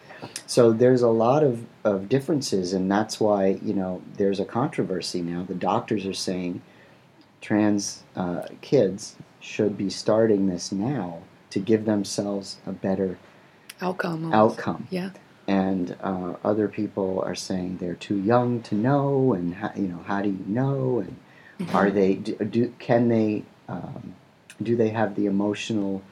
So 0.47 0.73
there's 0.73 1.03
a 1.03 1.09
lot 1.09 1.45
of, 1.45 1.65
of 1.85 2.09
differences, 2.09 2.73
and 2.73 2.91
that's 2.91 3.21
why 3.21 3.59
you 3.63 3.73
know 3.75 4.03
there's 4.17 4.41
a 4.41 4.45
controversy 4.45 5.23
now. 5.23 5.45
The 5.45 5.55
doctors 5.55 6.05
are 6.07 6.15
saying 6.15 6.61
trans 7.41 8.03
uh, 8.17 8.43
kids 8.61 9.15
should 9.41 9.77
be 9.77 9.91
starting 9.91 10.47
this 10.49 10.73
now 10.73 11.21
to 11.51 11.59
give 11.61 11.85
themselves 11.85 12.59
a 12.67 12.73
better 12.73 13.19
outcome. 13.81 14.33
outcome. 14.33 14.87
Yeah. 14.91 15.11
And 15.47 15.97
uh, 16.03 16.35
other 16.45 16.69
people 16.69 17.23
are 17.25 17.35
saying 17.35 17.79
they're 17.79 17.95
too 17.95 18.19
young 18.19 18.61
to 18.65 18.75
know, 18.75 19.33
and 19.33 19.55
how, 19.55 19.73
you 19.75 19.89
know 19.89 20.03
how 20.07 20.21
do 20.23 20.29
you 20.31 20.45
know? 20.47 20.99
And 21.01 21.17
Mm-hmm. 21.59 21.75
are 21.75 21.91
they 21.91 22.15
do, 22.15 22.37
do 22.37 22.73
can 22.79 23.09
they 23.09 23.43
um, 23.69 24.15
do 24.63 24.77
they 24.77 24.91
have 24.91 25.17
the 25.17 25.27
emotional 25.27 26.03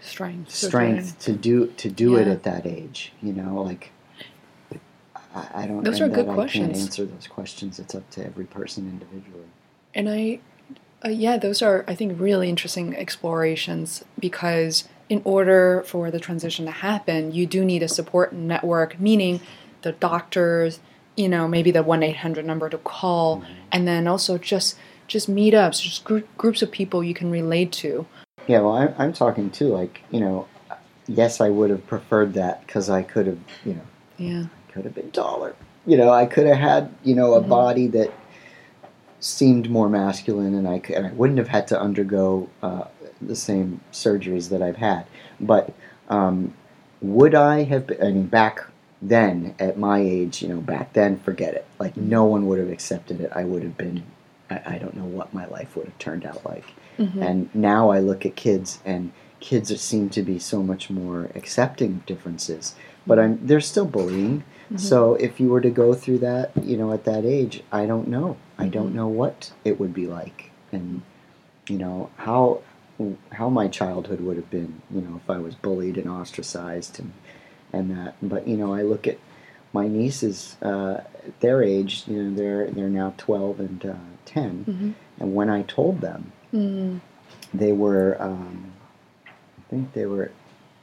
Strength. 0.00 0.50
strength 0.50 1.20
to 1.20 1.32
do 1.32 1.68
to 1.76 1.88
do 1.88 2.16
it 2.16 2.26
at 2.26 2.42
that 2.42 2.66
age? 2.66 3.12
You 3.22 3.32
know, 3.32 3.62
like 3.62 3.92
I, 5.32 5.46
I 5.54 5.66
don't. 5.68 5.84
Know 5.84 5.90
those 5.90 6.00
are 6.00 6.08
good 6.08 6.28
I 6.28 6.34
questions. 6.34 6.66
can't 6.66 6.76
answer 6.76 7.04
those 7.04 7.28
questions. 7.28 7.78
It's 7.78 7.94
up 7.94 8.08
to 8.10 8.24
every 8.26 8.46
person 8.46 8.88
individually. 8.88 9.46
And 9.94 10.08
I, 10.08 10.40
uh, 11.04 11.08
yeah, 11.08 11.36
those 11.36 11.62
are, 11.62 11.84
I 11.86 11.94
think, 11.94 12.18
really 12.20 12.48
interesting 12.48 12.96
explorations 12.96 14.04
because 14.18 14.88
in 15.08 15.22
order 15.24 15.84
for 15.86 16.10
the 16.10 16.18
transition 16.18 16.64
to 16.66 16.70
happen, 16.72 17.32
you 17.32 17.46
do 17.46 17.64
need 17.64 17.82
a 17.82 17.88
support 17.88 18.32
network, 18.32 18.98
meaning 18.98 19.40
the 19.82 19.92
doctors, 19.92 20.80
you 21.16 21.28
know, 21.28 21.46
maybe 21.46 21.70
the 21.70 21.82
1 21.82 22.02
800 22.02 22.44
number 22.44 22.68
to 22.68 22.78
call, 22.78 23.44
and 23.70 23.86
then 23.86 24.06
also 24.08 24.38
just 24.38 24.76
just 25.06 25.30
meetups, 25.30 25.80
just 25.80 26.02
gr- 26.02 26.18
groups 26.36 26.62
of 26.62 26.72
people 26.72 27.04
you 27.04 27.14
can 27.14 27.30
relate 27.30 27.70
to. 27.70 28.04
Yeah, 28.48 28.60
well, 28.62 28.72
I'm, 28.72 28.94
I'm 28.98 29.12
talking 29.12 29.50
too. 29.50 29.68
Like, 29.68 30.02
you 30.10 30.18
know, 30.18 30.48
yes, 31.06 31.40
I 31.40 31.48
would 31.48 31.70
have 31.70 31.86
preferred 31.86 32.34
that 32.34 32.66
because 32.66 32.90
I 32.90 33.02
could 33.02 33.26
have, 33.28 33.38
you 33.64 33.74
know, 33.74 33.80
Yeah. 34.16 34.44
could 34.72 34.84
have 34.84 34.94
been 34.96 35.12
taller. 35.12 35.54
You 35.86 35.96
know, 35.96 36.10
I 36.10 36.26
could 36.26 36.46
have 36.48 36.56
had, 36.56 36.90
you 37.04 37.14
know, 37.14 37.34
a 37.34 37.40
Mhm. 37.40 37.48
body 37.48 37.86
that 37.88 38.10
seemed 39.26 39.68
more 39.68 39.88
masculine, 39.88 40.54
and 40.54 40.68
I 40.68 40.80
and 40.94 41.06
I 41.06 41.12
wouldn't 41.12 41.38
have 41.38 41.48
had 41.48 41.66
to 41.68 41.80
undergo 41.80 42.48
uh, 42.62 42.84
the 43.20 43.34
same 43.34 43.80
surgeries 43.92 44.50
that 44.50 44.62
I've 44.62 44.76
had. 44.76 45.04
But 45.40 45.72
um, 46.08 46.54
would 47.00 47.34
I 47.34 47.64
have? 47.64 47.88
Been, 47.88 48.00
I 48.00 48.10
mean, 48.12 48.26
back 48.26 48.66
then 49.02 49.54
at 49.58 49.78
my 49.78 49.98
age, 49.98 50.42
you 50.42 50.48
know, 50.48 50.60
back 50.60 50.92
then, 50.92 51.18
forget 51.18 51.54
it. 51.54 51.66
Like 51.80 51.96
no 51.96 52.24
one 52.24 52.46
would 52.46 52.60
have 52.60 52.70
accepted 52.70 53.20
it. 53.20 53.32
I 53.34 53.44
would 53.44 53.62
have 53.64 53.76
been. 53.76 54.04
I, 54.48 54.62
I 54.74 54.78
don't 54.78 54.96
know 54.96 55.04
what 55.04 55.34
my 55.34 55.46
life 55.46 55.76
would 55.76 55.86
have 55.86 55.98
turned 55.98 56.24
out 56.24 56.46
like. 56.46 56.66
Mhm. 56.98 57.20
And 57.20 57.54
now 57.54 57.90
I 57.90 57.98
look 57.98 58.24
at 58.24 58.36
kids, 58.36 58.78
and 58.84 59.10
kids 59.40 59.78
seem 59.80 60.08
to 60.10 60.22
be 60.22 60.38
so 60.38 60.62
much 60.62 60.88
more 60.88 61.30
accepting 61.34 61.90
of 61.92 62.06
differences. 62.06 62.76
But 63.06 63.18
I'm 63.18 63.44
there's 63.44 63.66
still 63.66 63.86
bullying. 63.86 64.44
Mhm. 64.72 64.80
So 64.80 65.14
if 65.14 65.38
you 65.40 65.48
were 65.48 65.60
to 65.60 65.70
go 65.70 65.94
through 65.94 66.18
that, 66.18 66.50
you 66.62 66.76
know, 66.76 66.92
at 66.92 67.04
that 67.04 67.24
age, 67.24 67.62
I 67.72 67.86
don't 67.86 68.08
know. 68.08 68.36
I 68.58 68.68
don't 68.68 68.94
know 68.94 69.06
what 69.08 69.52
it 69.64 69.78
would 69.78 69.92
be 69.94 70.06
like, 70.06 70.50
and 70.72 71.02
you 71.68 71.78
know 71.78 72.10
how 72.16 72.60
how 73.32 73.48
my 73.50 73.68
childhood 73.68 74.20
would 74.20 74.36
have 74.36 74.50
been. 74.50 74.80
You 74.90 75.02
know, 75.02 75.20
if 75.22 75.28
I 75.30 75.38
was 75.38 75.54
bullied 75.54 75.98
and 75.98 76.08
ostracized 76.08 76.98
and 76.98 77.12
and 77.72 77.90
that. 77.90 78.16
But 78.22 78.48
you 78.48 78.56
know, 78.56 78.72
I 78.74 78.82
look 78.82 79.06
at 79.06 79.18
my 79.72 79.86
nieces, 79.88 80.56
uh, 80.62 81.00
at 81.26 81.40
their 81.40 81.62
age. 81.62 82.04
You 82.06 82.22
know, 82.22 82.34
they're 82.34 82.66
they're 82.70 82.88
now 82.88 83.14
twelve 83.18 83.60
and 83.60 83.84
uh, 83.84 83.94
10 84.24 84.64
Mhm. 84.68 84.94
and 85.20 85.34
when 85.34 85.48
I 85.48 85.62
told 85.62 86.00
them 86.00 86.32
Mm. 86.52 87.00
they 87.54 87.72
were 87.72 88.16
um, 88.20 88.72
I 89.58 89.62
think 89.70 89.92
they 89.92 90.06
were 90.06 90.30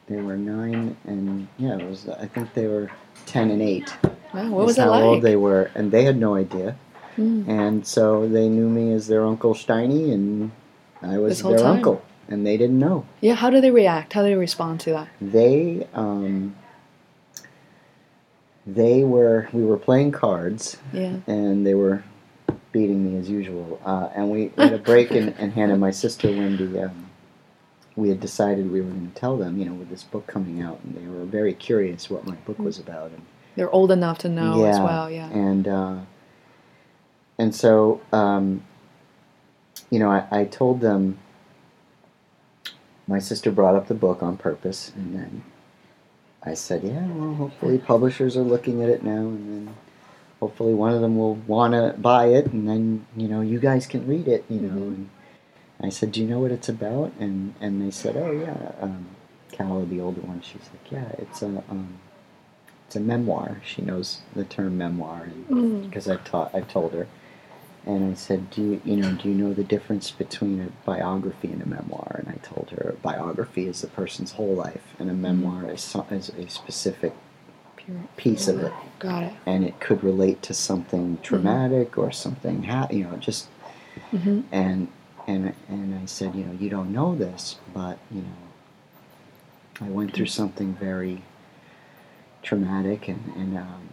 they 0.07 0.17
were 0.17 0.37
nine 0.37 0.95
and 1.05 1.47
yeah 1.57 1.77
it 1.77 1.89
was 1.89 2.07
I 2.07 2.27
think 2.27 2.53
they 2.53 2.67
were 2.67 2.89
ten 3.25 3.51
and 3.51 3.61
eight. 3.61 3.93
Wow, 4.33 4.49
what 4.49 4.65
was 4.65 4.77
how 4.77 4.89
like? 4.89 5.03
old 5.03 5.21
they 5.23 5.35
were, 5.35 5.69
and 5.75 5.91
they 5.91 6.03
had 6.05 6.17
no 6.17 6.35
idea, 6.35 6.75
Mm. 7.17 7.47
and 7.47 7.85
so 7.87 8.27
they 8.27 8.49
knew 8.49 8.67
me 8.67 8.91
as 8.93 9.07
their 9.07 9.23
Uncle 9.25 9.53
Steiny, 9.53 10.11
and 10.11 10.51
I 11.01 11.17
was 11.19 11.41
their 11.43 11.57
time? 11.57 11.75
uncle, 11.77 12.01
and 12.27 12.45
they 12.45 12.57
didn't 12.57 12.79
know. 12.79 13.05
Yeah, 13.21 13.35
how 13.35 13.49
do 13.51 13.61
they 13.61 13.69
react? 13.71 14.13
How 14.13 14.21
do 14.23 14.29
they 14.29 14.35
respond 14.35 14.79
to 14.81 14.91
that? 14.93 15.07
They 15.21 15.87
um, 15.93 16.55
they 18.65 19.03
were 19.03 19.47
we 19.53 19.63
were 19.63 19.77
playing 19.77 20.11
cards, 20.11 20.77
Yeah. 20.91 21.17
and 21.27 21.65
they 21.67 21.73
were 21.75 22.03
beating 22.71 23.05
me 23.05 23.19
as 23.19 23.29
usual. 23.29 23.79
Uh, 23.85 24.09
and 24.15 24.31
we 24.31 24.51
had 24.57 24.73
a 24.73 24.77
break, 24.79 25.11
and, 25.11 25.35
and 25.37 25.53
Hannah, 25.53 25.77
my 25.77 25.91
sister 25.91 26.27
Wendy, 26.29 26.79
um, 26.79 27.02
we 27.95 28.09
had 28.09 28.19
decided 28.19 28.71
we 28.71 28.81
were 28.81 28.87
going 28.89 29.11
to 29.11 29.19
tell 29.19 29.37
them, 29.37 29.57
you 29.57 29.65
know, 29.65 29.73
with 29.73 29.89
this 29.89 30.03
book 30.03 30.25
coming 30.27 30.61
out, 30.61 30.79
and 30.83 30.95
they 30.95 31.07
were 31.07 31.25
very 31.25 31.53
curious 31.53 32.09
what 32.09 32.25
my 32.25 32.35
book 32.35 32.57
was 32.59 32.79
about. 32.79 33.11
And, 33.11 33.21
They're 33.55 33.69
old 33.71 33.91
enough 33.91 34.17
to 34.19 34.29
know 34.29 34.65
as 34.65 34.79
well, 34.79 35.09
yeah. 35.11 35.29
and 35.29 35.67
uh, 35.67 35.97
and 37.37 37.53
so 37.53 38.01
um, 38.11 38.63
you 39.89 39.99
know, 39.99 40.09
I, 40.09 40.25
I 40.31 40.45
told 40.45 40.81
them. 40.81 41.19
My 43.05 43.19
sister 43.19 43.51
brought 43.51 43.75
up 43.75 43.87
the 43.89 43.93
book 43.95 44.23
on 44.23 44.37
purpose, 44.37 44.91
and 44.95 45.13
then 45.13 45.43
I 46.41 46.53
said, 46.53 46.83
"Yeah, 46.83 47.05
well, 47.07 47.33
hopefully 47.35 47.77
publishers 47.77 48.37
are 48.37 48.43
looking 48.43 48.81
at 48.81 48.87
it 48.89 49.03
now, 49.03 49.11
and 49.27 49.67
then 49.67 49.75
hopefully 50.39 50.73
one 50.73 50.93
of 50.93 51.01
them 51.01 51.17
will 51.17 51.35
want 51.35 51.73
to 51.73 51.95
buy 51.99 52.27
it, 52.27 52.47
and 52.53 52.67
then 52.67 53.05
you 53.17 53.27
know, 53.27 53.41
you 53.41 53.59
guys 53.59 53.87
can 53.87 54.07
read 54.07 54.27
it, 54.29 54.45
you 54.49 54.61
know." 54.61 54.75
Mhm. 54.79 54.87
And 54.95 55.09
I 55.83 55.89
said, 55.89 56.11
"Do 56.13 56.21
you 56.21 56.27
know 56.27 56.39
what 56.39 56.51
it's 56.51 56.69
about?" 56.69 57.11
And 57.19 57.53
and 57.61 57.81
they 57.81 57.91
said, 57.91 58.15
"Oh 58.17 58.31
yeah." 58.31 58.71
Um, 58.81 59.05
Calla, 59.51 59.85
the 59.85 59.99
older 60.01 60.21
one, 60.21 60.41
she's 60.41 60.61
like, 60.73 60.91
"Yeah, 60.91 61.11
it's 61.19 61.41
a 61.43 61.47
um, 61.69 61.99
it's 62.87 62.95
a 62.95 62.99
memoir." 62.99 63.61
She 63.65 63.81
knows 63.81 64.21
the 64.35 64.45
term 64.45 64.77
memoir, 64.77 65.23
and 65.23 65.47
Mm. 65.47 65.89
because 65.89 66.07
I've 66.09 66.23
taught, 66.23 66.55
I've 66.55 66.67
told 66.69 66.93
her, 66.93 67.07
and 67.85 68.11
I 68.11 68.15
said, 68.15 68.49
"Do 68.49 68.61
you, 68.63 68.81
you 68.85 68.95
know, 68.97 69.11
do 69.11 69.29
you 69.29 69.35
know 69.35 69.53
the 69.53 69.63
difference 69.63 70.09
between 70.09 70.61
a 70.61 70.69
biography 70.85 71.51
and 71.51 71.61
a 71.61 71.67
memoir?" 71.67 72.15
And 72.19 72.29
I 72.29 72.37
told 72.47 72.69
her, 72.71 72.91
a 72.91 72.93
biography 72.93 73.67
is 73.67 73.83
a 73.83 73.87
person's 73.87 74.31
whole 74.31 74.55
life, 74.55 74.95
and 74.99 75.09
a 75.09 75.13
memoir 75.13 75.69
is, 75.69 75.81
so- 75.81 76.07
is 76.09 76.29
a 76.29 76.47
specific 76.49 77.13
piece 78.15 78.47
of 78.47 78.63
it, 78.63 78.71
Got 78.99 79.23
it. 79.23 79.33
and 79.45 79.65
it 79.65 79.79
could 79.81 80.01
relate 80.03 80.41
to 80.43 80.53
something 80.53 81.17
traumatic 81.21 81.97
or 81.97 82.11
something, 82.11 82.63
ha- 82.63 82.87
you 82.89 83.03
know, 83.03 83.17
just 83.17 83.47
Mm-hmm. 84.11 84.41
and 84.51 84.87
and 85.27 85.53
and 85.69 85.95
I 86.01 86.05
said, 86.05 86.35
you 86.35 86.43
know, 86.45 86.53
you 86.59 86.69
don't 86.69 86.91
know 86.91 87.15
this, 87.15 87.57
but 87.73 87.97
you 88.11 88.21
know, 88.21 88.37
I 89.81 89.89
went 89.89 90.13
through 90.13 90.27
something 90.27 90.73
very 90.75 91.23
traumatic, 92.41 93.07
and 93.07 93.31
and 93.35 93.57
um, 93.57 93.89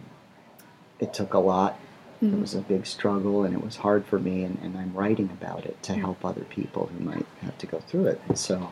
it 0.99 1.13
took 1.13 1.33
a 1.33 1.39
lot. 1.39 1.79
It 2.21 2.39
was 2.39 2.53
a 2.53 2.61
big 2.61 2.85
struggle, 2.85 3.43
and 3.45 3.55
it 3.55 3.63
was 3.63 3.77
hard 3.77 4.05
for 4.05 4.19
me, 4.19 4.43
and, 4.43 4.59
and 4.61 4.77
I'm 4.77 4.93
writing 4.93 5.29
about 5.41 5.65
it 5.65 5.81
to 5.83 5.93
help 5.95 6.23
other 6.23 6.41
people 6.43 6.85
who 6.85 7.03
might 7.03 7.25
have 7.41 7.57
to 7.57 7.65
go 7.65 7.79
through 7.79 8.05
it. 8.07 8.21
And 8.27 8.37
so, 8.37 8.71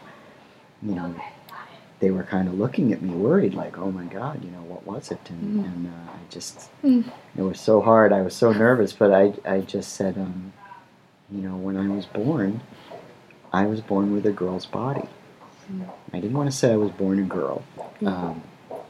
you 0.83 0.93
know, 0.93 1.15
they 1.99 2.11
were 2.11 2.21
kind 2.21 2.47
of 2.47 2.53
looking 2.59 2.93
at 2.93 3.01
me 3.01 3.09
worried, 3.09 3.55
like, 3.55 3.79
oh 3.79 3.89
my 3.91 4.05
God, 4.05 4.43
you 4.45 4.51
know, 4.51 4.61
what 4.61 4.85
was 4.85 5.09
it? 5.09 5.19
And, 5.31 5.65
and 5.65 5.87
uh, 5.87 6.11
I 6.11 6.17
just, 6.29 6.69
Mm. 6.83 7.11
it 7.35 7.41
was 7.41 7.59
so 7.59 7.81
hard. 7.81 8.13
I 8.13 8.21
was 8.21 8.35
so 8.35 8.53
nervous, 8.53 8.93
but 8.93 9.11
I, 9.11 9.33
I 9.43 9.61
just 9.61 9.93
said, 9.93 10.15
um, 10.19 10.53
you 11.31 11.41
know, 11.41 11.55
when 11.55 11.77
I 11.77 11.87
was 11.87 12.05
born, 12.05 12.61
I 13.53 13.65
was 13.65 13.81
born 13.81 14.13
with 14.13 14.25
a 14.25 14.31
girl's 14.31 14.65
body. 14.65 15.07
I 16.11 16.19
didn't 16.19 16.33
want 16.33 16.49
to 16.49 16.55
say 16.55 16.73
I 16.73 16.77
was 16.77 16.89
born 16.91 17.19
a 17.19 17.23
girl. 17.23 17.63
Um, 18.03 18.41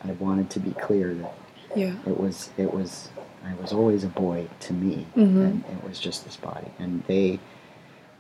I 0.04 0.12
wanted 0.14 0.50
to 0.52 0.60
be 0.62 0.72
clear 0.72 1.14
that 1.14 1.34
Yeah. 1.76 1.96
it 2.06 2.18
was 2.20 2.50
it 2.58 2.74
was 2.74 3.10
I 3.46 3.54
was 3.62 3.74
always 3.74 4.04
a 4.04 4.08
boy 4.10 4.48
to 4.62 4.74
me, 4.74 5.06
Mhm. 5.16 5.46
and 5.46 5.64
it 5.66 5.84
was 5.88 6.00
just 6.00 6.24
this 6.26 6.36
body. 6.38 6.68
And 6.80 7.04
they, 7.08 7.40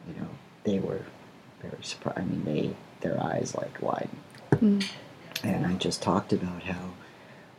you 0.07 0.13
know, 0.19 0.27
they 0.65 0.79
were 0.79 1.01
very 1.61 1.81
surprised. 1.83 2.19
I 2.19 2.23
mean, 2.23 2.43
they 2.45 2.75
their 3.01 3.21
eyes 3.23 3.55
like 3.55 3.81
widened, 3.81 4.17
Mm. 4.55 4.85
And 5.43 5.65
I 5.65 5.75
just 5.75 6.01
talked 6.01 6.33
about 6.33 6.63
how 6.63 6.89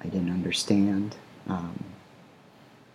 I 0.03 0.09
didn't 0.09 0.31
understand 0.31 1.17
um, 1.49 1.83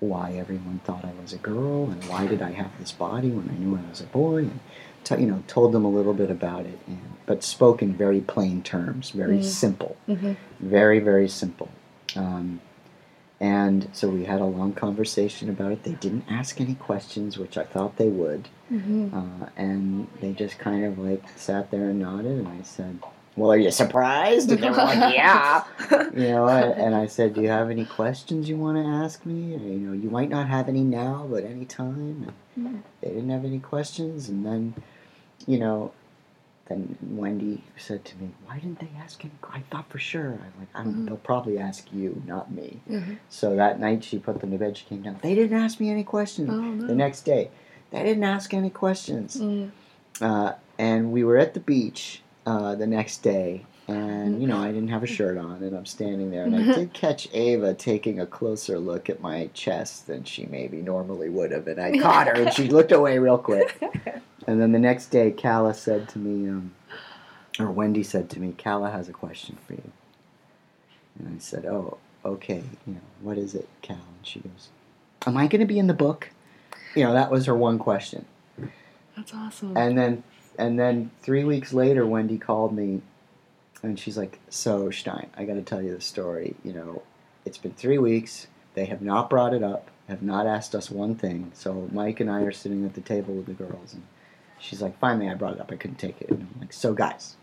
why 0.06 0.32
everyone 0.34 0.80
thought 0.86 1.04
I 1.06 1.12
was 1.22 1.34
a 1.34 1.38
girl, 1.38 1.90
and 1.92 2.04
why 2.06 2.28
did 2.28 2.42
I 2.42 2.52
have 2.52 2.72
this 2.80 2.92
body 2.92 3.30
when 3.30 3.50
I 3.50 3.58
knew 3.62 3.76
I 3.78 3.90
was 3.90 4.02
a 4.02 4.06
boy, 4.06 4.38
and 4.40 4.60
t- 5.04 5.16
you 5.22 5.28
know, 5.28 5.44
told 5.48 5.72
them 5.74 5.86
a 5.86 5.90
little 5.90 6.14
bit 6.14 6.32
about 6.32 6.66
it, 6.66 6.80
and, 6.88 7.02
but 7.26 7.44
spoke 7.44 7.82
in 7.82 7.94
very 7.94 8.22
plain 8.22 8.62
terms, 8.64 9.10
very 9.12 9.40
Mm. 9.40 9.44
simple 9.44 9.98
Mm-hmm. 10.08 10.34
very 10.60 11.00
very 11.00 11.28
simple 11.28 11.70
um, 12.16 12.60
and 13.40 13.90
so 13.92 14.08
we 14.08 14.24
had 14.26 14.40
a 14.40 14.46
long 14.46 14.72
conversation 14.74 15.50
about 15.50 15.72
it 15.74 15.84
they 15.84 15.92
didn't 15.94 16.24
ask 16.30 16.62
any 16.62 16.76
questions 16.76 17.38
which 17.38 17.58
i 17.58 17.64
thought 17.64 17.98
they 17.98 18.10
would 18.10 18.48
Mm-hmm. 18.72 19.16
uh, 19.16 19.48
and 19.58 20.08
they 20.22 20.32
just 20.34 20.58
kind 20.58 20.86
of 20.86 20.98
like 20.98 21.24
sat 21.36 21.70
there 21.72 21.90
and 21.90 22.00
nodded 22.00 22.38
and 22.40 22.48
i 22.48 22.62
said 22.64 22.98
well 23.38 23.52
are 23.52 23.58
you 23.58 23.72
surprised 23.72 24.50
and 24.52 24.62
they 24.64 24.70
were 24.70 24.76
like 24.76 25.14
yeah 25.14 25.64
you 26.14 26.30
know 26.30 26.48
and, 26.48 26.74
and 26.82 26.96
i 26.96 27.06
said 27.06 27.34
do 27.34 27.42
you 27.42 27.50
have 27.50 27.70
any 27.70 27.86
questions 27.86 28.48
you 28.48 28.58
want 28.58 28.78
to 28.78 28.84
ask 28.84 29.26
me 29.26 29.54
you 29.56 29.80
know 29.80 29.94
you 29.94 30.10
might 30.10 30.30
not 30.30 30.48
have 30.48 30.68
any 30.70 30.84
now 30.84 31.28
but 31.30 31.44
any 31.44 31.66
time 31.66 31.96
and 32.28 32.34
Mm. 32.58 32.82
they 33.02 33.10
didn't 33.10 33.30
have 33.32 33.44
any 33.44 33.60
questions 33.60 34.30
and 34.30 34.46
then 34.46 34.74
you 35.46 35.60
know 35.60 35.92
then 36.70 36.98
Wendy 37.02 37.62
said 37.78 38.04
to 38.06 38.18
me, 38.18 38.30
"Why 38.48 38.56
didn't 38.58 38.80
they 38.80 38.90
ask 39.00 39.22
him?" 39.22 39.30
I 39.54 39.60
thought 39.70 39.88
for 39.88 40.00
sure. 40.00 40.30
I'm 40.32 40.54
like, 40.58 40.68
I 40.74 40.84
don't, 40.84 40.96
Mhm. 40.96 41.06
they'll 41.06 41.18
probably 41.18 41.60
ask 41.60 41.94
you, 41.94 42.24
not 42.26 42.52
me. 42.52 42.80
Mhm. 42.90 43.18
So 43.30 43.56
that 43.56 43.80
night 43.80 44.04
she 44.04 44.18
put 44.18 44.40
them 44.42 44.50
to 44.50 44.58
bed. 44.58 44.76
She 44.78 44.86
came 44.86 45.04
down. 45.04 45.20
They 45.22 45.36
didn't 45.36 45.60
ask 45.62 45.80
me 45.80 45.92
any 45.92 46.04
questions. 46.04 46.50
Oh, 46.52 46.56
no. 46.60 46.88
The 46.88 46.96
next 46.96 47.22
day, 47.22 47.52
they 47.92 48.02
didn't 48.02 48.24
ask 48.24 48.52
any 48.54 48.72
questions. 48.72 49.36
Mm. 49.40 49.70
Uh, 50.20 50.54
and 50.80 51.12
we 51.12 51.24
were 51.24 51.38
at 51.38 51.54
the 51.54 51.60
beach 51.60 52.24
uh, 52.46 52.76
the 52.76 52.88
next 52.88 53.20
day, 53.24 53.66
and 53.88 54.42
you 54.42 54.48
know 54.48 54.58
I 54.58 54.68
didn't 54.68 54.90
have 54.90 55.04
a 55.04 55.08
shirt 55.08 55.38
on, 55.38 55.64
and 55.64 55.76
I'm 55.76 55.86
standing 55.86 56.32
there, 56.32 56.46
and 56.46 56.56
I 56.56 56.76
did 56.76 56.94
catch 56.94 57.28
Ava 57.34 57.74
taking 57.74 58.20
a 58.20 58.26
closer 58.26 58.80
look 58.80 59.10
at 59.10 59.22
my 59.22 59.50
chest 59.54 60.08
than 60.08 60.24
she 60.24 60.46
maybe 60.46 60.82
normally 60.82 61.30
would 61.30 61.52
have, 61.52 61.68
and 61.68 61.80
I 61.80 61.98
caught 61.98 62.28
her, 62.28 62.34
and 62.34 62.54
she 62.54 62.68
looked 62.68 62.92
away 62.92 63.20
real 63.20 63.38
quick. 63.38 63.82
And 64.48 64.62
then 64.62 64.72
the 64.72 64.80
next 64.80 65.08
day, 65.08 65.32
Calla 65.32 65.74
said 65.74 66.08
to 66.10 66.20
me, 66.20 66.50
um, 66.50 66.74
or 67.60 67.72
Wendy 67.72 68.04
said 68.04 68.30
to 68.32 68.40
me, 68.40 68.54
Calla 68.58 68.92
has 68.92 69.10
a 69.10 69.14
question 69.14 69.58
for 69.66 69.74
you. 69.74 69.92
And 71.18 71.36
I 71.36 71.40
said, 71.40 71.66
Oh, 71.66 71.98
okay. 72.24 72.64
You 72.86 72.94
know, 72.94 73.02
what 73.22 73.38
is 73.38 73.56
it, 73.56 73.68
Cal? 73.82 73.96
And 73.96 74.24
she 74.24 74.40
goes, 74.40 74.70
Am 75.26 75.38
I 75.38 75.48
going 75.48 75.62
to 75.62 75.66
be 75.66 75.80
in 75.80 75.88
the 75.88 75.94
book? 75.94 76.30
You 76.96 77.06
know, 77.06 77.14
that 77.14 77.32
was 77.32 77.46
her 77.46 77.56
one 77.56 77.80
question. 77.80 78.26
That's 79.16 79.34
awesome. 79.34 79.76
And 79.76 79.98
then, 79.98 80.24
and 80.58 80.80
then 80.80 81.12
three 81.22 81.44
weeks 81.44 81.74
later, 81.74 82.06
Wendy 82.06 82.38
called 82.38 82.74
me, 82.74 83.02
and 83.84 84.00
she's 84.00 84.18
like, 84.18 84.40
"So 84.50 84.90
Stein, 84.90 85.30
I 85.38 85.46
got 85.46 85.56
to 85.56 85.62
tell 85.62 85.82
you 85.82 85.94
the 85.94 86.02
story. 86.02 86.56
You 86.64 86.74
know, 86.74 87.02
it's 87.46 87.58
been 87.58 87.74
three 87.74 87.98
weeks. 87.98 88.48
They 88.74 88.86
have 88.86 89.02
not 89.02 89.30
brought 89.30 89.54
it 89.54 89.64
up. 89.64 89.90
Have 90.08 90.22
not 90.22 90.46
asked 90.48 90.76
us 90.76 90.92
one 90.92 91.16
thing. 91.16 91.52
So 91.54 91.90
Mike 91.92 92.20
and 92.20 92.30
I 92.30 92.42
are 92.42 92.52
sitting 92.52 92.86
at 92.86 92.94
the 92.94 93.02
table 93.02 93.34
with 93.34 93.46
the 93.48 93.54
girls, 93.54 93.94
and 93.94 94.04
she's 94.60 94.82
like, 94.82 95.00
"Finally, 95.00 95.30
I 95.30 95.34
brought 95.36 95.54
it 95.54 95.62
up. 95.62 95.72
I 95.72 95.76
couldn't 95.76 95.98
take 95.98 96.22
it." 96.22 96.30
And 96.30 96.48
I'm 96.54 96.62
like, 96.62 96.74
"So 96.74 96.94
guys, 96.94 97.36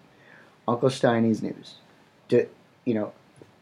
Uncle 0.67 0.91
Steiny's 0.91 1.43
news. 1.43 1.77
Do 2.29 2.47
you 2.85 2.95
know?" 2.95 3.13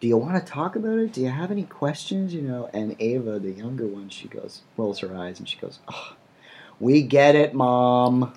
Do 0.01 0.09
you 0.09 0.17
want 0.17 0.35
to 0.35 0.53
talk 0.53 0.77
about 0.77 0.99
it? 0.99 1.13
Do 1.13 1.21
you 1.21 1.29
have 1.29 1.51
any 1.51 1.65
questions? 1.65 2.33
You 2.33 2.41
know, 2.41 2.71
and 2.73 2.97
Ava, 2.99 3.39
the 3.39 3.51
younger 3.51 3.87
one, 3.87 4.09
she 4.09 4.29
goes, 4.29 4.63
rolls 4.79 5.01
her 5.01 5.15
eyes, 5.15 5.39
and 5.39 5.47
she 5.47 5.59
goes, 5.59 5.79
"Oh, 5.89 6.15
we 6.81 7.03
get 7.03 7.35
it, 7.35 7.53
mom." 7.53 8.33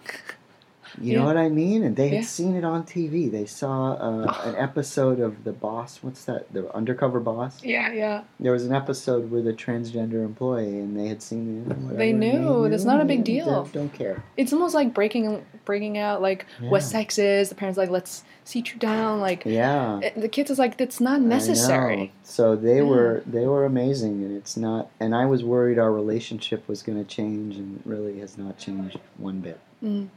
You 1.02 1.18
know 1.18 1.26
what 1.26 1.38
I 1.38 1.50
mean? 1.50 1.84
And 1.84 1.96
they 1.96 2.10
had 2.10 2.16
Yeah. 2.22 2.22
seen 2.22 2.56
it 2.56 2.64
on 2.64 2.84
TV. 2.84 3.30
They 3.32 3.46
saw 3.46 3.94
uh, 3.94 4.42
an 4.46 4.56
episode 4.56 5.20
of 5.20 5.44
The 5.44 5.52
Boss. 5.52 6.00
What's 6.02 6.26
that? 6.26 6.52
The 6.54 6.74
Undercover 6.76 7.20
Boss. 7.20 7.64
yeah, 7.64 7.92
yeah. 7.92 8.24
There 8.40 8.52
was 8.52 8.66
an 8.66 8.74
episode 8.74 9.32
with 9.32 9.48
a 9.48 9.54
transgender 9.54 10.24
employee, 10.24 10.80
and 10.80 10.98
they 11.00 11.08
had 11.08 11.22
seen 11.22 11.62
it. 11.62 11.68
whatever, 11.78 11.96
They 11.98 12.14
knew. 12.14 12.70
That's 12.70 12.84
not 12.86 13.02
a 13.02 13.06
big 13.06 13.20
and 13.20 13.26
they 13.28 13.32
deal. 13.34 13.64
Don't 13.74 13.94
care. 13.94 14.24
It's 14.38 14.54
almost 14.54 14.76
like 14.76 14.94
breaking 14.94 15.44
breaking 15.66 15.98
out 15.98 16.22
like 16.22 16.46
what 16.60 16.84
sex 16.84 17.18
is. 17.18 17.50
The 17.50 17.56
parents 17.56 17.78
like 17.78 17.90
let's 17.90 18.24
sit 18.44 18.72
you 18.74 18.78
down. 18.80 19.20
Like 19.22 19.44
Yeah. 19.46 20.00
it- 20.02 20.20
the 20.20 20.28
kids 20.28 20.52
is 20.52 20.60
like 20.60 20.78
that's 20.78 21.00
not 21.00 21.22
necessary. 21.22 22.12
So 22.24 22.56
they 22.56 22.78
Yeah. 22.78 22.84
were 22.84 23.24
they 23.26 23.46
were 23.48 23.66
amazing, 23.66 24.24
and 24.24 24.36
it's 24.36 24.58
not. 24.58 24.90
And 25.00 25.16
I 25.16 25.26
was 25.26 25.44
worried 25.44 25.80
our 25.80 25.92
relationship 25.92 26.68
was 26.68 26.84
going 26.84 26.98
to 26.98 27.06
change, 27.06 27.56
and 27.58 27.78
it 27.80 27.82
really 27.90 28.20
has 28.20 28.38
not 28.38 28.58
changed 28.58 29.00
one 29.18 29.40
bit. 29.40 29.60
Mm. 29.84 30.08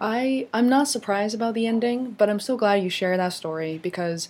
I 0.00 0.46
I'm 0.52 0.68
not 0.68 0.88
surprised 0.88 1.34
about 1.34 1.54
the 1.54 1.66
ending, 1.66 2.12
but 2.12 2.28
I'm 2.30 2.40
so 2.40 2.56
glad 2.56 2.82
you 2.82 2.90
shared 2.90 3.18
that 3.20 3.32
story 3.32 3.78
because, 3.82 4.28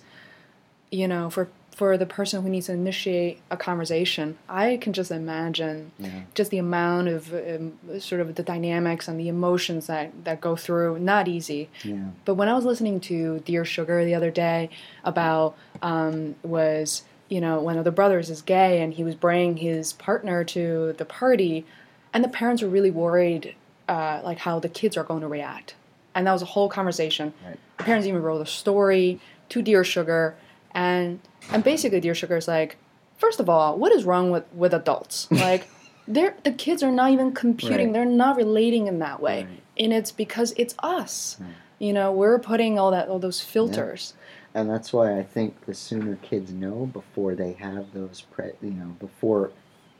you 0.91 1.07
know, 1.07 1.29
for 1.29 1.49
for 1.75 1.97
the 1.97 2.05
person 2.05 2.43
who 2.43 2.49
needs 2.49 2.65
to 2.65 2.73
initiate 2.73 3.39
a 3.49 3.55
conversation, 3.55 4.37
I 4.49 4.75
can 4.77 4.91
just 4.91 5.11
imagine 5.11 5.91
Yeah. 5.97 6.23
just 6.33 6.51
the 6.51 6.57
amount 6.57 7.07
of 7.07 7.33
um, 7.33 7.79
sort 7.99 8.19
of 8.19 8.35
the 8.35 8.43
dynamics 8.43 9.07
and 9.07 9.17
the 9.17 9.29
emotions 9.29 9.87
that 9.87 10.11
that 10.25 10.41
go 10.41 10.55
through. 10.57 10.99
Not 10.99 11.27
easy. 11.27 11.69
Yeah. 11.83 12.07
But 12.25 12.35
when 12.35 12.49
I 12.49 12.53
was 12.53 12.65
listening 12.65 12.99
to 13.01 13.39
Dear 13.45 13.63
Sugar 13.63 14.03
the 14.03 14.15
other 14.15 14.31
day 14.31 14.69
about 15.05 15.55
um, 15.81 16.35
was 16.43 17.03
you 17.29 17.39
know 17.39 17.61
one 17.61 17.77
of 17.77 17.85
the 17.85 17.91
brothers 17.91 18.29
is 18.29 18.41
gay 18.41 18.81
and 18.81 18.93
he 18.95 19.03
was 19.03 19.15
bringing 19.15 19.57
his 19.57 19.93
partner 19.93 20.43
to 20.45 20.93
the 20.97 21.05
party, 21.05 21.65
and 22.13 22.23
the 22.23 22.29
parents 22.29 22.61
were 22.63 22.69
really 22.69 22.91
worried 22.91 23.55
uh, 23.89 24.21
like 24.23 24.37
how 24.39 24.59
the 24.59 24.69
kids 24.69 24.95
are 24.97 25.03
going 25.03 25.21
to 25.21 25.27
react, 25.27 25.75
and 26.15 26.25
that 26.27 26.33
was 26.33 26.41
a 26.41 26.51
whole 26.55 26.69
conversation. 26.69 27.33
Right. 27.45 27.57
The 27.77 27.83
parents 27.83 28.07
even 28.07 28.21
wrote 28.21 28.41
a 28.41 28.45
story 28.45 29.19
to 29.49 29.61
Dear 29.61 29.83
Sugar, 29.83 30.35
and 30.73 31.19
and 31.51 31.63
basically 31.63 31.99
Dear 31.99 32.15
Sugar 32.15 32.37
is 32.37 32.47
like, 32.47 32.77
first 33.17 33.39
of 33.39 33.49
all, 33.49 33.77
what 33.77 33.91
is 33.91 34.03
wrong 34.05 34.31
with 34.31 34.45
with 34.53 34.73
adults? 34.73 35.27
Like. 35.47 35.67
They're, 36.11 36.33
the 36.43 36.51
kids 36.51 36.81
are 36.81 36.91
not 36.91 37.11
even 37.11 37.33
computing. 37.33 37.89
Right. 37.89 37.93
They're 37.93 38.05
not 38.25 38.35
relating 38.35 38.87
in 38.87 38.97
that 38.97 39.21
way, 39.21 39.43
Right. 39.43 39.61
and 39.77 39.93
it's 39.93 40.11
because 40.11 40.55
it's 40.57 40.73
us. 40.79 41.37
You 41.77 41.93
know, 41.93 42.11
we're 42.11 42.39
putting 42.39 42.79
all 42.79 42.89
that 42.89 43.09
all 43.09 43.19
those 43.19 43.41
filters. 43.41 44.15
and 44.55 44.67
that's 44.67 44.91
why 44.91 45.19
I 45.19 45.21
think 45.21 45.67
the 45.67 45.75
sooner 45.75 46.15
kids 46.15 46.51
know 46.51 46.87
before 46.91 47.35
they 47.35 47.53
have 47.53 47.93
those 47.93 48.21
pre, 48.21 48.45
you 48.59 48.71
know, 48.71 48.95
before 48.99 49.51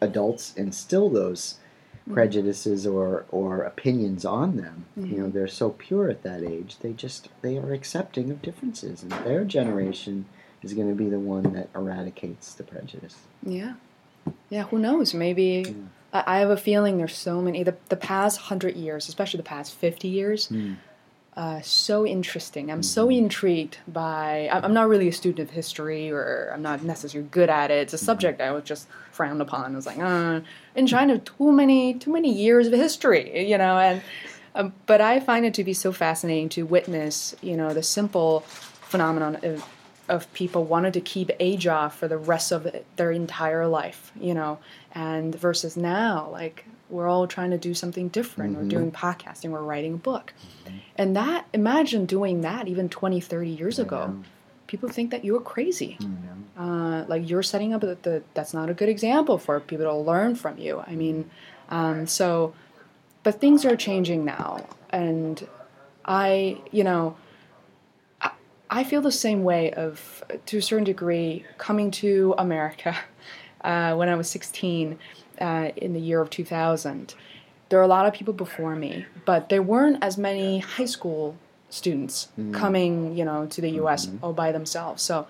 adults 0.01 0.55
instill 0.55 1.11
those. 1.11 1.59
Prejudices 2.13 2.85
or 2.87 3.25
or 3.31 3.61
opinions 3.63 4.25
on 4.25 4.57
them. 4.57 4.85
You 4.95 5.03
Mm-hmm. 5.03 5.17
know, 5.21 5.29
they're 5.29 5.47
so 5.47 5.69
pure 5.71 6.09
at 6.09 6.23
that 6.23 6.43
age. 6.43 6.77
They 6.81 6.93
just 6.93 7.29
they 7.41 7.57
are 7.57 7.73
accepting 7.73 8.31
of 8.31 8.41
differences, 8.41 9.03
and 9.03 9.11
their 9.11 9.43
generation 9.45 10.25
is 10.61 10.73
going 10.73 10.89
to 10.89 10.95
be 10.95 11.09
the 11.09 11.19
one 11.19 11.53
that 11.53 11.69
eradicates 11.75 12.53
the 12.53 12.63
prejudice. 12.63 13.15
Yeah, 13.45 13.73
yeah. 14.49 14.63
Who 14.63 14.79
knows? 14.79 15.13
Maybe 15.13 15.63
Yeah. 15.67 15.73
I, 16.11 16.23
I 16.35 16.39
have 16.39 16.49
a 16.49 16.57
feeling 16.57 16.97
there's 16.97 17.15
so 17.15 17.41
many. 17.41 17.63
The 17.63 17.75
the 17.89 17.95
past 17.95 18.37
hundred 18.39 18.75
years, 18.75 19.07
especially 19.07 19.37
the 19.37 19.43
past 19.43 19.73
fifty 19.75 20.07
years, 20.09 20.47
Hmm. 20.47 20.73
Uh, 21.39 21.61
so 21.61 22.05
interesting. 22.05 22.69
I'm 22.69 22.83
so 22.83 23.09
intrigued 23.09 23.77
by. 23.87 24.49
I'm 24.51 24.65
I'm 24.65 24.73
not 24.73 24.89
really 24.89 25.07
a 25.07 25.13
student 25.13 25.47
of 25.47 25.55
history, 25.55 26.11
or 26.11 26.51
I'm 26.53 26.61
not 26.61 26.83
necessarily 26.83 27.29
good 27.31 27.49
at 27.49 27.71
it. 27.71 27.77
It's 27.83 27.93
a 27.93 27.97
subject 27.97 28.41
I 28.41 28.51
was 28.51 28.65
just 28.65 28.89
frowned 29.11 29.41
upon. 29.41 29.71
I 29.71 29.75
was 29.77 29.85
like, 29.85 29.99
uh, 29.99 30.41
in 30.75 30.85
China, 30.85 31.17
too 31.17 31.53
many, 31.53 31.93
too 31.93 32.11
many 32.11 32.29
years 32.29 32.67
of 32.67 32.73
history, 32.73 33.49
you 33.49 33.57
know. 33.57 33.79
And 33.79 34.01
um, 34.53 34.73
but 34.85 34.99
I 34.99 35.21
find 35.21 35.45
it 35.45 35.53
to 35.53 35.63
be 35.63 35.73
so 35.73 35.93
fascinating 35.93 36.49
to 36.49 36.65
witness, 36.65 37.33
you 37.41 37.55
know, 37.55 37.73
the 37.73 37.83
simple 37.83 38.41
phenomenon 38.41 39.37
of, 39.41 39.65
of 40.09 40.33
people 40.33 40.65
wanting 40.65 40.91
to 40.91 41.01
keep 41.01 41.31
age 41.39 41.67
off 41.67 41.97
for 41.97 42.09
the 42.09 42.17
rest 42.17 42.51
of 42.51 42.67
their 42.97 43.11
entire 43.13 43.65
life, 43.65 44.11
you 44.19 44.33
know, 44.33 44.59
and 44.93 45.33
versus 45.35 45.77
now, 45.77 46.27
like 46.33 46.65
we're 46.89 47.07
all 47.07 47.27
trying 47.27 47.51
to 47.51 47.57
do 47.57 47.73
something 47.73 48.09
different. 48.09 48.53
Mm-hmm. 48.53 48.63
We're 48.63 48.69
doing 48.69 48.91
podcasting, 48.91 49.51
we're 49.51 49.61
writing 49.61 49.95
a 49.95 49.97
book. 49.97 50.33
And 50.95 51.15
that, 51.15 51.45
imagine 51.53 52.05
doing 52.05 52.41
that 52.41 52.67
even 52.67 52.89
20, 52.89 53.21
30 53.21 53.49
years 53.49 53.79
ago. 53.79 54.07
know. 54.07 54.23
People 54.67 54.89
think 54.89 55.11
that 55.11 55.25
you're 55.25 55.41
crazy. 55.41 55.97
Know? 55.99 56.63
Uh, 56.63 57.05
like 57.07 57.27
you're 57.29 57.43
setting 57.43 57.73
up 57.73 57.81
the, 57.81 57.97
the, 58.01 58.23
that's 58.33 58.53
not 58.53 58.69
a 58.69 58.73
good 58.73 58.89
example 58.89 59.37
for 59.37 59.59
people 59.59 59.85
to 59.85 59.95
learn 59.95 60.35
from 60.35 60.57
you. 60.57 60.83
I 60.85 60.95
mean, 60.95 61.29
um, 61.69 62.05
so, 62.05 62.53
but 63.23 63.39
things 63.39 63.65
are 63.65 63.75
changing 63.75 64.25
now. 64.25 64.67
And 64.89 65.47
I, 66.05 66.59
you 66.71 66.83
know, 66.83 67.15
I, 68.21 68.31
I 68.69 68.83
feel 68.83 69.01
the 69.01 69.11
same 69.11 69.43
way 69.43 69.71
of, 69.71 70.23
to 70.47 70.57
a 70.57 70.61
certain 70.61 70.83
degree, 70.83 71.45
coming 71.57 71.91
to 71.91 72.35
America 72.37 72.95
uh, 73.61 73.95
when 73.95 74.09
I 74.09 74.15
was 74.15 74.29
16 74.29 74.99
uh, 75.39 75.71
in 75.75 75.93
the 75.93 75.99
year 75.99 76.21
of 76.21 76.29
2000. 76.29 77.13
There 77.69 77.79
are 77.79 77.83
a 77.83 77.87
lot 77.87 78.05
of 78.07 78.13
people 78.13 78.33
before 78.33 78.75
me, 78.75 79.05
but 79.25 79.49
there 79.49 79.61
weren't 79.61 80.03
as 80.03 80.17
many 80.17 80.59
high 80.59 80.85
school 80.85 81.35
students 81.69 82.29
coming, 82.51 83.15
you 83.15 83.23
know, 83.23 83.45
to 83.45 83.61
the 83.61 83.69
U.S. 83.71 84.09
all 84.23 84.33
by 84.33 84.51
themselves. 84.51 85.03
So, 85.03 85.27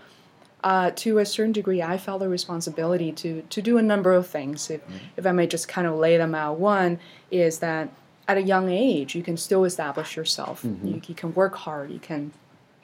uh, 0.64 0.92
to 0.92 1.20
a 1.20 1.26
certain 1.26 1.52
degree, 1.52 1.82
I 1.82 1.98
felt 1.98 2.22
a 2.22 2.30
responsibility 2.30 3.12
to 3.14 3.42
to 3.42 3.62
do 3.62 3.78
a 3.78 3.82
number 3.82 4.14
of 4.14 4.28
things. 4.28 4.70
If 4.70 4.82
if 5.18 5.26
I 5.26 5.32
may 5.34 5.48
just 5.48 5.68
kind 5.68 5.86
of 5.86 5.96
lay 5.96 6.18
them 6.18 6.34
out, 6.34 6.58
one 6.60 7.00
is 7.30 7.60
that 7.60 7.90
at 8.28 8.38
a 8.38 8.42
young 8.42 8.70
age, 8.70 9.16
you 9.16 9.24
can 9.24 9.38
still 9.38 9.66
establish 9.66 10.16
yourself. 10.16 10.64
You, 10.84 11.02
you 11.08 11.16
can 11.16 11.34
work 11.34 11.56
hard. 11.56 11.92
You 11.92 12.00
can, 12.00 12.32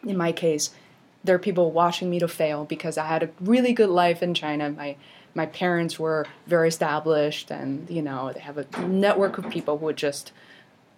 in 0.03 0.17
my 0.17 0.32
case, 0.32 0.71
there 1.23 1.36
are 1.36 1.39
people 1.39 1.71
watching 1.71 2.09
me 2.09 2.19
to 2.19 2.28
fail 2.28 2.65
because 2.65 2.97
I 2.97 3.05
had 3.05 3.23
a 3.23 3.30
really 3.39 3.71
good 3.71 3.89
life 3.89 4.23
in 4.23 4.34
China. 4.34 4.71
My 4.71 4.95
my 5.36 5.45
parents 5.45 5.99
were 5.99 6.25
very 6.47 6.69
established, 6.69 7.51
and 7.51 7.88
you 7.89 8.01
know 8.01 8.31
they 8.33 8.39
have 8.39 8.57
a 8.57 8.65
network 8.88 9.38
of 9.38 9.49
people 9.49 9.77
who 9.77 9.86
would 9.86 9.97
just 9.97 10.31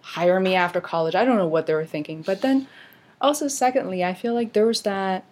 hire 0.00 0.40
me 0.40 0.54
after 0.54 0.80
college. 0.80 1.14
I 1.14 1.24
don't 1.24 1.36
know 1.36 1.46
what 1.46 1.66
they 1.66 1.74
were 1.74 1.84
thinking, 1.84 2.22
but 2.22 2.40
then 2.40 2.68
also 3.20 3.48
secondly, 3.48 4.04
I 4.04 4.14
feel 4.14 4.34
like 4.34 4.52
there 4.52 4.66
was 4.66 4.82
that 4.82 5.24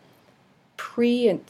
pre 0.76 1.28
and 1.28 1.44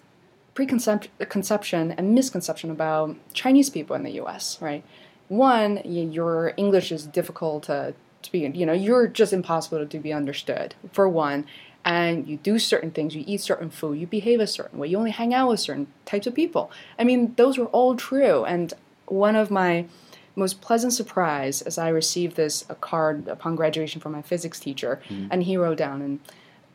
preconception 0.54 1.92
and 1.92 2.14
misconception 2.14 2.70
about 2.70 3.16
Chinese 3.32 3.70
people 3.70 3.96
in 3.96 4.02
the 4.04 4.12
U.S. 4.12 4.58
Right? 4.60 4.84
One, 5.28 5.80
your 5.84 6.52
English 6.56 6.92
is 6.92 7.06
difficult 7.06 7.64
to, 7.64 7.94
to 8.22 8.32
be, 8.32 8.40
you 8.40 8.64
know, 8.64 8.72
you're 8.72 9.08
just 9.08 9.32
impossible 9.32 9.84
to 9.84 9.98
be 9.98 10.12
understood. 10.12 10.74
For 10.92 11.08
one, 11.08 11.46
and 11.86 12.26
you 12.26 12.36
do 12.38 12.58
certain 12.58 12.90
things, 12.90 13.14
you 13.14 13.22
eat 13.28 13.40
certain 13.40 13.70
food, 13.70 13.98
you 13.98 14.08
behave 14.08 14.40
a 14.40 14.46
certain 14.46 14.80
way, 14.80 14.88
you 14.88 14.98
only 14.98 15.12
hang 15.12 15.32
out 15.32 15.48
with 15.48 15.60
certain 15.60 15.86
types 16.04 16.26
of 16.26 16.34
people. 16.34 16.68
I 16.98 17.04
mean, 17.04 17.34
those 17.36 17.56
were 17.56 17.66
all 17.66 17.94
true. 17.94 18.44
And 18.44 18.74
one 19.06 19.36
of 19.36 19.52
my 19.52 19.86
most 20.34 20.60
pleasant 20.60 20.92
surprise 20.92 21.62
as 21.62 21.78
I 21.78 21.88
received 21.88 22.34
this 22.36 22.64
a 22.68 22.74
card 22.74 23.28
upon 23.28 23.54
graduation 23.54 24.00
from 24.00 24.12
my 24.12 24.20
physics 24.20 24.58
teacher, 24.58 25.00
hmm. 25.08 25.28
and 25.30 25.44
he 25.44 25.56
wrote 25.56 25.78
down 25.78 26.02
and 26.02 26.18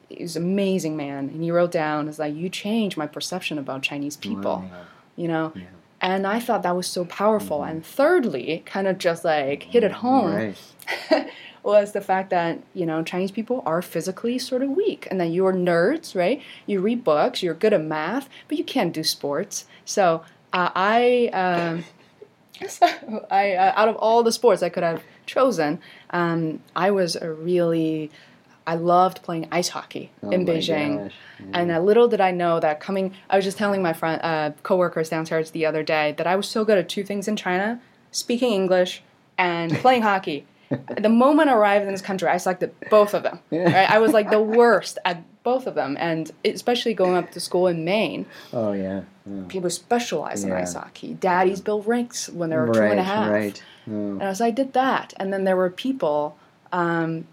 he 0.07 0.23
was 0.23 0.37
an 0.37 0.43
amazing 0.43 0.95
man, 0.95 1.29
and 1.29 1.43
he 1.43 1.51
wrote 1.51 1.71
down 1.71 2.07
is 2.07 2.17
like 2.17 2.33
you 2.33 2.49
changed 2.49 2.95
my 2.95 3.07
perception 3.07 3.57
about 3.57 3.81
Chinese 3.81 4.15
people, 4.15 4.65
Wow. 4.71 4.81
you 5.17 5.27
know. 5.27 5.53
And 5.99 6.25
I 6.25 6.39
thought 6.39 6.63
that 6.63 6.75
was 6.75 6.87
so 6.87 7.05
powerful. 7.05 7.63
Hmm. 7.63 7.69
And 7.69 7.85
thirdly, 7.85 8.63
kind 8.65 8.87
of 8.87 8.97
just 8.97 9.25
like 9.25 9.63
hit 9.63 9.83
it 9.83 9.91
hmm. 9.91 10.07
home 10.07 10.35
Right. 10.35 10.57
was 11.63 11.91
the 11.91 12.01
fact 12.01 12.29
that 12.31 12.59
you 12.73 12.85
know 12.85 13.03
Chinese 13.03 13.31
people 13.31 13.63
are 13.65 13.81
physically 13.81 14.39
sort 14.39 14.61
of 14.61 14.69
weak, 14.71 15.07
and 15.09 15.19
that 15.19 15.27
you're 15.27 15.53
nerds, 15.53 16.15
right? 16.15 16.41
You 16.65 16.81
read 16.81 17.03
books, 17.03 17.43
you're 17.43 17.53
good 17.53 17.73
at 17.73 17.81
math, 17.81 18.29
but 18.47 18.57
you 18.57 18.63
can't 18.63 18.93
do 18.93 19.03
sports. 19.03 19.65
So 19.85 20.23
uh, 20.53 20.69
I, 20.75 21.29
um, 21.33 21.85
so 22.67 22.87
I 23.29 23.53
uh, 23.53 23.73
out 23.75 23.89
of 23.89 23.95
all 23.97 24.23
the 24.23 24.31
sports 24.31 24.63
I 24.63 24.69
could 24.69 24.83
have 24.83 25.03
chosen, 25.25 25.79
um, 26.09 26.61
I 26.75 26.91
was 26.91 27.15
a 27.15 27.31
really 27.31 28.11
I 28.65 28.75
loved 28.75 29.23
playing 29.23 29.47
ice 29.51 29.69
hockey 29.69 30.11
Oh 30.23 30.29
in 30.29 30.45
Beijing. 30.45 31.03
gosh. 31.03 31.13
And 31.53 31.71
uh, 31.71 31.79
little 31.79 32.07
did 32.07 32.21
I 32.21 32.31
know 32.31 32.59
that 32.59 32.79
coming, 32.79 33.13
I 33.29 33.35
was 33.35 33.45
just 33.45 33.57
telling 33.57 33.81
my 33.81 33.93
friend, 33.93 34.21
uh, 34.23 34.51
coworkers 34.61 35.09
downstairs 35.09 35.51
the 35.51 35.65
other 35.65 35.81
day 35.81 36.13
that 36.17 36.27
I 36.27 36.35
was 36.35 36.47
so 36.47 36.63
good 36.63 36.77
at 36.77 36.87
two 36.87 37.03
things 37.03 37.27
in 37.27 37.35
China: 37.35 37.81
speaking 38.11 38.53
English 38.53 39.01
and 39.37 39.71
playing 39.77 40.03
hockey. 40.03 40.45
The 40.97 41.09
moment 41.09 41.49
I 41.49 41.53
arrived 41.53 41.85
in 41.85 41.91
this 41.91 42.01
country, 42.01 42.27
I 42.27 42.37
sucked 42.37 42.63
at 42.63 42.89
both 42.89 43.13
of 43.13 43.23
them. 43.23 43.39
Right? 43.51 43.89
I 43.89 43.99
was 43.99 44.13
like 44.13 44.29
the 44.29 44.41
worst 44.41 44.97
at 45.05 45.23
both 45.43 45.67
of 45.67 45.75
them, 45.75 45.97
and 45.99 46.31
especially 46.45 46.93
going 46.93 47.15
up 47.15 47.31
to 47.31 47.39
school 47.39 47.67
in 47.67 47.83
Maine, 47.83 48.25
Oh 48.53 48.73
yeah. 48.73 49.01
yeah. 49.25 49.43
people 49.47 49.69
specialize 49.69 50.43
in 50.43 50.51
ice 50.51 50.73
hockey. 50.73 51.13
Daddies 51.15 51.61
build 51.61 51.87
rinks 51.87 52.29
when 52.29 52.49
they 52.49 52.57
were 52.57 52.71
two 52.71 52.79
right. 52.79 52.91
and 52.91 52.99
a 52.99 53.03
half. 53.03 53.31
Right. 53.31 53.63
Oh. 53.89 54.19
And 54.19 54.37
so 54.37 54.45
I 54.45 54.51
did 54.51 54.73
that. 54.73 55.13
And 55.17 55.33
then 55.33 55.43
there 55.43 55.57
were 55.57 55.69
people 55.69 56.37
um, 56.71 57.25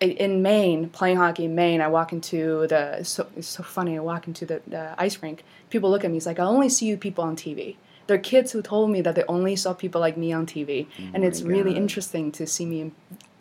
in 0.00 0.42
Maine, 0.42 0.88
playing 0.88 1.16
hockey 1.16 1.44
in 1.44 1.54
Maine. 1.54 1.80
I 1.80 1.88
walk 1.88 2.12
into 2.12 2.66
the, 2.66 3.02
so, 3.04 3.26
it's 3.36 3.48
so 3.48 3.62
funny, 3.62 3.96
I 3.96 4.00
walk 4.00 4.26
into 4.26 4.44
the, 4.44 4.60
the 4.66 4.94
ice 4.98 5.22
rink. 5.22 5.44
People 5.70 5.90
look 5.90 6.04
at 6.04 6.10
me, 6.10 6.16
it's 6.16 6.26
like, 6.26 6.38
I 6.38 6.44
only 6.44 6.68
see 6.68 6.86
you 6.86 6.96
people 6.96 7.24
on 7.24 7.36
TV. 7.36 7.76
There 8.06 8.16
are 8.16 8.20
kids 8.20 8.52
who 8.52 8.62
told 8.62 8.90
me 8.90 9.00
that 9.02 9.14
they 9.14 9.24
only 9.28 9.56
saw 9.56 9.74
people 9.74 10.00
like 10.00 10.16
me 10.16 10.32
on 10.32 10.46
TV. 10.46 10.86
and 11.12 11.24
it's 11.24 11.42
really 11.42 11.76
interesting 11.76 12.30
to 12.32 12.46
see 12.46 12.66
me 12.66 12.80
in, 12.80 12.92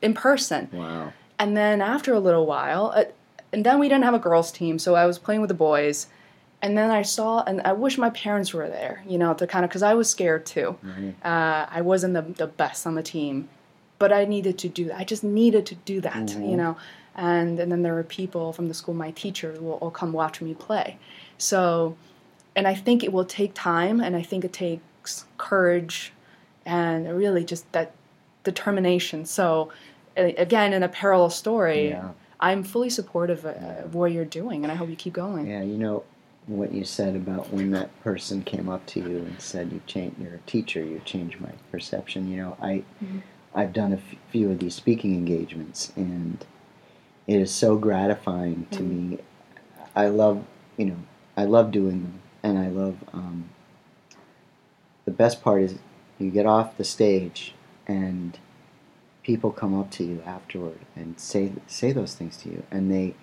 in 0.01 0.13
person. 0.13 0.69
Wow. 0.71 1.13
And 1.37 1.55
then 1.55 1.81
after 1.81 2.13
a 2.13 2.19
little 2.19 2.45
while, 2.45 2.93
uh, 2.95 3.05
and 3.51 3.65
then 3.65 3.79
we 3.79 3.87
didn't 3.87 4.03
have 4.03 4.13
a 4.13 4.19
girls' 4.19 4.51
team, 4.51 4.79
so 4.79 4.95
I 4.95 5.05
was 5.05 5.19
playing 5.19 5.41
with 5.41 5.49
the 5.49 5.53
boys. 5.55 6.07
And 6.61 6.77
then 6.77 6.89
I 6.89 7.03
saw, 7.03 7.43
and 7.43 7.61
I 7.61 7.73
wish 7.73 7.97
my 7.97 8.09
parents 8.09 8.53
were 8.53 8.67
there, 8.67 9.03
you 9.07 9.17
know, 9.17 9.33
to 9.35 9.45
kind 9.45 9.63
of, 9.63 9.69
because 9.69 9.83
I 9.83 9.93
was 9.93 10.09
scared 10.09 10.45
too. 10.45 10.77
Right. 10.81 11.13
Uh, 11.23 11.67
I 11.69 11.81
wasn't 11.81 12.15
the, 12.15 12.21
the 12.21 12.47
best 12.47 12.87
on 12.87 12.95
the 12.95 13.03
team, 13.03 13.49
but 13.99 14.11
I 14.11 14.25
needed 14.25 14.57
to 14.59 14.69
do 14.69 14.85
that. 14.85 14.97
I 14.97 15.03
just 15.03 15.23
needed 15.23 15.65
to 15.67 15.75
do 15.75 16.01
that, 16.01 16.29
you 16.29 16.57
know. 16.57 16.77
And 17.15 17.59
and 17.59 17.71
then 17.71 17.81
there 17.83 17.93
were 17.93 18.03
people 18.03 18.51
from 18.51 18.67
the 18.67 18.73
school, 18.73 18.93
my 18.93 19.11
teacher, 19.11 19.55
will 19.61 19.73
all 19.73 19.91
come 19.91 20.11
watch 20.11 20.41
me 20.41 20.53
play. 20.53 20.97
So, 21.37 21.95
and 22.55 22.67
I 22.67 22.75
think 22.75 23.03
it 23.03 23.11
will 23.11 23.25
take 23.25 23.53
time, 23.53 23.99
and 23.99 24.15
I 24.15 24.21
think 24.21 24.45
it 24.45 24.53
takes 24.53 25.25
courage, 25.37 26.13
and 26.65 27.15
really 27.15 27.43
just 27.43 27.71
that 27.73 27.91
determination. 28.43 29.25
So, 29.25 29.71
again, 30.15 30.73
in 30.73 30.83
a 30.83 30.89
parallel 30.89 31.29
story, 31.29 31.89
Yeah. 31.89 32.09
I'm 32.39 32.63
fully 32.63 32.89
supportive 32.89 33.45
of, 33.45 33.55
of 33.55 33.95
what 33.95 34.11
you're 34.11 34.25
doing, 34.25 34.63
and 34.63 34.71
I 34.71 34.75
hope 34.75 34.89
you 34.89 34.95
keep 34.95 35.13
going. 35.13 35.47
Yeah, 35.47 35.63
you 35.63 35.77
know 35.77 36.03
what 36.47 36.71
you 36.71 36.83
said 36.83 37.15
about 37.15 37.51
when 37.51 37.71
that 37.71 37.89
person 38.03 38.43
came 38.43 38.69
up 38.69 38.85
to 38.85 38.99
you 38.99 39.17
and 39.17 39.41
said 39.41 39.71
you 39.71 39.81
changed 39.87 40.19
you're 40.19 40.35
a 40.35 40.39
teacher, 40.39 40.83
you 40.83 41.01
changed 41.05 41.39
my 41.39 41.51
perception. 41.71 42.29
You 42.29 42.37
know, 42.37 42.57
I 42.61 42.83
mm-hmm. 43.03 43.19
I've 43.53 43.73
done 43.73 43.93
a 43.93 43.97
f- 43.97 44.15
few 44.31 44.51
of 44.51 44.59
these 44.59 44.75
speaking 44.75 45.15
engagements 45.15 45.91
and 45.95 46.45
it 47.25 47.39
is 47.39 47.53
so 47.53 47.77
gratifying 47.77 48.67
to 48.71 48.79
mm-hmm. 48.79 49.09
me. 49.11 49.19
I 49.95 50.07
love, 50.07 50.43
you 50.77 50.85
know, 50.85 50.97
I 51.35 51.45
love 51.45 51.71
doing 51.71 52.03
them 52.03 52.21
and 52.45 52.59
I 52.59 52.67
love 52.67 52.97
um, 53.11 53.49
the 55.05 55.11
best 55.11 55.41
part 55.43 55.63
is 55.63 55.75
you 56.19 56.29
get 56.29 56.45
off 56.45 56.77
the 56.77 56.83
stage 56.83 57.55
and 57.87 58.37
people 59.23 59.51
come 59.51 59.77
up 59.77 59.89
to 59.91 60.03
you 60.03 60.21
afterward 60.25 60.79
and 60.95 61.19
say 61.19 61.51
say 61.65 61.91
those 61.91 62.13
things 62.13 62.37
to 62.37 62.49
you 62.49 62.63
and 62.69 62.91
they 62.91 63.15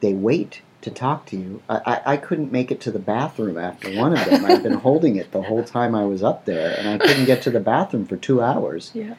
they 0.00 0.14
wait 0.14 0.62
to 0.82 0.90
talk 0.90 1.26
to 1.26 1.36
you. 1.36 1.62
I, 1.68 1.76
I, 1.84 2.12
I 2.12 2.16
couldn't 2.16 2.50
make 2.50 2.70
it 2.70 2.80
to 2.82 2.90
the 2.90 2.98
bathroom 2.98 3.58
after 3.58 3.94
one 3.94 4.14
of 4.16 4.24
them. 4.24 4.46
I've 4.46 4.62
been 4.62 4.72
holding 4.88 5.16
it 5.16 5.30
the 5.30 5.42
whole 5.42 5.62
time 5.62 5.94
I 5.94 6.06
was 6.06 6.22
up 6.22 6.46
there, 6.46 6.74
and 6.78 6.88
I 6.88 6.96
couldn't 6.96 7.26
get 7.26 7.42
to 7.42 7.50
the 7.50 7.60
bathroom 7.60 8.06
for 8.06 8.16
two 8.16 8.40
hours 8.40 8.90
Yeah. 8.94 9.16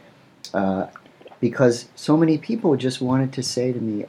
uh, 0.56 0.88
because 1.39 1.88
so 1.95 2.18
many 2.18 2.39
people 2.39 2.76
just 2.78 2.99
wanted 2.99 3.32
to 3.34 3.43
say 3.43 3.72
to 3.72 3.80
me, 3.80 4.06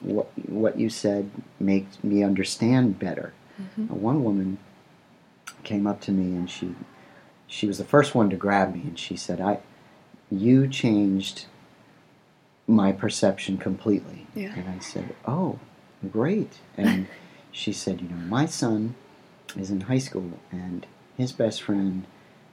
"What 0.00 0.26
what 0.48 0.80
you 0.80 0.90
said 0.90 1.30
makes 1.60 2.02
me 2.02 2.24
understand 2.24 2.98
better." 2.98 3.32
Uh, 3.58 3.94
one 3.94 4.22
woman 4.22 4.58
came 5.64 5.86
up 5.86 6.00
to 6.02 6.12
me 6.12 6.36
and 6.36 6.50
she 6.50 6.74
she 7.46 7.66
was 7.66 7.78
the 7.78 7.84
first 7.84 8.14
one 8.14 8.28
to 8.30 8.36
grab 8.36 8.74
me, 8.74 8.82
and 8.82 8.98
she 8.98 9.16
said, 9.16 9.40
"I 9.40 9.60
you 10.30 10.68
changed 10.68 11.46
my 12.66 12.92
perception 12.92 13.56
completely." 13.56 14.26
Yeah. 14.34 14.54
And 14.54 14.68
I 14.68 14.78
said, 14.78 15.14
"Oh, 15.26 15.58
great." 16.12 16.58
And 16.76 17.06
she 17.52 17.72
said, 17.72 18.00
"You 18.00 18.08
know, 18.08 18.16
my 18.16 18.46
son 18.46 18.94
is 19.56 19.70
in 19.70 19.82
high 19.82 19.98
school, 19.98 20.38
and 20.52 20.86
his 21.16 21.32
best 21.32 21.62
friend 21.62 22.06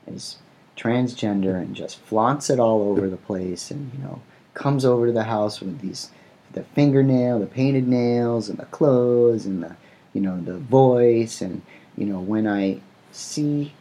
is 0.08 0.38
transgender 0.78 1.56
and 1.62 1.76
just 1.76 2.00
flaunts 2.00 2.50
it 2.50 2.60
all 2.60 2.82
over 2.84 3.10
the 3.10 3.18
place, 3.18 3.70
and 3.70 3.92
you 3.94 4.00
know, 4.00 4.22
comes 4.54 4.86
over 4.86 5.08
to 5.08 5.12
the 5.12 5.26
house 5.26 5.60
with 5.60 5.82
these 5.82 6.10
the 6.54 6.64
fingernail, 6.64 7.40
the 7.40 7.46
painted 7.48 7.86
nails, 7.86 8.48
and 8.48 8.58
the 8.58 8.66
clothes, 8.66 9.46
and 9.46 9.62
the 9.62 9.76
you 10.16 10.22
know 10.22 10.40
the 10.42 10.58
voice, 10.58 11.42
and 11.42 11.62
you 11.98 12.06
know 12.08 12.20
when 12.20 12.48
I 12.48 12.80
see 13.12 13.74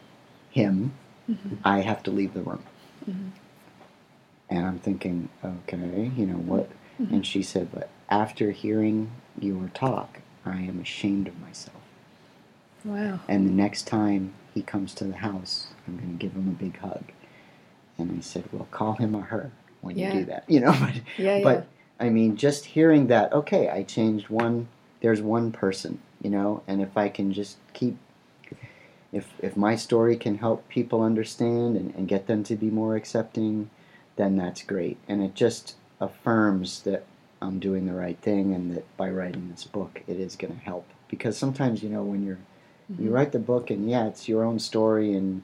him, 0.51 0.91
Mm-hmm. 1.27 1.55
I 1.65 1.79
have 1.81 2.03
to 2.03 2.11
leave 2.11 2.35
the 2.35 2.43
room. 2.43 2.61
Mhm. 3.09 3.31
And 4.47 4.63
I'm 4.63 4.77
thinking, 4.77 5.29
okay, 5.43 6.11
you 6.15 6.27
know 6.27 6.37
what? 6.37 6.69
Mhm. 7.01 7.13
And 7.13 7.25
she 7.25 7.41
said, 7.41 7.69
but 7.73 7.89
after 8.09 8.51
hearing 8.51 9.09
your 9.39 9.69
talk, 9.73 10.19
I 10.45 10.57
am 10.61 10.79
ashamed 10.79 11.27
of 11.27 11.41
myself. 11.41 11.81
Wow. 12.83 13.21
And 13.27 13.47
the 13.47 13.51
next 13.51 13.87
time 13.87 14.33
he 14.53 14.61
comes 14.61 14.93
to 14.95 15.03
the 15.05 15.15
house, 15.15 15.69
I'm 15.87 15.97
going 15.97 16.11
to 16.11 16.17
give 16.23 16.33
him 16.33 16.47
a 16.47 16.63
big 16.63 16.77
hug. 16.77 17.05
And 17.97 18.15
I 18.15 18.21
said, 18.21 18.43
well, 18.51 18.67
call 18.69 18.93
him 18.93 19.15
or 19.15 19.23
her 19.23 19.51
when 19.81 19.97
Yeah. 19.97 20.13
you 20.13 20.19
do 20.19 20.25
that, 20.25 20.43
you 20.47 20.59
know. 20.59 20.75
But, 20.79 20.95
Yeah, 21.17 21.37
yeah. 21.37 21.43
but 21.43 21.67
I 21.99 22.09
mean, 22.09 22.37
just 22.37 22.65
hearing 22.65 23.07
that, 23.07 23.33
okay, 23.33 23.67
I 23.69 23.81
changed 23.81 24.29
one. 24.29 24.67
There's 25.01 25.23
one 25.23 25.51
person, 25.51 25.97
you 26.25 26.31
know, 26.31 26.63
and 26.67 26.81
if 26.81 26.97
I 26.97 27.07
can 27.09 27.31
just 27.33 27.57
keep, 27.73 27.97
if 29.13 29.31
if 29.43 29.55
my 29.55 29.75
story 29.75 30.15
can 30.17 30.39
help 30.39 30.67
people 30.69 31.03
understand 31.03 31.77
and, 31.77 31.93
and 31.93 32.07
get 32.07 32.25
them 32.25 32.43
to 32.45 32.55
be 32.55 32.71
more 32.71 32.95
accepting, 32.95 33.69
then 34.15 34.35
that's 34.35 34.63
great. 34.63 34.97
And 35.07 35.21
it 35.21 35.35
just 35.35 35.75
affirms 36.01 36.81
that 36.81 37.05
I'm 37.43 37.59
doing 37.59 37.85
the 37.85 37.93
right 37.93 38.17
thing 38.17 38.55
and 38.55 38.75
that 38.75 38.85
by 38.97 39.11
writing 39.11 39.51
this 39.51 39.65
book, 39.65 40.01
it 40.07 40.19
is 40.19 40.35
going 40.35 40.55
to 40.57 40.59
help. 40.65 40.87
Because 41.07 41.37
sometimes, 41.37 41.83
you 41.83 41.89
know, 41.89 42.01
when 42.01 42.25
you're 42.25 42.39
you 42.97 43.09
Mhm. 43.09 43.13
write 43.13 43.31
the 43.31 43.39
book 43.39 43.69
and 43.69 43.87
yeah, 43.87 44.07
it's 44.07 44.27
your 44.27 44.43
own 44.43 44.57
story 44.57 45.13
and 45.13 45.43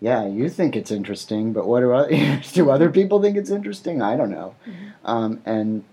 yeah, 0.00 0.26
you 0.26 0.48
think 0.48 0.76
it's 0.76 0.90
interesting, 0.90 1.52
but 1.52 1.66
what 1.66 1.80
do 1.80 1.92
other, 1.92 2.40
do 2.54 2.70
other 2.70 2.88
people 2.88 3.20
think 3.20 3.36
it's 3.36 3.50
interesting? 3.50 4.00
I 4.00 4.16
don't 4.16 4.30
know. 4.30 4.54
Mhm. 4.66 4.92
Um, 5.04 5.40
and 5.44 5.84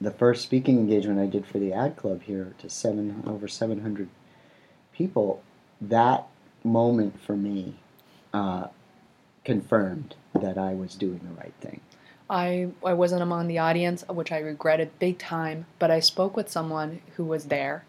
the 0.00 0.10
first 0.10 0.42
speaking 0.42 0.78
engagement 0.78 1.18
I 1.18 1.26
did 1.26 1.46
for 1.46 1.58
the 1.58 1.72
ad 1.72 1.96
club 1.96 2.22
here 2.22 2.54
to 2.58 2.68
seven 2.68 3.22
over 3.26 3.48
seven 3.48 3.80
hundred 3.80 4.08
people, 4.92 5.42
that 5.80 6.26
moment 6.64 7.20
for 7.20 7.36
me 7.36 7.76
uh, 8.34 8.68
confirmed 9.44 10.14
that 10.34 10.58
I 10.58 10.74
was 10.74 10.94
doing 10.94 11.20
the 11.22 11.40
right 11.40 11.54
thing. 11.60 11.80
I 12.28 12.68
I 12.84 12.92
wasn't 12.92 13.22
among 13.22 13.48
the 13.48 13.58
audience, 13.58 14.04
which 14.08 14.32
I 14.32 14.38
regretted 14.38 14.98
big 14.98 15.18
time. 15.18 15.66
But 15.78 15.90
I 15.90 16.00
spoke 16.00 16.36
with 16.36 16.50
someone 16.50 17.00
who 17.16 17.24
was 17.24 17.46
there, 17.46 17.84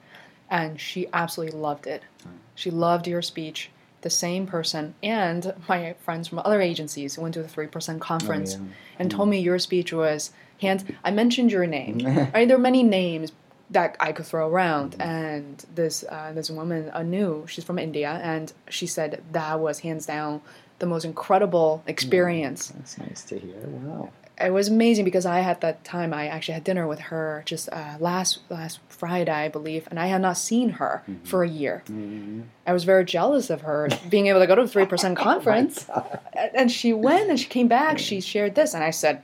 and 0.50 0.80
she 0.80 1.08
absolutely 1.12 1.60
loved 1.60 1.88
it. 1.88 2.04
Mm. 2.24 2.32
She 2.56 2.72
loved 2.72 3.08
your 3.08 3.22
speech. 3.22 3.72
The 4.02 4.10
same 4.12 4.46
person 4.46 4.94
and 5.02 5.54
my 5.68 5.96
friends 6.00 6.28
from 6.28 6.40
other 6.40 6.62
agencies 6.62 7.16
who 7.16 7.24
went 7.24 7.34
to 7.34 7.42
the 7.42 7.48
three 7.48 7.68
percent 7.68 8.00
conference 8.00 8.56
Oh, 8.58 8.66
and 9.00 9.12
told 9.12 9.28
me 9.28 9.40
your 9.40 9.60
speech 9.60 9.92
was 9.92 10.32
hands. 10.62 10.84
I 11.04 11.12
mentioned 11.12 11.52
your 11.52 11.66
name. 11.68 12.00
yeah. 12.02 12.30
right? 12.34 12.48
There 12.48 12.58
are 12.58 12.60
many 12.60 12.84
names 12.84 13.32
that 13.70 13.98
I 14.00 14.12
could 14.14 14.26
throw 14.26 14.50
around, 14.50 14.96
and 15.00 15.66
this 15.76 16.04
uh, 16.10 16.32
this 16.34 16.50
woman 16.50 16.90
Anu, 16.92 17.46
she's 17.48 17.64
from 17.66 17.78
India, 17.80 18.20
and 18.24 18.54
she 18.70 18.88
said 18.88 19.22
that 19.34 19.60
was 19.60 19.80
hands 19.80 20.06
down 20.06 20.42
the 20.80 20.86
most 20.86 21.04
incredible 21.06 21.84
experience. 21.88 22.68
That's 22.68 22.98
nice 22.98 23.24
to 23.26 23.40
hear. 23.40 23.56
Wow. 23.66 24.12
It 24.40 24.54
was 24.54 24.68
amazing 24.68 25.04
because 25.04 25.26
I 25.26 25.40
had 25.40 25.62
that 25.62 25.84
time. 25.84 26.14
I 26.14 26.28
actually 26.28 26.54
had 26.54 26.64
dinner 26.64 26.86
with 26.88 27.00
her 27.00 27.42
just 27.46 27.68
uh, 27.74 27.96
last 28.00 28.40
last 28.50 28.80
Friday, 28.88 29.32
I 29.32 29.50
believe, 29.50 29.88
and 29.90 30.00
I 30.00 30.06
had 30.08 30.22
not 30.22 30.38
seen 30.38 30.70
her 30.80 31.04
Mhm. 31.10 31.26
for 31.28 31.44
a 31.44 31.50
year. 31.50 31.84
Mhm. 31.90 32.44
I 32.68 32.72
was 32.72 32.84
very 32.84 33.04
jealous 33.04 33.50
of 33.50 33.62
her 33.62 33.90
being 34.10 34.28
able 34.28 34.40
to 34.40 34.48
go 34.48 34.54
to 34.56 34.62
a 34.62 34.68
three 34.68 34.86
percent 34.86 35.18
conference, 35.30 35.90
and 36.34 36.52
and 36.54 36.72
she 36.72 36.94
went 36.94 37.30
and 37.32 37.40
she 37.40 37.48
came 37.48 37.68
back. 37.68 37.98
She 37.98 38.22
shared 38.22 38.54
this, 38.56 38.74
and 38.76 38.84
I 38.84 38.92
said, 38.92 39.24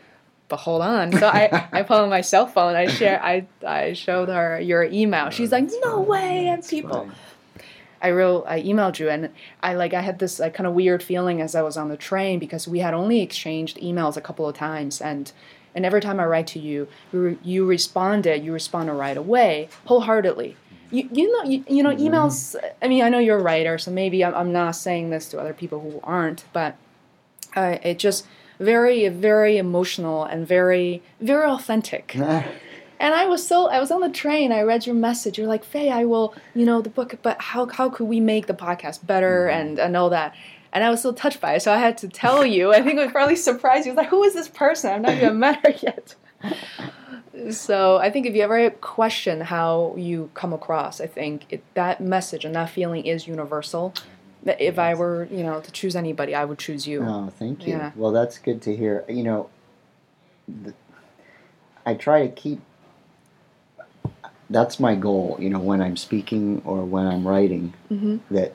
"But 0.53 0.59
hold 0.59 0.83
on." 0.83 1.11
So 1.11 1.27
I 1.27 1.67
I 1.71 1.81
pulled 1.87 2.01
out 2.01 2.09
my 2.09 2.21
cell 2.21 2.45
phone. 2.45 2.75
I 2.75 2.85
share 2.85 3.19
I 3.23 3.47
I 3.65 3.93
showed 3.93 4.29
her 4.29 4.61
your 4.61 4.83
email. 4.83 5.31
She's 5.31 5.51
like, 5.51 5.67
"No 5.83 6.01
way!" 6.01 6.47
And 6.47 6.63
people. 6.63 7.09
I 8.03 8.11
wrote, 8.11 8.43
I 8.47 8.61
emailed 8.61 8.99
you, 8.99 9.09
and 9.09 9.29
I 9.63 9.73
like 9.73 9.93
I 9.93 10.01
had 10.01 10.19
this 10.19 10.37
like 10.37 10.53
kind 10.53 10.67
of 10.67 10.73
weird 10.73 11.01
feeling 11.01 11.41
as 11.41 11.55
I 11.55 11.63
was 11.63 11.75
on 11.75 11.87
the 11.89 11.97
train 11.97 12.37
because 12.37 12.67
we 12.67 12.79
had 12.79 12.93
only 12.93 13.21
exchanged 13.21 13.77
emails 13.77 14.15
a 14.15 14.21
couple 14.21 14.47
of 14.47 14.55
times, 14.55 15.01
and 15.01 15.31
and 15.73 15.85
every 15.85 16.01
time 16.01 16.19
I 16.19 16.25
write 16.25 16.47
to 16.47 16.59
you, 16.59 16.87
you, 17.11 17.39
you 17.41 17.65
responded, 17.65 18.43
you 18.43 18.53
responded 18.53 18.93
right 18.93 19.17
away, 19.17 19.69
wholeheartedly. 19.85 20.55
You, 20.91 21.09
you 21.11 21.31
know 21.31 21.49
you, 21.49 21.63
you 21.67 21.81
know 21.81 21.95
emails. 21.95 22.55
I 22.81 22.87
mean, 22.87 23.03
I 23.03 23.09
know 23.09 23.19
you're 23.19 23.39
a 23.39 23.41
writer, 23.41 23.79
so 23.79 23.89
maybe 23.89 24.23
I'm, 24.23 24.35
I'm 24.35 24.51
not 24.51 24.75
saying 24.75 25.09
this 25.09 25.29
to 25.29 25.39
other 25.39 25.53
people 25.53 25.79
who 25.79 25.99
aren't, 26.03 26.43
but 26.53 26.75
uh, 27.55 27.77
it 27.81 27.97
just 27.97 28.27
very 28.63 29.07
very 29.09 29.57
emotional 29.57 30.23
and 30.23 30.47
very 30.47 31.01
very 31.19 31.45
authentic. 31.45 32.15
And 33.03 33.13
I 33.13 33.25
was 33.25 33.45
so 33.45 33.67
I 33.67 33.81
was 33.81 33.91
on 33.91 33.99
the 33.99 34.09
train. 34.09 34.53
I 34.53 34.61
read 34.61 34.85
your 34.85 34.95
message. 34.95 35.37
You're 35.37 35.47
like, 35.47 35.65
Faye, 35.65 35.89
I 35.89 36.05
will, 36.05 36.33
you 36.55 36.65
know, 36.65 36.81
the 36.81 36.89
book, 36.89 37.19
but 37.21 37.41
how 37.41 37.65
how 37.65 37.89
could 37.89 38.05
we 38.05 38.21
make 38.21 38.47
the 38.47 38.53
podcast 38.53 39.05
better 39.05 39.49
mm-hmm. 39.51 39.59
and 39.59 39.79
and 39.79 39.97
all 39.97 40.09
that. 40.11 40.33
And 40.71 40.85
I 40.85 40.89
was 40.89 41.01
so 41.01 41.11
touched 41.11 41.41
by 41.41 41.55
it, 41.55 41.61
so 41.61 41.73
I 41.73 41.79
had 41.79 41.97
to 41.97 42.07
tell 42.07 42.45
you. 42.45 42.71
I 42.71 42.81
think 42.81 42.97
it 42.97 43.03
was 43.03 43.11
probably 43.11 43.35
surprised 43.35 43.85
you. 43.85 43.93
Like, 43.93 44.07
who 44.07 44.23
is 44.23 44.33
this 44.33 44.47
person? 44.47 44.91
I've 44.91 45.01
not 45.01 45.13
even 45.15 45.37
met 45.37 45.59
her 45.65 45.73
yet. 45.81 46.15
So 47.51 47.97
I 47.97 48.09
think 48.09 48.25
if 48.25 48.35
you 48.35 48.41
ever 48.41 48.69
question 48.69 49.41
how 49.41 49.95
you 49.97 50.29
come 50.33 50.53
across, 50.53 51.01
I 51.01 51.07
think 51.07 51.45
it, 51.49 51.61
that 51.73 51.99
message 51.99 52.45
and 52.45 52.55
that 52.55 52.69
feeling 52.69 53.05
is 53.05 53.27
universal. 53.27 53.93
If 54.45 54.77
I 54.77 54.93
were, 54.93 55.25
you 55.31 55.43
know, 55.43 55.61
to 55.61 55.71
choose 55.71 55.95
anybody, 55.95 56.35
I 56.35 56.45
would 56.45 56.59
choose 56.59 56.85
you. 56.87 57.03
Oh, 57.03 57.29
thank 57.29 57.65
you. 57.65 57.73
Yeah. 57.73 57.91
Well, 57.95 58.11
that's 58.11 58.37
good 58.37 58.61
to 58.63 58.75
hear. 58.75 59.05
You 59.07 59.23
know, 59.23 59.49
th- 60.63 60.75
I 61.85 61.93
try 61.93 62.27
to 62.27 62.33
keep. 62.33 62.61
That's 64.49 64.79
my 64.79 64.95
goal. 64.95 65.37
You 65.39 65.49
know, 65.49 65.59
when 65.59 65.81
I'm 65.81 65.97
speaking 65.97 66.61
or 66.65 66.83
when 66.83 67.07
I'm 67.07 67.27
writing, 67.27 67.73
hmm 67.89 68.17
that 68.29 68.53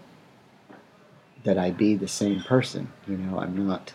that 1.44 1.56
I 1.58 1.70
be 1.70 1.94
the 1.94 2.08
same 2.08 2.42
person. 2.42 2.92
You 3.06 3.16
know, 3.16 3.38
I'm 3.38 3.66
not. 3.66 3.92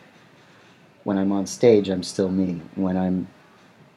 When 1.04 1.18
I'm 1.18 1.32
on 1.32 1.46
stage, 1.46 1.90
I'm 1.90 2.04
still 2.04 2.30
me. 2.30 2.62
When 2.76 2.96
I'm 2.98 3.28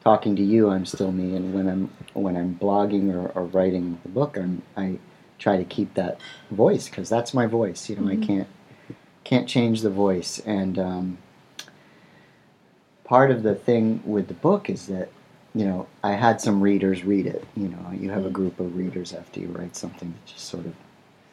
talking 0.03 0.35
to 0.35 0.43
you, 0.43 0.69
I'm 0.69 0.85
still 0.85 1.11
me. 1.11 1.35
And 1.35 1.53
when 1.53 1.67
I'm 1.67 1.89
when 2.13 2.35
I'm 2.37 2.55
blogging 2.55 3.13
or, 3.13 3.29
or 3.29 3.45
writing 3.45 3.99
the 4.03 4.09
book, 4.09 4.37
I'm 4.37 4.61
I 4.75 4.99
try 5.39 5.57
to 5.57 5.63
keep 5.65 5.93
that 5.95 6.19
voice 6.51 6.89
because 6.89 7.09
that's 7.09 7.33
my 7.33 7.45
voice. 7.45 7.89
You 7.89 7.95
know, 7.97 8.03
Mhm. 8.03 8.23
I 8.23 8.25
can't 8.25 8.47
can't 9.23 9.47
change 9.47 9.81
the 9.81 9.89
voice. 9.89 10.39
And 10.45 10.79
um, 10.79 11.17
part 13.03 13.29
of 13.31 13.43
the 13.43 13.55
thing 13.55 14.01
with 14.05 14.27
the 14.27 14.33
book 14.33 14.69
is 14.69 14.87
that 14.87 15.09
you 15.53 15.65
know 15.65 15.87
I 16.03 16.13
had 16.13 16.39
some 16.41 16.61
readers 16.61 17.03
read 17.03 17.25
it. 17.25 17.43
You 17.55 17.67
know, 17.69 17.91
you 17.93 18.09
have 18.11 18.25
a 18.25 18.29
Mhm. 18.29 18.33
group 18.33 18.59
of 18.59 18.75
readers 18.77 19.13
after 19.13 19.39
you 19.39 19.47
write 19.47 19.75
something 19.75 20.13
that 20.13 20.25
just 20.33 20.45
sort 20.45 20.65
of 20.65 20.73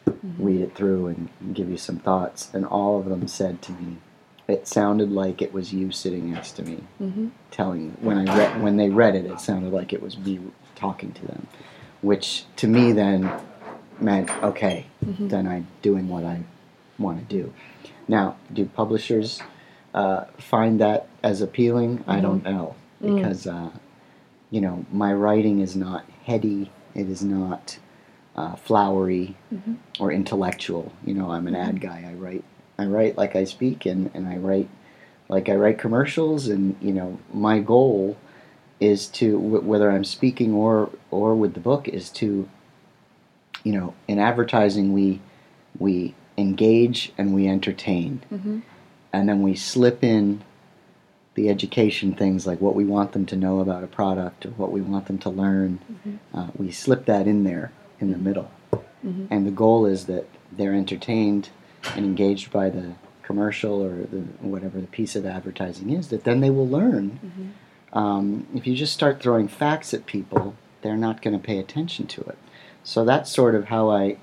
Mm-hmm. 0.06 0.44
read 0.44 0.60
it 0.60 0.74
through 0.74 1.06
and 1.08 1.28
give 1.54 1.70
you 1.70 1.76
some 1.78 1.96
thoughts. 1.96 2.50
And 2.54 2.64
all 2.66 2.98
of 2.98 3.06
them 3.06 3.26
said 3.28 3.62
to 3.62 3.72
me, 3.72 3.98
it 4.48 4.66
sounded 4.66 5.10
like 5.12 5.40
it 5.40 5.52
was 5.52 5.72
you 5.72 5.92
sitting 5.92 6.30
next 6.32 6.52
to 6.52 6.62
me, 6.62 6.82
hmm 6.98 7.28
telling 7.50 7.96
when 8.00 8.18
I 8.18 8.36
read 8.36 8.62
when 8.62 8.76
they 8.76 8.90
read 8.90 9.14
it, 9.14 9.24
it 9.26 9.40
sounded 9.40 9.72
like 9.72 9.92
it 9.92 10.02
was 10.02 10.18
me 10.18 10.40
talking 10.74 11.12
to 11.12 11.26
them, 11.26 11.46
which 12.02 12.44
to 12.56 12.66
me 12.66 12.92
then 12.92 13.30
meant 14.04 14.30
okay, 14.42 14.86
hmm 15.04 15.28
then 15.28 15.46
I'm 15.48 15.66
doing 15.82 16.08
what 16.08 16.24
I 16.24 16.42
want 16.98 17.18
to 17.28 17.36
do. 17.42 17.52
Now, 18.06 18.36
do 18.52 18.66
publishers 18.66 19.40
uh, 19.94 20.24
find 20.38 20.80
that 20.80 21.08
as 21.22 21.40
appealing? 21.40 22.04
I 22.06 22.20
don't 22.20 22.44
know 22.44 22.74
Mm. 23.02 23.16
because 23.16 23.46
uh, 23.46 23.70
you 24.50 24.60
know 24.60 24.84
my 24.92 25.12
writing 25.12 25.60
is 25.60 25.74
not 25.74 26.04
heady. 26.24 26.70
It 26.94 27.08
is 27.08 27.22
not 27.24 27.78
uh, 28.36 28.54
flowery 28.56 29.36
Mhm. 29.52 29.76
or 30.00 30.12
intellectual. 30.12 30.92
You 31.04 31.14
know, 31.14 31.30
I'm 31.30 31.46
an 31.48 31.56
ad 31.56 31.80
guy. 31.80 32.04
I 32.08 32.14
write 32.14 32.44
I 32.78 32.86
write 32.86 33.16
like 33.16 33.34
I 33.36 33.44
speak, 33.44 33.86
and, 33.86 34.10
and 34.14 34.26
I 34.28 34.36
write 34.36 34.68
like 35.28 35.48
I 35.48 35.54
write 35.56 35.78
commercials. 35.78 36.48
And 36.48 36.76
you 36.80 36.92
know, 36.92 37.18
my 37.32 37.58
goal 37.60 38.16
is 38.80 39.06
to 39.08 39.38
wh- 39.38 39.66
whether 39.66 39.90
I'm 39.90 40.04
speaking 40.04 40.52
or 40.54 40.90
or 41.10 41.34
with 41.34 41.54
the 41.54 41.60
book 41.60 41.88
is 41.88 42.10
to 42.10 42.48
you 43.64 43.72
know 43.72 43.94
in 44.06 44.18
advertising 44.20 44.92
we 44.92 45.20
we 45.78 46.14
engage 46.38 47.12
and 47.18 47.34
we 47.34 47.48
entertain. 47.48 48.22
Hmm 48.28 48.60
and 49.12 49.28
then 49.28 49.42
we 49.42 49.54
slip 49.54 50.02
in 50.02 50.42
the 51.34 51.48
education 51.48 52.12
things 52.14 52.48
like 52.48 52.60
what 52.60 52.74
we 52.74 52.84
want 52.84 53.12
them 53.12 53.24
to 53.26 53.36
know 53.36 53.60
about 53.60 53.84
a 53.84 53.86
product 53.86 54.44
or 54.44 54.50
what 54.50 54.72
we 54.72 54.80
want 54.80 55.06
them 55.06 55.18
to 55.18 55.30
learn. 55.30 55.78
Mhm. 56.04 56.18
uh, 56.34 56.48
we 56.56 56.70
slip 56.72 57.04
that 57.06 57.26
in 57.28 57.44
there 57.44 57.70
in 58.00 58.10
the 58.10 58.18
middle. 58.18 58.50
Hmm 59.02 59.26
and 59.30 59.46
the 59.46 59.50
goal 59.52 59.86
is 59.86 60.06
that 60.06 60.26
they're 60.56 60.74
entertained 60.74 61.50
and 61.96 62.04
engaged 62.04 62.50
by 62.52 62.70
the 62.70 62.92
commercial 63.22 63.82
or 63.82 63.94
the 64.14 64.22
whatever 64.40 64.80
the 64.80 64.86
piece 64.88 65.14
of 65.16 65.24
advertising 65.24 65.90
is 65.90 66.08
that 66.08 66.24
then 66.24 66.40
they 66.40 66.50
will 66.50 66.68
learn. 66.68 67.18
Hmm 67.22 67.48
um, 67.96 68.46
if 68.56 68.66
you 68.66 68.74
just 68.74 68.92
start 68.92 69.20
throwing 69.22 69.46
facts 69.46 69.94
at 69.94 70.04
people, 70.04 70.56
they're 70.82 70.96
not 70.96 71.22
going 71.22 71.38
to 71.38 71.44
pay 71.50 71.58
attention 71.60 72.08
to 72.08 72.22
it. 72.22 72.36
So 72.84 73.04
that's 73.04 73.30
sort 73.30 73.54
of 73.54 73.64
how 73.66 73.90
I, 73.90 74.16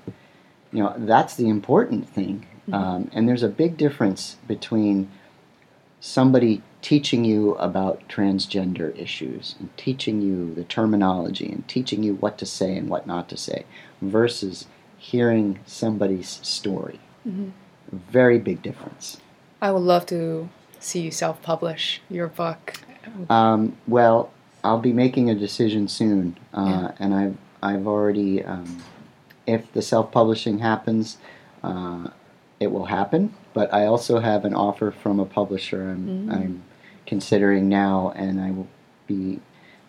you 0.72 0.82
know, 0.82 0.94
that's 0.96 1.34
the 1.34 1.48
important 1.48 2.08
thing. 2.08 2.46
Mhm. 2.68 2.74
Um, 2.74 3.10
and 3.12 3.28
there's 3.28 3.42
a 3.42 3.48
big 3.48 3.76
difference 3.76 4.36
between 4.46 5.08
somebody 6.00 6.62
teaching 6.80 7.24
you 7.24 7.54
about 7.54 8.02
transgender 8.08 8.96
issues 8.98 9.54
and 9.60 9.68
teaching 9.76 10.20
you 10.20 10.52
the 10.54 10.64
terminology 10.64 11.46
and 11.50 11.66
teaching 11.68 12.02
you 12.02 12.14
what 12.14 12.38
to 12.38 12.46
say 12.46 12.76
and 12.76 12.88
what 12.88 13.06
not 13.06 13.28
to 13.28 13.36
say 13.36 13.64
versus 14.00 14.66
hearing 14.98 15.58
somebody's 15.66 16.40
story. 16.42 16.98
Mm-hmm. 17.28 17.50
Very 17.92 18.38
big 18.38 18.62
difference. 18.62 19.18
I 19.60 19.70
would 19.70 19.82
love 19.82 20.06
to 20.06 20.48
see 20.80 21.00
you 21.02 21.10
self 21.10 21.40
publish 21.42 22.00
your 22.10 22.26
book. 22.28 22.80
Um, 23.28 23.76
well, 23.86 24.30
I'll 24.64 24.80
be 24.80 24.92
making 24.92 25.28
a 25.30 25.34
decision 25.34 25.88
soon, 25.88 26.36
uh, 26.54 26.64
Yeah. 26.68 26.90
and 26.98 27.14
I've 27.14 27.36
I've 27.62 27.86
already. 27.86 28.44
Um, 28.44 28.82
if 29.46 29.72
the 29.72 29.82
self 29.82 30.12
publishing 30.12 30.58
happens, 30.60 31.18
uh, 31.62 32.08
it 32.60 32.70
will 32.70 32.86
happen. 32.86 33.34
But 33.54 33.72
I 33.72 33.86
also 33.86 34.20
have 34.20 34.44
an 34.44 34.54
offer 34.54 34.90
from 34.90 35.20
a 35.20 35.24
publisher 35.26 35.90
I'm 35.90 36.28
Mm. 36.28 36.32
I'm 36.32 36.62
considering 37.06 37.68
now, 37.68 38.12
and 38.16 38.40
I 38.40 38.50
will 38.50 38.68
be 39.06 39.40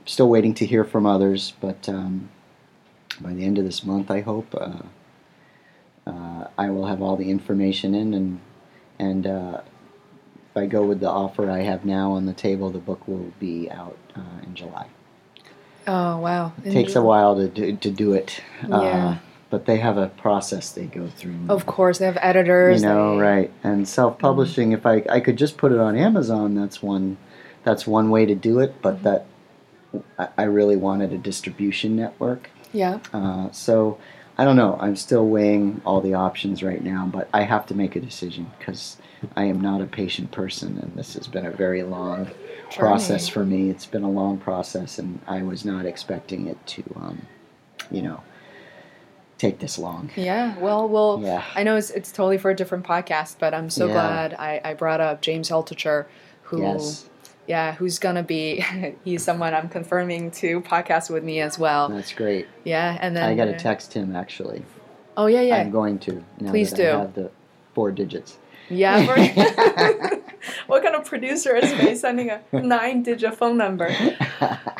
still 0.05 0.29
waiting 0.29 0.53
to 0.55 0.65
hear 0.65 0.83
from 0.83 1.05
others. 1.05 1.53
But 1.61 1.87
um, 1.87 2.29
by 3.21 3.33
the 3.33 3.45
end 3.45 3.57
of 3.57 3.65
this 3.65 3.83
month, 3.83 4.11
I 4.11 4.21
hope 4.21 4.53
uh, 4.55 4.81
uh, 6.05 6.47
I 6.57 6.69
will 6.69 6.87
have 6.87 7.01
all 7.01 7.15
the 7.15 7.29
information 7.29 7.95
in, 7.95 8.13
and 8.13 8.39
and 8.99 9.27
uh, 9.27 9.61
if 10.49 10.57
I 10.57 10.65
go 10.65 10.83
with 10.83 10.99
the 10.99 11.09
offer 11.09 11.49
I 11.49 11.61
have 11.61 11.85
now 11.85 12.11
on 12.11 12.25
the 12.25 12.33
table, 12.33 12.69
the 12.69 12.79
book 12.79 13.07
will 13.07 13.33
be 13.39 13.69
out 13.71 13.97
uh, 14.15 14.43
in 14.45 14.55
July. 14.55 14.87
Oh 15.87 16.17
wow! 16.19 16.53
It 16.63 16.71
takes 16.71 16.95
a 16.95 17.01
while 17.01 17.35
to 17.35 17.47
do, 17.47 17.75
to 17.75 17.91
do 17.91 18.13
it, 18.13 18.41
uh, 18.71 18.81
Yeah. 18.81 19.17
but 19.49 19.65
they 19.65 19.77
have 19.77 19.97
a 19.97 20.07
process 20.07 20.71
they 20.71 20.85
go 20.85 21.07
through. 21.07 21.35
Of 21.49 21.65
course, 21.65 21.97
they 21.99 22.05
have 22.05 22.17
editors. 22.21 22.81
you 22.81 22.87
know, 22.87 23.15
they- 23.15 23.21
right? 23.21 23.51
And 23.63 23.87
self-publishing, 23.87 24.71
if 24.71 24.85
I 24.85 25.03
I 25.09 25.19
could 25.19 25.37
just 25.37 25.57
put 25.57 25.71
it 25.71 25.79
on 25.79 25.95
Amazon, 25.97 26.55
that's 26.55 26.81
one 26.81 27.17
that's 27.63 27.85
one 27.85 28.09
way 28.09 28.25
to 28.25 28.35
do 28.35 28.59
it. 28.59 28.75
But 28.81 29.03
that 29.03 29.25
I, 30.17 30.27
I 30.37 30.43
really 30.43 30.75
wanted 30.75 31.11
a 31.13 31.17
distribution 31.17 31.95
network. 31.95 32.49
Yeah. 32.71 32.99
Uh, 33.13 33.51
so 33.51 33.97
I 34.43 34.45
don't 34.45 34.57
know. 34.57 34.77
I'm 34.81 34.97
still 34.97 35.25
weighing 35.25 35.81
all 35.85 36.01
the 36.01 36.15
options 36.15 36.63
right 36.63 36.83
now, 36.83 37.09
but 37.09 37.29
I 37.33 37.43
have 37.43 37.65
to 37.67 37.73
make 37.73 37.95
a 37.95 38.01
decision 38.01 38.51
because 38.59 38.97
I 39.37 39.45
am 39.45 39.61
not 39.61 39.79
a 39.79 39.85
patient 39.85 40.31
person, 40.31 40.77
and 40.79 40.91
this 40.97 41.13
has 41.13 41.29
been 41.29 41.45
a 41.45 41.51
very 41.51 41.81
long 41.81 42.29
process 42.75 43.29
for 43.29 43.45
me. 43.45 43.69
It's 43.69 43.85
been 43.85 44.03
a 44.03 44.11
long 44.11 44.37
process, 44.37 44.99
and 44.99 45.21
I 45.27 45.43
was 45.43 45.63
not 45.63 45.85
expecting 45.85 46.47
it 46.47 46.57
to, 46.67 46.83
um, 46.97 47.25
you 47.89 48.01
know, 48.01 48.21
take 49.37 49.59
this 49.59 49.79
long. 49.79 50.09
Yeah. 50.17 50.59
Well, 50.59 50.89
well. 50.89 51.21
Yeah. 51.23 51.45
I 51.55 51.63
know 51.63 51.77
it's 51.77 51.91
it's 51.91 52.11
totally 52.11 52.37
for 52.37 52.51
a 52.51 52.55
different 52.55 52.85
podcast, 52.85 53.37
but 53.39 53.53
I'm 53.53 53.69
so 53.69 53.87
Yeah. 53.87 53.93
glad 53.93 54.33
I, 54.33 54.59
I 54.61 54.73
brought 54.73 54.99
up 54.99 55.21
James 55.21 55.51
Altucher, 55.51 56.07
who 56.41 56.63
Yes, 56.63 57.09
yeah, 57.47 57.73
who's 57.75 57.99
gonna 57.99 58.23
be 58.23 58.63
he's 59.03 59.23
someone 59.23 59.53
I'm 59.53 59.69
confirming 59.69 60.31
to 60.31 60.61
podcast 60.61 61.09
with 61.09 61.23
me 61.23 61.41
as 61.41 61.59
well. 61.59 61.89
that's 61.89 62.13
great. 62.13 62.47
Yeah, 62.63 62.97
and 63.01 63.15
then 63.15 63.29
I 63.29 63.35
got 63.35 63.45
to 63.45 63.57
text 63.57 63.93
him 63.93 64.15
actually. 64.15 64.63
Oh 65.17 65.27
yeah, 65.27 65.41
yeah, 65.41 65.57
I'm 65.57 65.71
going 65.71 65.99
to. 65.99 66.23
Now 66.39 66.51
Please 66.51 66.71
do. 66.73 66.87
I 66.87 66.99
have 66.99 67.13
the 67.13 67.31
four 67.73 67.91
digits. 67.91 68.39
yeah. 68.69 69.05
what 70.67 70.83
kind 70.83 70.95
of 70.95 71.05
producer 71.05 71.55
is 71.55 71.71
me 71.83 71.95
sending 71.95 72.29
a 72.29 72.41
nine-digit 72.51 73.35
phone 73.35 73.57
number? 73.57 73.89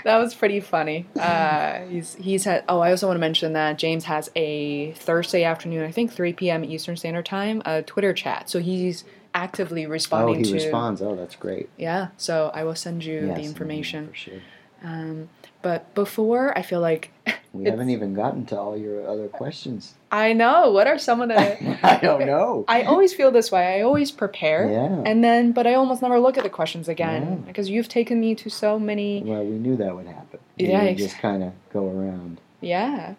That 0.03 0.17
was 0.17 0.35
pretty 0.35 0.59
funny. 0.59 1.05
Uh, 1.17 1.79
he's 1.85 2.15
he's 2.15 2.43
had. 2.43 2.63
Oh, 2.67 2.79
I 2.79 2.91
also 2.91 3.07
want 3.07 3.15
to 3.15 3.21
mention 3.21 3.53
that 3.53 3.77
James 3.77 4.03
has 4.05 4.29
a 4.35 4.91
Thursday 4.93 5.43
afternoon, 5.43 5.83
I 5.85 5.91
think 5.91 6.11
3 6.11 6.33
p.m. 6.33 6.65
Eastern 6.65 6.97
Standard 6.97 7.25
Time, 7.25 7.61
a 7.65 7.83
Twitter 7.83 8.13
chat. 8.13 8.49
So 8.49 8.59
he's 8.59 9.03
actively 9.33 9.85
responding 9.85 10.35
oh, 10.35 10.39
he 10.39 10.43
to. 10.45 10.53
responds. 10.53 11.01
Oh, 11.01 11.15
that's 11.15 11.35
great. 11.35 11.69
Yeah. 11.77 12.09
So 12.17 12.51
I 12.53 12.63
will 12.63 12.75
send 12.75 13.03
you 13.03 13.27
Yes, 13.27 13.37
the 13.37 13.43
information. 13.43 14.09
for 14.09 14.15
sure. 14.15 14.41
Um, 14.83 15.29
but 15.61 15.93
before, 15.95 16.57
I 16.57 16.61
feel 16.61 16.81
like 16.81 17.11
We 17.53 17.65
haven't 17.65 17.91
even 17.91 18.15
gotten 18.15 18.47
to 18.47 18.57
all 18.59 18.75
your 18.75 19.07
other 19.07 19.27
questions. 19.27 19.93
I 20.11 20.33
know 20.33 20.71
what 20.71 20.87
are 20.87 20.97
some 20.97 21.21
of 21.21 21.29
the. 21.29 21.37
I 21.83 21.99
don't 21.99 22.25
know. 22.33 22.65
I 22.67 22.81
always 22.83 23.13
feel 23.13 23.29
this 23.29 23.51
way. 23.51 23.77
I 23.77 23.81
always 23.83 24.09
prepare. 24.11 24.69
Yeah. 24.71 25.03
And 25.05 25.23
then, 25.23 25.51
but 25.51 25.67
I 25.67 25.75
almost 25.75 26.01
never 26.01 26.19
look 26.19 26.35
at 26.37 26.43
the 26.43 26.49
questions 26.49 26.87
again 26.89 27.21
Yeah. 27.23 27.35
because 27.47 27.69
you've 27.69 27.87
taken 27.89 28.19
me 28.19 28.33
to 28.35 28.49
so 28.49 28.79
many. 28.79 29.21
Well, 29.23 29.43
we 29.45 29.57
knew 29.59 29.75
that 29.77 29.95
would 29.95 30.07
happen. 30.07 30.39
Yeah, 30.57 30.81
ex- 30.81 30.99
just 31.01 31.17
kind 31.19 31.43
of 31.43 31.53
go 31.71 31.87
around. 31.87 32.41
Yeah. 32.59 33.13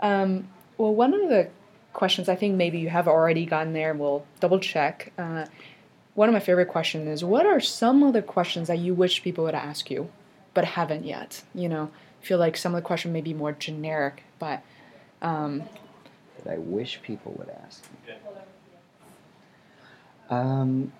Um, 0.00 0.48
well, 0.78 0.94
one 0.94 1.12
of 1.12 1.28
the 1.28 1.48
questions 1.98 2.28
I 2.28 2.36
think 2.36 2.54
maybe 2.54 2.78
you 2.78 2.88
have 2.90 3.08
already 3.08 3.44
gotten 3.44 3.72
there. 3.72 3.90
and 3.90 3.98
We'll 3.98 4.24
double 4.38 4.60
check. 4.60 5.12
Uh, 5.18 5.46
one 6.14 6.28
of 6.28 6.32
my 6.32 6.38
favorite 6.38 6.68
questions 6.68 7.08
is 7.08 7.24
what 7.24 7.44
are 7.44 7.58
some 7.58 8.04
of 8.04 8.12
the 8.12 8.22
questions 8.22 8.68
that 8.68 8.78
you 8.78 8.94
wish 8.94 9.20
people 9.20 9.42
would 9.42 9.56
ask 9.56 9.90
you, 9.90 10.08
but 10.54 10.64
haven't 10.64 11.04
yet? 11.04 11.42
You 11.56 11.68
know, 11.68 11.90
I 12.22 12.24
feel 12.24 12.38
like 12.38 12.56
some 12.56 12.72
of 12.72 12.80
the 12.80 12.86
questions 12.86 13.12
may 13.12 13.20
be 13.20 13.34
more 13.34 13.50
generic, 13.50 14.22
but 14.38 14.62
um, 15.22 15.64
that 16.44 16.52
I 16.52 16.58
wish 16.58 17.02
people 17.02 17.34
would 17.36 17.50
ask 17.64 17.82
me. 18.06 18.14
Um, 20.30 20.92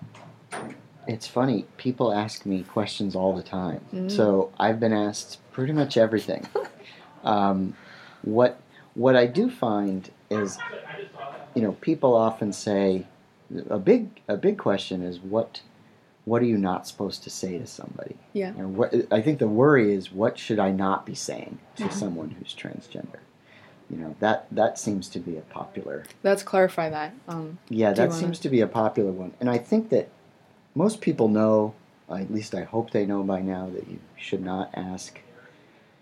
it's 1.07 1.27
funny. 1.27 1.65
People 1.77 2.11
ask 2.11 2.45
me 2.45 2.63
questions 2.63 3.15
all 3.15 3.33
the 3.33 3.43
time. 3.43 3.79
Mm. 3.93 4.11
So 4.11 4.51
I've 4.59 4.81
been 4.81 4.91
asked 4.91 5.39
pretty 5.53 5.71
much 5.71 5.95
everything. 5.95 6.45
um, 7.23 7.73
what 8.21 8.59
what 8.95 9.15
I 9.15 9.27
do 9.27 9.49
find 9.49 10.09
is, 10.29 10.57
you 11.55 11.61
know, 11.61 11.73
people 11.73 12.15
often 12.15 12.53
say 12.53 13.05
a 13.69 13.79
big 13.79 14.21
a 14.27 14.37
big 14.37 14.57
question 14.57 15.01
is 15.01 15.19
what 15.19 15.61
what 16.25 16.41
are 16.41 16.45
you 16.45 16.57
not 16.57 16.85
supposed 16.87 17.23
to 17.23 17.29
say 17.29 17.57
to 17.57 17.65
somebody? 17.65 18.15
Yeah. 18.33 18.51
What 18.51 18.93
I 19.11 19.21
think 19.21 19.39
the 19.39 19.47
worry 19.47 19.93
is 19.93 20.11
what 20.11 20.37
should 20.37 20.59
I 20.59 20.71
not 20.71 21.05
be 21.05 21.15
saying 21.15 21.57
to 21.77 21.83
Mhm. 21.85 21.91
someone 21.93 22.29
who's 22.31 22.53
transgender? 22.53 23.19
You 23.89 23.97
know 23.97 24.15
that 24.19 24.45
that 24.51 24.77
seems 24.77 25.09
to 25.09 25.19
be 25.19 25.37
a 25.37 25.41
popular 25.41 26.03
let's 26.23 26.43
clarify 26.43 26.89
that. 26.91 27.13
Um, 27.27 27.57
yeah, 27.69 27.91
that 27.93 28.09
wanna- 28.09 28.19
seems 28.21 28.39
to 28.39 28.49
be 28.49 28.61
a 28.61 28.67
popular 28.67 29.11
one. 29.11 29.33
And 29.39 29.49
I 29.49 29.57
think 29.57 29.89
that 29.89 30.09
most 30.75 31.01
people 31.01 31.27
know, 31.27 31.73
at 32.09 32.31
least 32.31 32.53
I 32.53 32.63
hope 32.63 32.91
they 32.91 33.05
know 33.07 33.23
by 33.23 33.41
now, 33.41 33.67
that 33.73 33.87
you 33.87 33.97
should 34.15 34.43
not 34.45 34.69
ask 34.75 35.19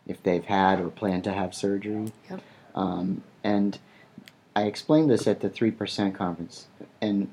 if 0.06 0.22
they've 0.24 0.44
had 0.44 0.82
or 0.82 0.90
plan 0.90 1.22
to 1.22 1.32
have 1.32 1.54
surgery. 1.56 2.12
Yep. 2.30 2.42
Um, 2.76 3.24
and 3.46 3.80
I 4.58 4.64
explained 4.64 5.12
this 5.12 5.28
at 5.28 5.42
the 5.42 5.52
3% 5.52 6.16
conference. 6.16 6.66
And 7.00 7.32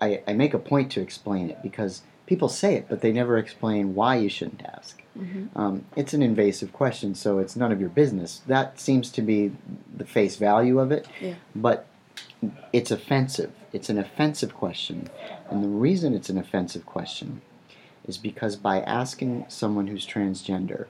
I, 0.00 0.22
I 0.26 0.32
make 0.32 0.54
a 0.54 0.58
point 0.58 0.90
to 0.92 1.02
explain 1.02 1.50
it 1.50 1.62
because 1.62 2.00
people 2.24 2.48
say 2.48 2.74
it, 2.74 2.86
but 2.88 3.02
they 3.02 3.12
never 3.12 3.36
explain 3.36 3.94
why 3.94 4.16
you 4.16 4.30
shouldn't 4.30 4.62
ask. 4.64 5.02
mhm. 5.18 5.54
Um, 5.54 5.84
it's 5.94 6.14
an 6.14 6.22
invasive 6.22 6.72
question, 6.72 7.14
so 7.14 7.38
it's 7.38 7.54
none 7.54 7.70
of 7.70 7.80
your 7.80 7.90
business. 7.90 8.40
That 8.46 8.80
seems 8.80 9.10
to 9.10 9.20
be 9.20 9.52
the 9.94 10.06
face 10.06 10.36
value 10.36 10.78
of 10.78 10.90
it. 10.90 11.06
Yeah. 11.20 11.34
But 11.54 11.84
it's 12.72 12.90
offensive. 12.90 13.52
It's 13.74 13.90
an 13.90 13.98
offensive 13.98 14.54
question. 14.54 15.10
And 15.50 15.62
the 15.62 15.68
reason 15.68 16.14
it's 16.14 16.30
an 16.30 16.38
offensive 16.38 16.86
question 16.86 17.42
is 18.06 18.16
because 18.16 18.56
by 18.56 18.80
asking 18.80 19.44
someone 19.48 19.88
who's 19.88 20.06
transgender 20.06 20.86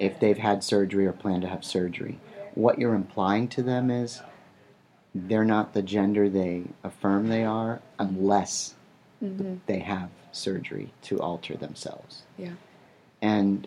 if 0.00 0.18
they've 0.18 0.38
had 0.38 0.64
surgery 0.64 1.06
or 1.06 1.12
plan 1.12 1.40
to 1.42 1.46
have 1.46 1.64
surgery, 1.64 2.18
what 2.56 2.80
you're 2.80 2.94
implying 2.94 3.46
to 3.48 3.62
them 3.62 3.92
is 3.92 4.22
they're 5.28 5.44
not 5.44 5.72
the 5.74 5.82
gender 5.82 6.28
they 6.28 6.64
affirm 6.84 7.28
they 7.28 7.44
are 7.44 7.80
unless 7.98 8.74
Mhm. 9.22 9.58
they 9.66 9.78
have 9.78 10.10
surgery 10.32 10.92
to 11.02 11.18
alter 11.20 11.56
themselves. 11.56 12.22
Yeah. 12.36 12.52
And 13.22 13.66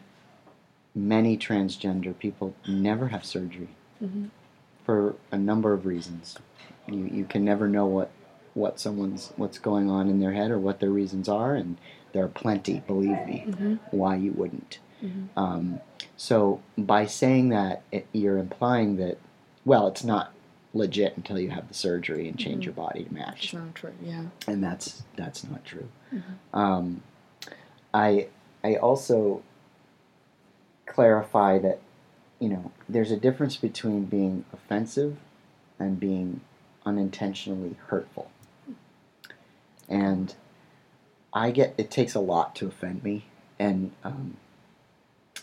many 0.96 1.38
transgender 1.38 2.18
people 2.18 2.54
never 2.68 3.08
have 3.10 3.26
surgery 3.26 3.70
Mhm. 4.02 4.30
for 4.84 5.16
a 5.32 5.38
number 5.38 5.74
of 5.74 5.86
reasons. 5.86 6.38
You 6.88 7.06
you 7.06 7.26
can 7.26 7.44
never 7.46 7.68
know 7.68 7.86
what 7.86 8.10
what 8.56 8.80
someone's 8.80 9.32
what's 9.38 9.60
going 9.60 9.90
on 9.90 10.10
in 10.10 10.20
their 10.20 10.34
head 10.34 10.52
or 10.52 10.60
what 10.60 10.80
their 10.80 10.90
reasons 10.90 11.30
are, 11.30 11.56
and 11.56 11.78
there 12.14 12.24
are 12.26 12.28
plenty, 12.30 12.82
believe 12.88 13.26
me, 13.28 13.46
Mhm. 13.48 13.80
why 13.92 14.16
you 14.16 14.32
wouldn't. 14.32 14.80
Mhm. 15.02 15.28
Um, 15.38 15.80
so 16.18 16.60
by 16.78 17.06
saying 17.06 17.50
that, 17.50 17.84
it, 17.92 18.08
you're 18.12 18.38
implying 18.40 18.98
that 18.98 19.18
well, 19.66 19.88
it's 19.88 20.04
not 20.04 20.32
legit 20.74 21.18
until 21.18 21.40
you 21.40 21.50
have 21.50 21.68
the 21.68 21.74
surgery 21.74 22.28
and 22.30 22.38
change 22.38 22.62
Mhm. 22.62 22.66
your 22.66 22.74
body 22.74 23.00
to 23.00 23.06
It's 23.06 23.14
match 23.14 23.54
not 23.54 23.74
true. 23.76 23.94
Yeah. 24.04 24.26
and 24.48 24.64
that's 24.64 25.04
that's 25.16 25.44
not 25.44 25.66
true. 25.66 25.88
Mhm. 26.14 26.24
Um, 26.54 27.04
I 27.94 28.28
I 28.64 28.76
also 28.76 29.42
clarify 30.86 31.58
that 31.60 31.80
you 32.40 32.50
know 32.50 32.72
there's 32.88 33.12
a 33.12 33.18
difference 33.18 33.58
between 33.58 34.06
being 34.06 34.46
offensive 34.54 35.18
and 35.80 36.00
being 36.00 36.42
unintentionally 36.86 37.76
hurtful, 37.88 38.30
and 39.88 40.36
I 41.34 41.52
get 41.52 41.74
it 41.78 41.90
takes 41.92 42.16
a 42.16 42.20
lot 42.20 42.56
to 42.58 42.68
offend 42.68 43.04
me, 43.04 43.26
and 43.58 43.92
um, 44.04 44.38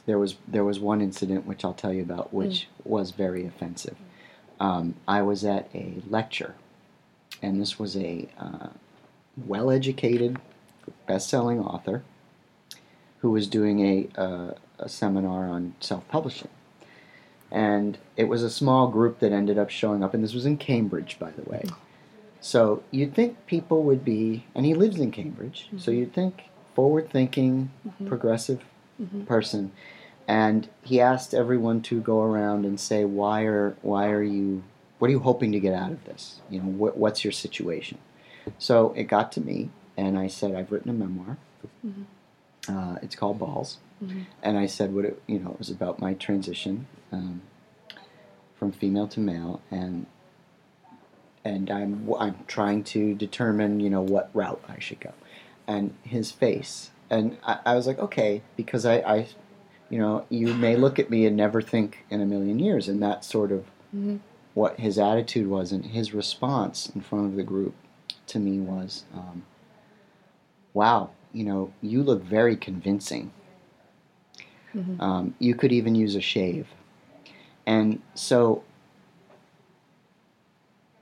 there 0.07 0.19
was 0.19 0.37
there 0.47 0.65
was 0.65 0.79
one 0.81 1.01
incident 1.01 1.47
which 1.47 1.65
I'll 1.65 1.75
tell 1.75 1.93
you 1.93 2.03
about 2.03 2.33
which 2.33 2.69
was 2.85 3.11
very 3.11 3.45
offensive. 3.47 3.97
Um, 4.59 4.95
I 5.07 5.23
was 5.23 5.45
at 5.45 5.69
a 5.75 5.95
lecture, 6.09 6.55
and 7.43 7.61
this 7.61 7.79
was 7.79 7.97
a 7.97 8.29
uh, 8.39 8.69
well 9.47 9.71
educated 9.71 10.39
best-selling 11.07 11.61
author, 11.61 12.03
who 13.21 13.31
was 13.31 13.47
doing 13.47 13.81
a, 13.81 14.21
uh, 14.21 14.55
a 14.79 14.89
seminar 14.89 15.49
on 15.49 15.75
self-publishing. 15.81 16.49
And 17.51 17.99
it 18.17 18.25
was 18.25 18.43
a 18.43 18.51
small 18.51 18.89
group 18.89 19.19
that 19.21 19.33
ended 19.33 19.59
up 19.59 19.71
showing 19.71 20.03
up, 20.03 20.15
and 20.15 20.23
this 20.23 20.35
was 20.35 20.47
in 20.47 20.57
Cambridge, 20.57 21.19
by 21.19 21.31
the 21.31 21.49
way. 21.49 21.65
So 22.41 22.83
you'd 22.91 23.15
think 23.15 23.47
people 23.47 23.83
would 23.85 24.05
be, 24.05 24.45
and 24.55 24.65
he 24.65 24.75
lives 24.75 25.01
in 25.01 25.11
Cambridge, 25.11 25.69
so 25.77 25.91
you'd 25.91 26.13
think 26.13 26.45
forward-thinking, 26.75 27.71
progressive 28.07 28.63
person. 29.27 29.73
And 30.29 30.69
he 30.83 31.01
asked 31.01 31.35
everyone 31.35 31.83
to 31.83 32.01
go 32.01 32.21
around 32.23 32.65
and 32.65 32.81
say, 32.81 33.05
"Why 33.05 33.43
are 33.43 33.77
why 33.83 34.09
are 34.11 34.23
you? 34.23 34.63
What 34.99 35.09
are 35.09 35.13
you 35.13 35.21
hoping 35.21 35.53
to 35.53 35.61
get 35.61 35.75
out 35.75 35.93
of 35.93 36.05
this? 36.05 36.41
You 36.51 36.61
know, 36.61 36.69
what, 36.69 36.97
what's 36.97 37.25
your 37.25 37.33
situation?" 37.33 37.99
So 38.59 38.93
it 38.97 39.05
got 39.05 39.31
to 39.33 39.41
me, 39.41 39.71
and 39.97 40.19
I 40.19 40.27
said, 40.27 40.55
"I've 40.55 40.73
written 40.73 40.91
a 40.91 40.95
memoir. 40.95 41.39
Uh, 42.69 42.97
it's 43.03 43.15
called 43.15 43.39
Balls." 43.39 43.79
And 44.43 44.59
I 44.59 44.67
said, 44.67 44.95
"What 44.95 45.05
it, 45.05 45.23
you 45.27 45.39
know, 45.39 45.53
it 45.53 45.59
was 45.59 45.71
about 45.71 46.01
my 46.01 46.15
transition 46.15 46.87
um, 47.13 47.43
from 48.59 48.73
female 48.73 49.07
to 49.09 49.21
male, 49.21 49.61
and 49.71 50.07
and 51.45 51.71
I'm 51.71 52.13
I'm 52.19 52.37
trying 52.49 52.83
to 52.85 53.15
determine, 53.15 53.79
you 53.81 53.91
know, 53.91 54.03
what 54.03 54.31
route 54.35 54.63
I 54.69 54.81
should 54.81 55.01
go." 55.01 55.13
And 55.69 55.95
his 56.03 56.33
face, 56.33 56.91
and 57.11 57.39
I, 57.45 57.59
I 57.65 57.75
was 57.77 57.87
like, 57.87 57.99
"Okay," 58.01 58.43
because 58.57 58.85
I, 58.85 58.97
I, 58.97 59.29
you 59.91 59.99
know, 59.99 60.27
you 60.29 60.53
may 60.55 60.77
look 60.77 60.99
at 60.99 61.11
me 61.11 61.27
and 61.27 61.37
never 61.37 61.63
think 61.63 62.05
in 62.11 62.21
a 62.21 62.27
million 62.27 62.59
years, 62.59 62.89
and 62.89 63.03
that's 63.03 63.27
sort 63.27 63.53
of 63.53 63.65
Mhm. 63.95 64.21
what 64.55 64.79
his 64.81 64.99
attitude 64.99 65.49
was, 65.49 65.73
and 65.73 65.87
his 65.87 66.13
response 66.15 66.91
in 66.95 67.01
front 67.01 67.27
of 67.27 67.37
the 67.37 67.43
group 67.43 67.75
to 68.27 68.39
me 68.39 68.59
was, 68.59 69.05
um, 69.15 69.45
"Wow, 70.75 71.11
you 71.33 71.45
know, 71.45 71.73
you 71.81 72.03
look 72.03 72.23
very 72.23 72.57
convincing. 72.57 73.31
Mhm. 74.75 75.01
Um, 75.01 75.35
you 75.39 75.55
could 75.55 75.73
even 75.73 75.95
use 75.95 76.15
a 76.17 76.21
shave." 76.21 76.69
And 77.67 78.01
so 78.15 78.63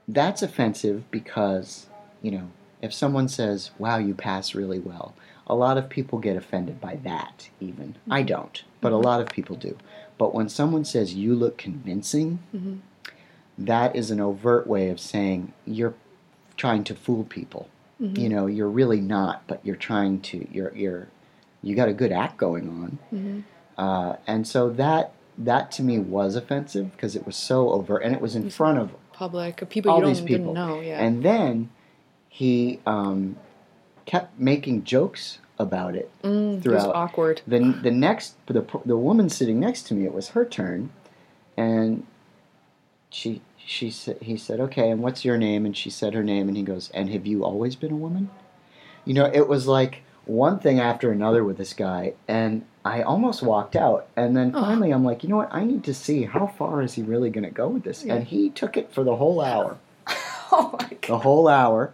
that's 0.09 0.43
offensive 0.43 1.11
because, 1.11 1.87
you 2.23 2.31
know, 2.31 2.49
if 2.83 2.93
someone 2.93 3.29
says, 3.29 3.71
wow, 3.79 3.97
you 3.97 4.15
pass 4.15 4.55
really 4.55 4.79
well, 4.79 5.15
a 5.47 5.55
lot 5.55 5.77
of 5.79 5.89
people 5.89 6.19
get 6.19 6.37
offended 6.37 6.81
by 6.81 6.97
that, 7.05 7.49
even. 7.61 7.97
I 8.11 8.23
don't, 8.23 8.63
but 8.81 8.93
a 8.93 8.97
lot 8.97 9.21
of 9.21 9.29
people 9.29 9.57
do. 9.57 9.77
But 10.17 10.35
when 10.35 10.49
someone 10.49 10.85
says, 10.85 11.15
you 11.15 11.35
look 11.35 11.59
convincing, 11.59 12.39
Mhm. 12.55 12.79
that 13.59 13.95
is 13.95 14.11
an 14.11 14.21
overt 14.21 14.67
way 14.67 14.89
of 14.89 14.99
saying 15.01 15.53
you're 15.67 15.95
trying 16.57 16.85
to 16.85 16.95
fool 16.95 17.25
people. 17.25 17.69
Mhm. 18.01 18.19
You 18.19 18.29
know, 18.29 18.47
you're 18.47 18.69
really 18.69 19.01
not, 19.01 19.43
but 19.47 19.61
you're 19.65 19.77
trying 19.77 20.21
to, 20.23 20.47
you're, 20.53 20.75
you're, 20.75 21.09
you 21.63 21.75
got 21.77 21.89
a 21.89 21.93
good 21.93 22.13
act 22.13 22.37
going 22.37 22.69
on. 22.69 22.99
Mhm. 23.13 23.43
Uh, 23.77 24.17
and 24.27 24.47
so 24.47 24.71
that, 24.71 25.13
that 25.37 25.71
to 25.73 25.83
me 25.83 25.99
was 25.99 26.37
offensive 26.37 26.93
because 26.93 27.17
it 27.17 27.27
was 27.27 27.37
so 27.37 27.71
overt 27.71 28.03
and 28.05 28.15
it 28.15 28.21
was 28.21 28.35
in 28.37 28.49
front 28.51 28.79
of 28.79 28.91
Public 29.13 29.69
people 29.69 29.91
all 29.93 29.99
you 29.99 30.05
don't 30.05 30.13
these 30.15 30.21
people. 30.23 30.53
know. 30.55 30.81
Yeah. 30.81 30.99
And 31.01 31.23
then 31.23 31.71
he 32.29 32.81
um, 32.87 33.37
kept 34.07 34.39
making 34.39 34.85
jokes 34.85 35.39
about 35.59 35.95
it 35.95 36.11
mm, 36.23 36.51
it 36.53 36.55
was 36.55 36.63
throughout. 36.63 36.95
awkward. 36.95 37.43
The, 37.47 37.59
the 37.83 37.91
next, 37.91 38.35
the, 38.47 38.65
the 38.85 38.97
woman 38.97 39.29
sitting 39.31 39.61
next 39.61 39.83
to 39.89 39.95
me, 39.95 40.05
it 40.05 40.13
was 40.13 40.31
her 40.31 40.45
turn, 40.45 40.91
and 41.57 42.07
she 43.11 43.41
she 43.57 43.91
said 43.91 44.19
he 44.21 44.37
said, 44.37 44.61
"Okay, 44.61 44.91
and 44.91 45.01
what's 45.03 45.25
your 45.25 45.39
name?" 45.39 45.65
And 45.65 45.77
she 45.77 45.89
said 45.91 46.13
her 46.15 46.25
name, 46.25 46.49
and 46.49 46.57
he 46.57 46.63
goes, 46.63 46.91
"And 46.93 47.09
have 47.11 47.27
you 47.27 47.45
always 47.45 47.77
been 47.77 47.93
a 47.93 47.97
woman?" 47.97 48.31
You 49.05 49.15
know, 49.15 49.27
it 49.33 49.49
was 49.49 49.67
like 49.67 50.03
one 50.27 50.59
thing 50.59 50.81
after 50.81 51.13
another 51.13 51.45
with 51.45 51.57
this 51.59 51.73
guy, 51.75 52.15
and 52.27 52.65
I 52.85 53.03
almost 53.03 53.43
walked 53.43 53.77
out. 53.77 54.09
And 54.17 54.37
then 54.37 54.53
Oh. 54.55 54.61
finally, 54.63 54.91
I'm 54.91 55.05
like, 55.05 55.23
you 55.23 55.29
know 55.29 55.37
what? 55.37 55.53
I 55.55 55.65
need 55.65 55.85
to 55.85 55.95
see 55.95 56.25
how 56.25 56.47
far 56.47 56.83
is 56.83 56.95
he 56.95 57.03
really 57.03 57.31
going 57.31 57.45
to 57.45 57.51
go 57.51 57.69
with 57.69 57.85
this. 57.85 58.05
Yeah. 58.05 58.15
And 58.17 58.27
he 58.27 58.51
took 58.51 58.77
it 58.77 58.93
for 58.93 59.05
the 59.05 59.17
whole 59.17 59.41
hour 59.41 59.79
oh 60.53 60.71
my 60.81 60.89
god. 60.89 61.01
the 61.03 61.19
whole 61.19 61.49
hour. 61.49 61.93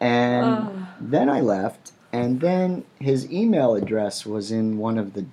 And 0.00 0.44
Ah. 0.46 0.94
then 1.00 1.28
I 1.28 1.40
left, 1.40 1.92
and 2.12 2.40
then 2.40 2.84
his 2.98 3.30
email 3.30 3.74
address 3.74 4.24
was 4.26 4.50
in 4.50 4.78
one 4.78 4.98
of 4.98 5.12
the 5.12 5.26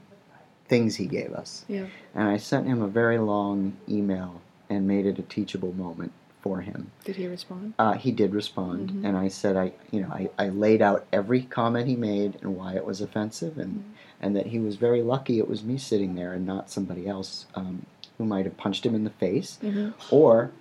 things 0.68 0.96
he 0.98 1.06
gave 1.06 1.32
us. 1.34 1.64
Yeah. 1.70 1.86
And 2.14 2.28
I 2.28 2.38
sent 2.38 2.68
him 2.68 2.82
a 2.82 2.88
very 2.88 3.18
long 3.18 3.74
email 3.88 4.42
and 4.70 4.86
made 4.88 5.06
it 5.06 5.18
a 5.18 5.22
teachable 5.22 5.72
moment 5.74 6.12
for 6.42 6.60
him. 6.62 6.92
Did 7.06 7.16
he 7.16 7.28
respond? 7.28 7.74
Uh, 7.80 7.94
he 7.94 8.12
did 8.12 8.34
respond, 8.34 8.92
Mhm. 8.92 9.06
and 9.06 9.18
I 9.18 9.30
said 9.30 9.56
I, 9.56 9.72
you 9.92 10.02
know, 10.02 10.10
I, 10.10 10.30
I 10.38 10.50
laid 10.50 10.82
out 10.82 11.06
every 11.14 11.42
comment 11.44 11.88
he 11.88 11.96
made 11.96 12.38
and 12.42 12.56
why 12.58 12.74
it 12.74 12.86
was 12.86 13.00
offensive, 13.02 13.58
and 13.58 13.76
Mm-hmm. 13.78 13.92
and 14.20 14.36
that 14.36 14.48
he 14.48 14.60
was 14.60 14.76
very 14.76 15.02
lucky 15.04 15.40
it 15.40 15.48
was 15.48 15.64
me 15.64 15.78
sitting 15.78 16.16
there 16.16 16.34
and 16.34 16.46
not 16.46 16.70
somebody 16.70 17.08
else 17.08 17.46
um, 17.56 17.86
who 18.18 18.26
might 18.26 18.46
have 18.46 18.58
punched 18.58 18.86
him 18.86 18.96
in 18.96 19.04
the 19.04 19.10
face 19.12 19.58
Mm-hmm. 19.64 19.90
or, 20.14 20.52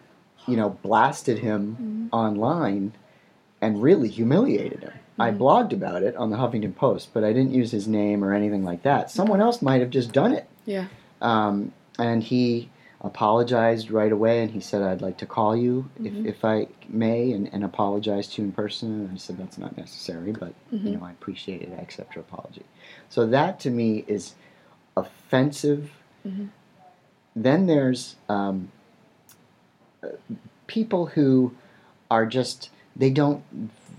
you 0.46 0.56
know, 0.56 0.70
blasted 0.82 1.38
him 1.38 2.08
Mhm. 2.12 2.16
online 2.16 2.92
and 3.66 3.82
really 3.82 4.08
humiliated 4.08 4.80
him. 4.84 4.92
I 5.18 5.30
Mhm. 5.30 5.38
blogged 5.38 5.72
about 5.72 6.02
it 6.04 6.14
on 6.16 6.30
the 6.30 6.36
Huffington 6.36 6.74
Post, 6.76 7.10
but 7.12 7.24
I 7.24 7.32
didn't 7.32 7.52
use 7.52 7.70
his 7.72 7.88
name 7.88 8.22
or 8.24 8.32
anything 8.32 8.64
like 8.64 8.82
that. 8.82 9.10
Someone 9.10 9.40
else 9.40 9.60
might 9.60 9.80
have 9.80 9.90
just 9.90 10.12
done 10.12 10.32
it. 10.32 10.46
Yeah. 10.66 10.86
Um, 11.20 11.72
and 11.98 12.22
he 12.22 12.68
apologized 13.00 13.90
right 13.90 14.12
away 14.12 14.42
and 14.42 14.50
he 14.52 14.60
said, 14.60 14.82
I'd 14.82 15.02
like 15.02 15.16
to 15.18 15.26
call 15.26 15.56
you 15.56 15.88
Mhm. 16.00 16.06
if, 16.20 16.36
if 16.36 16.44
I 16.44 16.68
may 16.88 17.32
and, 17.32 17.48
and 17.52 17.64
apologize 17.64 18.28
to 18.28 18.42
you 18.42 18.46
in 18.48 18.52
person. 18.52 18.88
And 19.06 19.12
I 19.12 19.16
said, 19.16 19.36
That's 19.38 19.58
not 19.58 19.76
necessary, 19.76 20.32
but 20.32 20.52
Mhm. 20.72 20.84
you 20.84 20.96
know, 20.96 21.04
I 21.04 21.10
appreciate 21.10 21.62
it. 21.62 21.72
I 21.76 21.80
accept 21.82 22.14
your 22.14 22.22
apology. 22.22 22.62
So 23.08 23.26
that 23.26 23.58
to 23.60 23.70
me 23.70 24.04
is 24.06 24.34
offensive. 24.96 25.90
Mhm. 26.26 26.48
Then 27.34 27.66
there's 27.66 28.16
um, 28.28 28.70
uh, 30.02 30.08
people 30.66 31.06
who 31.06 31.52
are 32.10 32.26
just 32.26 32.70
they 32.96 33.10
don't 33.10 33.42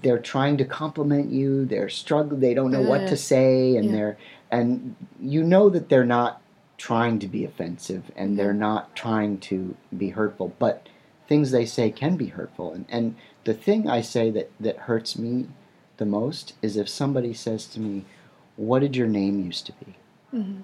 they're 0.04 0.20
trying 0.20 0.58
to 0.58 0.66
compliment 0.66 1.32
you 1.32 1.66
they're 1.66 1.90
struggling 1.90 2.40
they 2.40 2.54
don't 2.54 2.72
know 2.72 2.82
what 2.82 3.08
to 3.08 3.18
say 3.18 3.76
and 3.76 3.86
Yeah. 3.86 3.92
they're 3.92 4.18
and 4.52 4.96
you 5.20 5.44
know 5.44 5.70
that 5.70 5.90
they're 5.90 6.06
not 6.06 6.42
trying 6.78 7.18
to 7.20 7.28
be 7.28 7.44
offensive 7.44 8.12
and 8.16 8.38
they're 8.38 8.54
not 8.54 8.96
trying 8.96 9.40
to 9.40 9.76
be 9.98 10.10
hurtful 10.10 10.54
but 10.60 10.88
things 11.28 11.52
they 11.52 11.66
say 11.66 11.90
can 11.92 12.16
be 12.18 12.28
hurtful 12.28 12.72
and 12.74 12.86
and 12.90 13.16
the 13.44 13.54
thing 13.54 13.90
i 13.90 14.02
say 14.02 14.30
that 14.30 14.52
that 14.60 14.78
hurts 14.90 15.18
me 15.18 15.48
the 15.98 16.06
most 16.06 16.54
is 16.62 16.78
if 16.78 16.88
somebody 16.88 17.34
says 17.34 17.66
to 17.66 17.80
me 17.80 18.06
what 18.56 18.80
did 18.80 18.96
your 18.96 19.08
name 19.08 19.44
used 19.44 19.66
to 19.66 19.74
be 19.84 19.96
Mhm. 20.34 20.62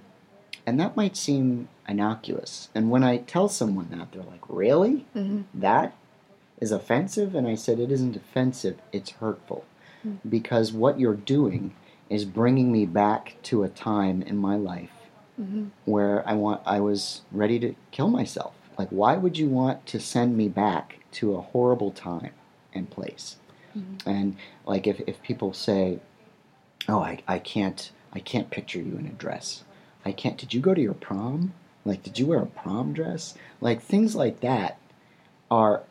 and 0.67 0.79
that 0.79 0.95
might 0.95 1.17
seem 1.17 1.67
innocuous 1.89 2.69
and 2.75 2.91
when 2.91 3.03
i 3.03 3.17
tell 3.17 3.49
someone 3.49 3.87
that 3.89 4.11
they're 4.11 4.21
like 4.23 4.41
really 4.47 5.05
Mhm. 5.15 5.43
that 5.55 5.95
is 6.59 6.71
offensive 6.71 7.35
and 7.35 7.47
i 7.47 7.55
said 7.55 7.79
it 7.79 7.91
isn't 7.91 8.15
offensive 8.15 8.77
it's 8.91 9.11
hurtful 9.11 9.65
Mm. 10.05 10.17
because 10.29 10.73
what 10.73 10.99
you're 10.99 11.15
doing 11.15 11.73
is 12.09 12.25
bringing 12.25 12.73
me 12.73 12.85
back 12.85 13.35
to 13.43 13.63
a 13.63 13.69
time 13.69 14.21
in 14.21 14.35
my 14.37 14.57
life 14.57 14.91
Mhm. 15.39 15.69
where 15.85 16.27
i 16.27 16.33
want 16.33 16.61
i 16.65 16.79
was 16.81 17.21
ready 17.31 17.57
to 17.59 17.73
kill 17.91 18.09
myself 18.09 18.53
like 18.77 18.89
why 18.89 19.15
would 19.15 19.37
you 19.37 19.47
want 19.47 19.85
to 19.85 19.99
send 20.01 20.35
me 20.35 20.49
back 20.49 20.99
to 21.13 21.35
a 21.35 21.41
horrible 21.41 21.89
time 21.91 22.31
and 22.73 22.89
place 22.89 23.37
Mhm. 23.77 24.05
and 24.05 24.35
like 24.65 24.85
if, 24.87 24.99
if 25.07 25.21
people 25.23 25.53
say 25.53 25.99
oh 26.89 26.99
I, 26.99 27.23
I 27.25 27.39
can't 27.39 27.91
i 28.11 28.19
can't 28.19 28.49
picture 28.51 28.79
you 28.81 28.97
in 28.97 29.05
a 29.05 29.11
dress 29.11 29.63
i 30.05 30.11
can't 30.11 30.37
did 30.37 30.53
you 30.53 30.59
go 30.59 30.73
to 30.73 30.81
your 30.81 30.93
prom 30.95 31.53
like 31.85 32.03
did 32.03 32.19
you 32.19 32.25
wear 32.27 32.39
a 32.39 32.45
prom 32.45 32.91
dress 32.91 33.35
like 33.61 33.81
things 33.81 34.15
like 34.17 34.41
that 34.41 34.77
are 35.49 35.83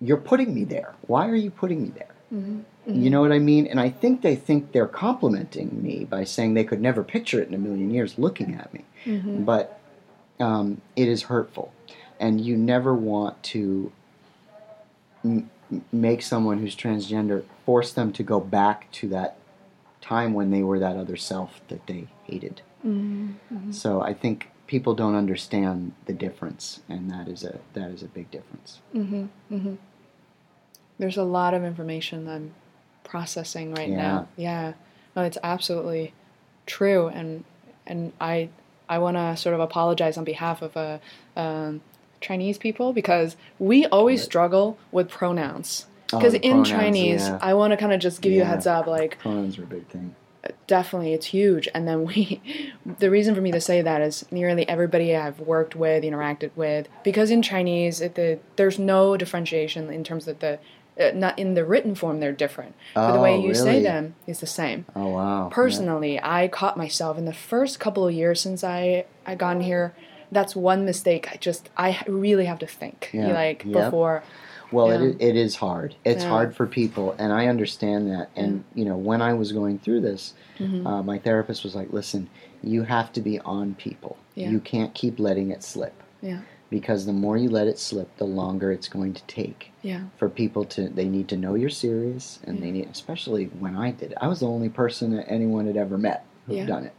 you're 0.00 0.16
putting 0.16 0.54
me 0.54 0.64
there 0.64 0.94
why 1.06 1.28
are 1.28 1.34
you 1.36 1.50
putting 1.50 1.82
me 1.82 1.90
there 1.90 2.14
Mhm. 2.32 2.62
you 2.86 3.10
know 3.10 3.20
what 3.20 3.32
i 3.32 3.38
mean 3.38 3.66
and 3.66 3.80
i 3.80 3.88
think 3.88 4.22
they 4.22 4.36
think 4.36 4.72
they're 4.72 4.86
complimenting 4.86 5.82
me 5.82 6.04
by 6.04 6.24
saying 6.24 6.54
they 6.54 6.64
could 6.64 6.80
never 6.80 7.02
picture 7.02 7.40
it 7.42 7.48
in 7.48 7.54
a 7.54 7.58
million 7.58 7.90
years 7.90 8.18
looking 8.18 8.54
at 8.54 8.72
me 8.74 8.82
Mhm. 9.04 9.44
but 9.44 9.80
um, 10.40 10.80
it 10.94 11.08
is 11.08 11.22
hurtful 11.24 11.72
and 12.20 12.40
you 12.40 12.56
never 12.56 12.94
want 12.94 13.42
to 13.54 13.90
m- 15.24 15.50
make 15.92 16.22
someone 16.22 16.58
who's 16.58 16.76
transgender 16.76 17.44
force 17.66 17.92
them 17.92 18.12
to 18.12 18.22
go 18.22 18.40
back 18.40 18.90
to 18.92 19.08
that 19.08 19.36
time 20.00 20.32
when 20.32 20.50
they 20.50 20.62
were 20.62 20.78
that 20.78 20.96
other 20.96 21.16
self 21.16 21.60
that 21.68 21.86
they 21.86 22.06
hated 22.24 22.62
Mhm. 22.86 23.34
Mhm. 23.52 23.74
so 23.74 24.00
i 24.00 24.14
think 24.14 24.50
people 24.66 24.94
don't 24.94 25.14
understand 25.16 25.92
the 26.06 26.12
difference 26.12 26.80
and 26.88 27.10
that 27.10 27.26
is 27.26 27.42
a 27.42 27.58
that 27.72 27.90
is 27.90 28.02
a 28.02 28.06
big 28.06 28.30
difference 28.30 28.80
Mm-hmm. 28.94 29.24
Mm-hmm. 29.52 29.74
There's 30.98 31.16
a 31.16 31.24
lot 31.24 31.54
of 31.54 31.64
information 31.64 32.24
that 32.26 32.32
I'm 32.32 32.54
processing 33.04 33.74
right 33.74 33.88
now. 33.90 34.28
Yeah. 34.36 34.74
No, 35.16 35.22
it's 35.22 35.38
absolutely 35.42 36.12
true, 36.66 37.08
and 37.08 37.44
and 37.86 38.12
I 38.20 38.50
I 38.88 38.98
want 38.98 39.16
to 39.16 39.36
sort 39.36 39.54
of 39.54 39.60
apologize 39.60 40.16
on 40.16 40.24
behalf 40.24 40.62
of 40.62 40.76
uh, 40.76 40.98
um, 41.36 41.80
Chinese 42.20 42.58
people 42.58 42.92
because 42.92 43.36
we 43.58 43.86
always 43.86 44.22
struggle 44.22 44.78
with 44.92 45.08
pronouns. 45.08 45.86
Oh, 46.12 46.18
Because 46.18 46.32
the 46.32 46.40
in 46.40 46.62
pronouns, 46.62 46.70
Chinese, 46.70 47.28
yeah. 47.28 47.38
I 47.42 47.54
want 47.54 47.72
to 47.72 47.76
kind 47.76 47.92
of 47.92 48.00
just 48.00 48.22
give 48.22 48.32
you 48.32 48.42
a 48.42 48.44
heads 48.46 48.66
up, 48.66 48.86
like 48.86 49.18
pronouns 49.18 49.58
are 49.58 49.64
a 49.64 49.66
big 49.66 49.86
thing. 49.88 50.14
definitely 50.66 51.12
it's 51.12 51.26
huge. 51.26 51.68
And 51.74 51.86
then 51.86 52.06
we, 52.06 52.40
the 52.98 53.10
reason 53.10 53.34
for 53.34 53.40
me 53.40 53.50
to 53.52 53.60
say 53.60 53.82
that 53.82 54.00
is 54.00 54.24
nearly 54.30 54.66
everybody 54.68 55.14
I've 55.14 55.40
worked 55.40 55.74
with, 55.76 56.04
interacted 56.04 56.50
with, 56.56 56.88
because 57.04 57.30
in 57.30 57.42
Chinese, 57.42 58.00
it, 58.00 58.14
the 58.14 58.38
there's 58.56 58.78
no 58.78 59.16
differentiation 59.16 59.90
in 59.90 60.04
terms 60.04 60.28
of 60.28 60.38
the. 60.38 60.58
Uh, 60.98 61.12
not 61.14 61.38
in 61.38 61.54
the 61.54 61.64
written 61.64 61.94
form, 61.94 62.18
they're 62.20 62.32
different. 62.32 62.74
but 62.94 63.12
the 63.12 63.20
way 63.20 63.34
Oh, 63.34 63.46
you 63.46 63.54
say 63.54 63.82
them 63.82 64.14
is 64.26 64.40
the 64.40 64.46
same. 64.46 64.84
Oh 64.96 65.08
wow. 65.08 65.48
Personally, 65.52 66.18
I 66.22 66.48
caught 66.48 66.76
myself 66.76 67.16
in 67.18 67.24
the 67.24 67.32
first 67.32 67.78
couple 67.78 68.06
of 68.06 68.12
years 68.14 68.40
since 68.40 68.64
I 68.64 69.04
I 69.26 69.34
gotten 69.34 69.62
here. 69.62 69.94
That's 70.32 70.54
one 70.56 70.84
mistake. 70.84 71.28
I 71.32 71.36
just 71.36 71.68
I 71.76 72.02
really 72.06 72.46
have 72.46 72.58
to 72.60 72.66
think 72.66 73.10
Yeah. 73.12 73.32
like 73.32 73.64
Yep. 73.64 73.72
before. 73.84 74.22
Well, 74.70 74.88
Yeah. 74.88 75.08
it, 75.08 75.16
it 75.20 75.36
is 75.36 75.56
hard. 75.56 75.94
It's 76.04 76.24
Yeah. 76.24 76.28
hard 76.30 76.54
for 76.56 76.66
people, 76.66 77.14
and 77.18 77.32
I 77.32 77.46
understand 77.46 78.10
that. 78.10 78.28
And 78.36 78.64
you 78.74 78.84
know, 78.84 78.96
when 78.96 79.22
I 79.22 79.32
was 79.34 79.52
going 79.52 79.78
through 79.78 80.00
this, 80.00 80.34
Mhm. 80.58 80.84
uh, 80.86 81.02
my 81.02 81.16
therapist 81.18 81.64
was 81.64 81.74
like, 81.74 81.90
"Listen, 81.92 82.28
you 82.62 82.82
have 82.82 83.12
to 83.12 83.20
be 83.22 83.38
on 83.40 83.74
people. 83.76 84.16
Yeah. 84.34 84.50
You 84.50 84.60
can't 84.60 84.92
keep 84.94 85.18
letting 85.18 85.50
it 85.50 85.62
slip 85.62 85.94
Yeah, 86.20 86.40
because 86.70 87.06
the 87.06 87.12
more 87.12 87.36
you 87.36 87.48
let 87.48 87.66
it 87.66 87.78
slip, 87.78 88.14
the 88.18 88.24
longer 88.24 88.70
it's 88.72 88.88
going 88.88 89.14
to 89.14 89.22
take 89.24 89.72
yeah, 89.82 90.02
for 90.18 90.28
people 90.28 90.64
to. 90.66 90.88
They 90.88 91.06
need 91.06 91.28
to 91.28 91.36
know 91.36 91.54
you're 91.54 91.70
serious, 91.70 92.38
and 92.44 92.62
they 92.62 92.70
need, 92.70 92.88
especially 92.90 93.46
when 93.46 93.74
I 93.76 93.90
did. 93.92 94.12
it. 94.12 94.18
I 94.20 94.28
was 94.28 94.40
the 94.40 94.48
only 94.48 94.68
person 94.68 95.16
that 95.16 95.30
anyone 95.30 95.66
had 95.66 95.76
ever 95.76 95.96
met 95.96 96.24
who 96.46 96.54
Yeah. 96.56 96.66
done 96.66 96.84
it. 96.84 96.94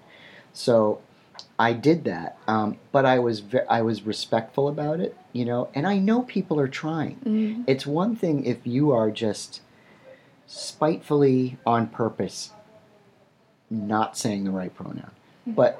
So 0.54 1.02
I 1.58 1.74
did 1.74 2.04
that, 2.06 2.38
um, 2.48 2.78
but 2.92 3.06
I 3.06 3.20
was 3.20 3.40
ve- 3.42 3.68
I 3.70 3.82
was 3.82 4.04
respectful 4.06 4.68
about 4.68 5.00
it, 5.00 5.16
you 5.34 5.46
know, 5.46 5.70
and 5.76 5.86
I 5.88 5.98
know 5.98 6.24
people 6.24 6.60
are 6.60 6.68
trying. 6.68 7.18
Mhm. 7.26 7.64
It's 7.68 7.86
one 7.86 8.16
thing 8.16 8.44
if 8.46 8.66
you 8.66 8.92
are 8.92 9.12
just 9.12 9.62
spitefully 10.48 11.58
on 11.66 11.88
purpose 11.88 12.52
not 13.70 14.18
saying 14.18 14.44
the 14.46 14.52
right 14.52 14.74
pronoun. 14.74 15.12
But 15.46 15.80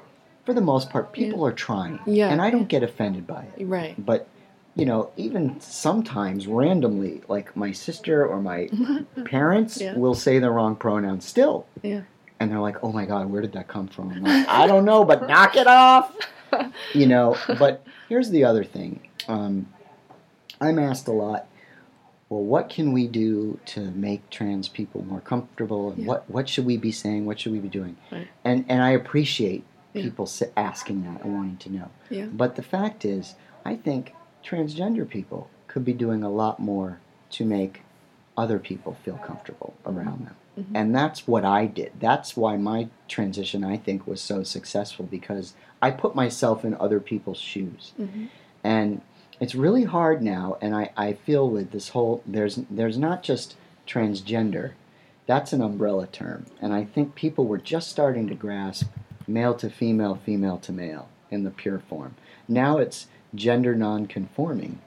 for 0.50 0.54
the 0.54 0.60
most 0.60 0.90
part, 0.90 1.12
people 1.12 1.46
are 1.46 1.52
trying. 1.52 2.00
Yeah. 2.06 2.28
And 2.28 2.42
I 2.42 2.50
don't 2.50 2.66
get 2.68 2.82
offended 2.82 3.24
by 3.24 3.46
it. 3.56 3.64
right. 3.64 3.94
But, 4.04 4.26
you 4.74 4.84
know, 4.84 5.10
even 5.16 5.60
sometimes 5.60 6.48
randomly, 6.48 7.22
like 7.28 7.54
my 7.56 7.70
sister 7.70 8.26
or 8.26 8.40
my 8.40 8.68
parents 9.26 9.80
Yeah. 9.80 9.94
will 9.96 10.14
say 10.16 10.40
the 10.40 10.50
wrong 10.50 10.74
pronoun 10.74 11.20
still. 11.20 11.66
Yeah. 11.82 12.02
And 12.40 12.50
they're 12.50 12.58
like, 12.58 12.82
oh 12.82 12.90
my 12.90 13.04
God, 13.06 13.30
where 13.30 13.42
did 13.42 13.52
that 13.52 13.68
come 13.68 13.86
from? 13.86 14.08
Like, 14.24 14.48
I 14.48 14.66
don't 14.66 14.84
know, 14.84 15.04
but 15.04 15.28
knock 15.28 15.54
it 15.56 15.66
off. 15.68 16.16
You 16.94 17.06
know, 17.06 17.36
but 17.60 17.86
here's 18.08 18.30
the 18.30 18.42
other 18.42 18.64
thing. 18.64 19.06
Um, 19.28 19.68
I'm 20.60 20.80
asked 20.80 21.06
a 21.06 21.12
lot, 21.12 21.46
well, 22.28 22.42
what 22.42 22.68
can 22.68 22.90
we 22.92 23.06
do 23.06 23.60
to 23.66 23.92
make 23.92 24.28
trans 24.30 24.66
people 24.66 25.04
more 25.04 25.20
comfortable? 25.20 25.90
And 25.90 25.98
Yeah. 26.00 26.06
what, 26.08 26.28
what 26.28 26.48
should 26.48 26.66
we 26.66 26.76
be 26.76 26.90
saying? 26.90 27.24
What 27.24 27.38
should 27.38 27.52
we 27.52 27.60
be 27.60 27.68
doing? 27.68 27.96
Right. 28.10 28.26
And, 28.44 28.64
and 28.68 28.82
I 28.82 28.90
appreciate 28.90 29.62
Yeah. 29.92 30.02
people 30.02 30.28
asking 30.56 31.02
that 31.04 31.24
and 31.24 31.34
wanting 31.34 31.56
to 31.58 31.72
know. 31.72 31.88
Yeah. 32.10 32.26
But 32.26 32.56
the 32.56 32.62
fact 32.62 33.04
is, 33.04 33.34
I 33.64 33.76
think 33.76 34.14
transgender 34.44 35.08
people 35.08 35.48
could 35.66 35.84
be 35.84 35.92
doing 35.92 36.22
a 36.22 36.30
lot 36.30 36.60
more 36.60 36.98
to 37.30 37.44
make 37.44 37.82
other 38.36 38.58
people 38.58 38.94
feel 39.04 39.16
comfortable 39.18 39.74
around 39.84 40.26
them. 40.26 40.36
Mhm. 40.58 40.64
And 40.74 40.94
that's 40.94 41.26
what 41.28 41.44
I 41.44 41.66
did. 41.66 41.92
That's 42.00 42.36
why 42.36 42.56
my 42.56 42.88
transition, 43.08 43.64
I 43.64 43.76
think, 43.76 44.06
was 44.06 44.20
so 44.20 44.42
successful 44.42 45.06
because 45.06 45.54
I 45.82 45.90
put 45.90 46.14
myself 46.14 46.64
in 46.64 46.74
other 46.74 47.00
people's 47.00 47.38
shoes. 47.38 47.92
Mhm. 48.00 48.28
And 48.64 49.00
it's 49.40 49.54
really 49.54 49.84
hard 49.84 50.22
now, 50.22 50.56
and 50.60 50.74
I, 50.74 50.90
I 50.96 51.12
feel 51.14 51.48
with 51.48 51.70
this 51.70 51.90
whole 51.90 52.22
there's 52.26 52.56
there's 52.70 52.98
not 52.98 53.22
just 53.22 53.56
transgender, 53.86 54.72
that's 55.26 55.52
an 55.52 55.60
umbrella 55.62 56.06
term. 56.06 56.46
And 56.60 56.72
I 56.72 56.84
think 56.84 57.14
people 57.14 57.46
were 57.46 57.58
just 57.58 57.88
starting 57.90 58.26
to 58.28 58.34
grasp 58.34 58.88
male 59.30 59.54
to 59.54 59.70
female, 59.70 60.16
female 60.16 60.58
to 60.58 60.72
male 60.72 61.08
in 61.30 61.44
the 61.44 61.50
pure 61.50 61.78
form. 61.78 62.14
Now 62.48 62.78
it's 62.78 63.06
gender 63.34 63.74
non-conforming, 63.74 64.80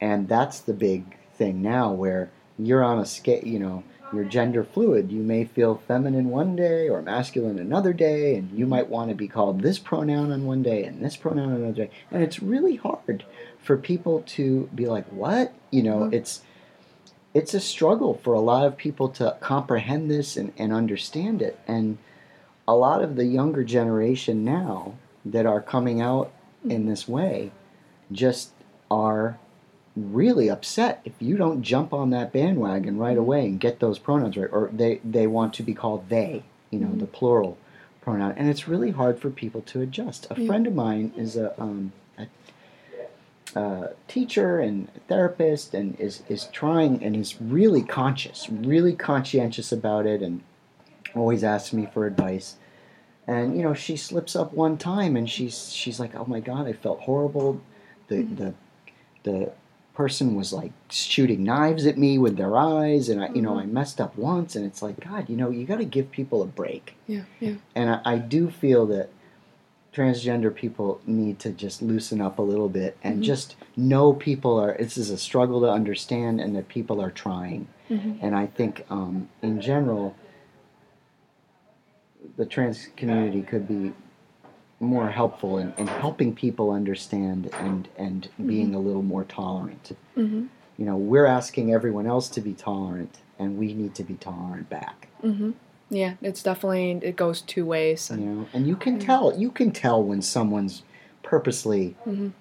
and 0.00 0.28
that's 0.28 0.60
the 0.60 0.74
big 0.74 1.16
thing 1.34 1.62
now 1.62 1.92
where 1.92 2.30
you're 2.58 2.84
on 2.84 2.98
a 2.98 3.06
scale, 3.06 3.42
you 3.42 3.58
know, 3.58 3.82
you're 4.12 4.24
gender 4.24 4.64
fluid. 4.64 5.12
You 5.12 5.22
may 5.22 5.44
feel 5.44 5.80
feminine 5.86 6.30
one 6.30 6.56
day 6.56 6.88
or 6.88 7.00
masculine 7.00 7.58
another 7.58 7.92
day, 7.92 8.34
and 8.34 8.50
you 8.50 8.66
might 8.66 8.88
want 8.88 9.08
to 9.08 9.14
be 9.14 9.28
called 9.28 9.62
this 9.62 9.78
pronoun 9.78 10.32
on 10.32 10.44
one 10.44 10.62
day 10.62 10.84
and 10.84 11.02
this 11.02 11.16
pronoun 11.16 11.50
on 11.50 11.54
another 11.56 11.84
day. 11.84 11.90
And 12.10 12.22
it's 12.22 12.42
really 12.42 12.76
hard 12.76 13.24
for 13.62 13.76
people 13.76 14.22
to 14.26 14.68
be 14.74 14.86
like, 14.86 15.06
"What?" 15.06 15.52
You 15.70 15.82
know, 15.84 16.00
Mhm. 16.00 16.14
it's 16.14 16.42
it's 17.32 17.54
a 17.54 17.60
struggle 17.60 18.14
for 18.14 18.34
a 18.34 18.40
lot 18.40 18.66
of 18.66 18.76
people 18.76 19.08
to 19.08 19.36
comprehend 19.40 20.10
this 20.10 20.36
and, 20.36 20.52
and 20.58 20.72
understand 20.72 21.40
it. 21.40 21.58
And 21.68 21.98
a 22.66 22.74
lot 22.74 23.02
of 23.02 23.16
the 23.16 23.24
younger 23.24 23.64
generation 23.64 24.44
now 24.44 24.94
that 25.24 25.46
are 25.46 25.60
coming 25.60 26.00
out 26.00 26.32
in 26.68 26.86
this 26.86 27.08
way 27.08 27.50
just 28.12 28.50
are 28.90 29.38
really 29.96 30.48
upset 30.48 31.00
if 31.04 31.12
you 31.18 31.36
don't 31.36 31.62
jump 31.62 31.92
on 31.92 32.10
that 32.10 32.32
bandwagon 32.32 32.96
right 32.96 33.18
away 33.18 33.46
and 33.46 33.60
get 33.60 33.80
those 33.80 33.98
pronouns 33.98 34.36
right 34.36 34.48
or 34.52 34.70
they 34.72 35.00
they 35.04 35.26
want 35.26 35.52
to 35.52 35.62
be 35.62 35.74
called 35.74 36.08
they 36.08 36.42
you 36.70 36.78
know 36.78 36.94
the 36.94 37.06
plural 37.06 37.58
pronoun. 38.00 38.34
And 38.36 38.48
it's 38.48 38.66
really 38.68 38.90
hard 38.90 39.18
for 39.18 39.30
people 39.30 39.60
to 39.62 39.80
adjust. 39.80 40.26
A 40.30 40.40
Yeah. 40.40 40.46
friend 40.46 40.66
of 40.66 40.74
mine 40.74 41.12
is 41.16 41.36
a, 41.36 41.60
um, 41.60 41.92
a 42.18 42.26
uh, 43.58 43.88
teacher 44.06 44.60
and 44.60 44.88
therapist 45.08 45.74
and 45.74 45.98
is, 45.98 46.22
is 46.28 46.46
trying 46.46 47.02
and 47.02 47.16
is 47.16 47.40
really 47.42 47.82
conscious 47.82 48.48
really 48.48 48.94
conscientious 48.94 49.72
about 49.72 50.06
it 50.06 50.22
and 50.22 50.40
always 51.14 51.42
asks 51.44 51.72
me 51.72 51.86
for 51.92 52.06
advice 52.06 52.56
and 53.26 53.56
you 53.56 53.62
know 53.62 53.74
she 53.74 53.96
slips 53.96 54.34
up 54.36 54.52
one 54.52 54.76
time 54.78 55.16
and 55.16 55.28
she's 55.28 55.72
she's 55.72 55.98
like 56.00 56.14
oh 56.14 56.24
my 56.26 56.40
god 56.40 56.66
i 56.66 56.72
felt 56.72 57.00
horrible 57.00 57.60
the 58.08 58.22
the 58.22 58.54
the 59.24 59.52
person 59.94 60.34
was 60.34 60.52
like 60.52 60.72
shooting 60.88 61.44
knives 61.44 61.84
at 61.86 61.98
me 61.98 62.16
with 62.16 62.36
their 62.36 62.56
eyes 62.56 63.08
and 63.08 63.22
i 63.22 63.28
you 63.30 63.42
know 63.42 63.58
i 63.58 63.66
messed 63.66 64.00
up 64.00 64.16
once 64.16 64.56
and 64.56 64.64
it's 64.64 64.80
like 64.82 64.98
god 65.00 65.28
you 65.28 65.36
know 65.36 65.50
you 65.50 65.64
got 65.66 65.76
to 65.78 65.84
give 65.84 66.10
people 66.10 66.42
a 66.42 66.46
break 66.46 66.94
Yeah. 67.06 67.22
Yeah. 67.40 67.54
and 67.74 67.90
I, 67.90 68.00
I 68.04 68.18
do 68.18 68.48
feel 68.50 68.86
that 68.86 69.10
transgender 69.94 70.54
people 70.54 71.00
need 71.06 71.38
to 71.40 71.50
just 71.50 71.82
loosen 71.82 72.20
up 72.20 72.38
a 72.38 72.42
little 72.42 72.68
bit 72.68 72.96
and 73.02 73.18
Mhm. 73.18 73.22
just 73.24 73.56
know 73.76 74.12
people 74.12 74.58
are 74.58 74.76
this 74.78 74.96
is 74.96 75.10
a 75.10 75.18
struggle 75.18 75.60
to 75.62 75.68
understand 75.70 76.40
and 76.40 76.54
that 76.54 76.68
people 76.68 77.00
are 77.02 77.10
trying 77.10 77.66
Mhm. 77.90 78.18
and 78.22 78.36
i 78.36 78.46
think 78.46 78.84
um, 78.88 79.28
in 79.42 79.60
general 79.60 80.14
the 82.36 82.46
trans 82.46 82.88
community 82.96 83.42
could 83.42 83.66
be 83.68 83.92
more 84.78 85.08
helpful 85.10 85.58
in, 85.58 85.72
in 85.76 85.86
helping 85.86 86.34
people 86.34 86.70
understand 86.70 87.50
and 87.54 87.88
and 87.98 88.28
being 88.46 88.74
a 88.74 88.78
little 88.78 89.02
more 89.02 89.24
tolerant 89.24 89.92
Mhm. 90.16 90.48
you 90.78 90.86
know 90.86 90.96
we're 90.96 91.26
asking 91.26 91.72
everyone 91.74 92.06
else 92.06 92.28
to 92.30 92.40
be 92.40 92.54
tolerant 92.54 93.18
and 93.38 93.58
we 93.58 93.74
need 93.74 93.94
to 93.96 94.04
be 94.04 94.14
tolerant 94.14 94.68
back 94.70 95.08
Mhm. 95.22 95.54
Yeah. 95.92 96.14
It's 96.22 96.42
definitely 96.42 96.92
it 97.02 97.16
goes 97.16 97.42
two 97.42 97.66
ways. 97.66 98.10
you 98.14 98.16
know 98.24 98.46
and 98.54 98.66
you 98.66 98.76
can 98.76 98.98
tell 98.98 99.36
you 99.38 99.50
can 99.50 99.70
tell 99.70 100.02
when 100.02 100.22
someone's 100.22 100.82
purposely 101.22 101.94
Mhm. 102.06 102.32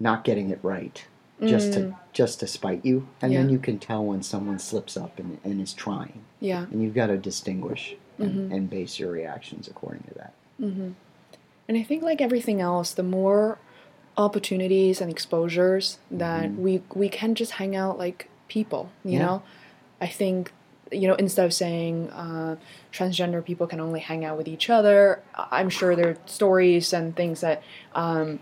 not 0.00 0.24
getting 0.24 0.50
it 0.50 0.58
right 0.62 1.06
just 1.44 1.72
to 1.74 1.80
Mm. 1.80 1.94
just 2.12 2.40
to 2.40 2.46
spite 2.46 2.84
you 2.84 3.06
and 3.20 3.32
then 3.34 3.50
you 3.50 3.58
can 3.58 3.78
tell 3.78 4.04
when 4.04 4.22
someone 4.22 4.58
slips 4.58 4.96
up 4.96 5.18
and, 5.18 5.38
and 5.44 5.60
is 5.60 5.72
trying 5.72 6.20
Yeah. 6.40 6.66
and 6.70 6.82
you've 6.82 6.94
got 6.94 7.08
to 7.08 7.18
distinguish 7.18 7.96
and, 8.18 8.50
Mhm. 8.50 8.54
and 8.54 8.70
base 8.70 8.98
your 8.98 9.10
reactions 9.10 9.68
according 9.68 10.02
to 10.04 10.14
that 10.14 10.32
hmm 10.58 10.90
And 11.66 11.78
I 11.78 11.82
think, 11.82 12.02
like 12.02 12.20
everything 12.20 12.60
else, 12.60 12.92
the 12.92 13.02
more 13.02 13.58
opportunities 14.16 15.00
and 15.00 15.10
exposures 15.10 15.98
that 16.10 16.50
Mhm. 16.50 16.56
we 16.56 16.82
we 16.94 17.08
can 17.08 17.34
just 17.34 17.52
hang 17.52 17.74
out 17.74 17.98
like 17.98 18.28
people, 18.48 18.90
you 19.04 19.12
Yeah. 19.18 19.24
know. 19.26 19.42
I 20.00 20.06
think 20.08 20.52
you 20.92 21.08
know 21.08 21.14
instead 21.14 21.46
of 21.46 21.52
saying 21.54 22.10
uh, 22.10 22.56
transgender 22.92 23.42
people 23.44 23.66
can 23.66 23.80
only 23.80 24.00
hang 24.00 24.24
out 24.24 24.36
with 24.36 24.46
each 24.46 24.68
other, 24.70 25.22
I'm 25.50 25.70
sure 25.70 25.96
there 25.96 26.10
are 26.10 26.16
stories 26.26 26.92
and 26.92 27.16
things 27.16 27.40
that 27.40 27.62
um, 27.94 28.38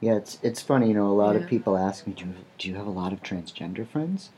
yeah 0.00 0.16
it's 0.16 0.38
it's 0.42 0.60
funny 0.60 0.88
you 0.88 0.94
know 0.94 1.06
a 1.08 1.14
lot 1.24 1.34
Yeah. 1.36 1.42
of 1.42 1.46
people 1.46 1.76
ask 1.78 2.06
me 2.06 2.12
do 2.12 2.24
you, 2.26 2.34
do 2.58 2.68
you 2.68 2.74
have 2.74 2.86
a 2.86 2.90
lot 3.02 3.12
of 3.12 3.22
transgender 3.22 3.86
friends 3.86 4.30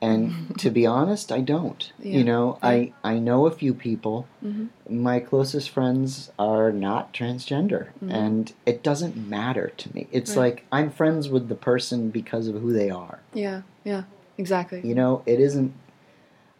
and 0.00 0.54
to 0.58 0.70
be 0.70 0.86
honest 0.86 1.32
i 1.32 1.40
don't 1.40 1.92
Yeah. 1.98 2.18
you 2.18 2.24
know 2.24 2.58
i 2.62 2.92
i 3.02 3.18
know 3.18 3.46
a 3.46 3.50
few 3.50 3.74
people 3.74 4.26
mhm, 4.44 4.68
my 4.88 5.18
closest 5.20 5.70
friends 5.70 6.30
are 6.38 6.70
not 6.72 7.12
transgender 7.12 7.88
Mhm. 8.02 8.12
and 8.12 8.52
it 8.66 8.82
doesn't 8.82 9.16
matter 9.16 9.72
to 9.76 9.94
me 9.94 10.06
it's 10.12 10.30
Right. 10.36 10.44
like 10.54 10.64
i'm 10.70 10.90
friends 10.90 11.28
with 11.28 11.48
the 11.48 11.54
person 11.56 12.10
because 12.10 12.46
of 12.48 12.60
who 12.62 12.72
they 12.72 12.90
are 12.90 13.18
yeah, 13.34 13.62
yeah, 13.84 14.04
exactly. 14.36 14.80
you 14.84 14.94
know 14.94 15.22
it 15.26 15.40
isn't 15.40 15.72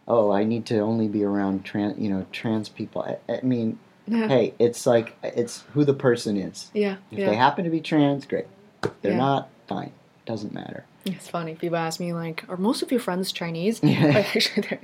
oh 0.07 0.30
i 0.30 0.43
need 0.45 0.64
to 0.66 0.78
only 0.78 1.07
be 1.09 1.22
around 1.22 1.64
trans 1.64 1.99
you 1.99 2.09
know 2.11 2.26
trans 2.32 2.68
people 2.68 3.03
i, 3.03 3.32
I 3.32 3.41
mean 3.43 3.78
Yeah, 4.07 4.26
hey 4.28 4.55
it's 4.59 4.86
like 4.86 5.16
it's 5.22 5.64
who 5.74 5.84
the 5.84 5.95
person 5.95 6.36
is 6.36 6.70
yeah, 6.74 6.97
if 7.12 7.18
yeah. 7.20 7.26
they 7.30 7.36
happen 7.36 7.64
to 7.64 7.70
be 7.70 7.80
trans 7.80 8.26
great 8.26 8.47
if 8.82 8.91
they're 9.03 9.12
Yeah. 9.12 9.18
not 9.18 9.49
fine 9.68 9.93
doesn't 10.26 10.53
matter 10.53 10.84
It's 11.05 11.28
funny. 11.28 11.55
People 11.55 11.76
ask 11.76 12.01
me 12.01 12.12
like, 12.12 12.44
"Are 12.49 12.57
most 12.57 12.82
of 12.82 12.90
your 12.90 13.01
friends 13.01 13.32
Chinese?" 13.32 13.80
Yeah. 13.82 14.24
Actually, 14.34 14.78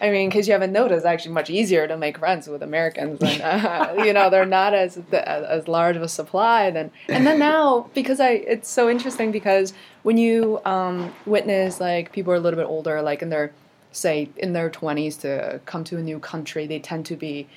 I 0.00 0.10
mean, 0.10 0.28
because 0.28 0.46
you 0.46 0.52
haven't 0.52 0.72
noticed, 0.72 0.98
it's 0.98 1.06
actually 1.06 1.32
much 1.32 1.50
easier 1.50 1.86
to 1.86 1.96
make 1.96 2.18
friends 2.18 2.48
with 2.48 2.62
Americans, 2.62 3.20
and 3.20 3.42
uh, 3.42 3.94
you 4.04 4.12
know 4.12 4.30
they're 4.30 4.46
not 4.46 4.74
as 4.74 4.98
as 5.12 5.68
large 5.68 5.96
of 5.96 6.02
a 6.02 6.08
supply. 6.08 6.70
Then 6.70 6.90
and 7.08 7.26
then 7.26 7.38
now 7.38 7.90
because 7.94 8.20
I, 8.20 8.30
it's 8.30 8.68
so 8.68 8.88
interesting 8.88 9.32
because 9.32 9.72
when 10.02 10.18
you 10.18 10.60
um, 10.64 11.12
witness 11.26 11.80
like 11.80 12.12
people 12.12 12.32
are 12.32 12.36
a 12.36 12.40
little 12.40 12.58
bit 12.58 12.68
older, 12.68 13.02
like 13.02 13.22
in 13.22 13.30
their 13.30 13.52
say 13.92 14.30
in 14.36 14.52
their 14.52 14.70
twenties 14.70 15.16
to 15.18 15.60
come 15.66 15.84
to 15.84 15.98
a 15.98 16.02
new 16.02 16.18
country, 16.18 16.66
they 16.66 16.78
tend 16.78 17.06
to 17.06 17.16
be 17.16 17.48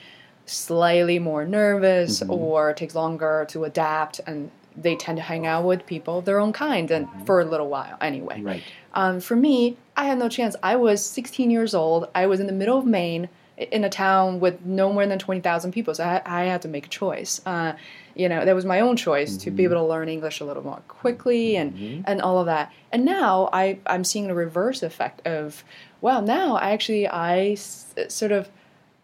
slightly 0.46 1.20
more 1.20 1.46
nervous 1.46 2.24
or 2.24 2.72
it 2.72 2.78
takes 2.78 2.96
longer 2.96 3.46
to 3.50 3.66
adapt 3.66 4.20
and 4.26 4.50
they 4.82 4.96
tend 4.96 5.18
to 5.18 5.24
hang 5.24 5.46
out 5.46 5.64
with 5.66 5.86
people 5.86 6.20
of 6.20 6.26
their 6.26 6.40
own 6.40 6.54
kind 6.54 6.90
and 6.92 7.08
for 7.26 7.42
a 7.42 7.46
little 7.46 7.68
while 7.70 7.98
anyway. 8.02 8.42
Right. 8.42 8.64
um, 8.94 9.20
for 9.20 9.36
me 9.36 9.78
i 9.98 10.06
had 10.06 10.18
no 10.18 10.30
chance. 10.30 10.56
I 10.64 10.76
was 10.78 11.04
16 11.06 11.52
years 11.52 11.74
old. 11.76 12.08
I 12.16 12.26
was 12.28 12.40
in 12.40 12.48
the 12.48 12.54
middle 12.62 12.78
of 12.78 12.86
maine 12.86 13.28
in 13.58 13.84
a 13.84 13.90
town 13.90 14.40
with 14.40 14.56
no 14.66 14.94
more 14.94 15.06
than 15.06 15.20
20000 15.20 15.74
people 15.74 15.94
so 15.94 16.04
I, 16.06 16.22
I 16.26 16.44
had 16.46 16.62
to 16.62 16.70
make 16.70 16.86
a 16.86 16.90
choice. 16.90 17.42
Uh, 17.46 17.74
you 18.16 18.28
know 18.30 18.44
that 18.46 18.56
was 18.56 18.66
my 18.66 18.80
own 18.80 18.96
choice 18.96 19.38
to 19.44 19.52
be 19.52 19.64
able 19.66 19.76
to 19.76 19.84
learn 19.84 20.10
english 20.10 20.40
a 20.42 20.46
little 20.46 20.64
more 20.64 20.82
quickly 20.88 21.56
and 21.58 22.04
and 22.08 22.22
all 22.22 22.38
of 22.40 22.46
that. 22.48 22.72
And 22.92 23.06
now 23.06 23.50
I, 23.54 23.80
i'm 23.86 24.04
seeing 24.04 24.28
the 24.28 24.34
reverse 24.34 24.82
effect 24.84 25.26
of 25.28 25.64
well, 26.02 26.22
now 26.22 26.56
i 26.56 26.72
actually 26.72 27.08
i 27.08 27.52
s- 27.52 27.94
sort 28.08 28.32
of 28.32 28.50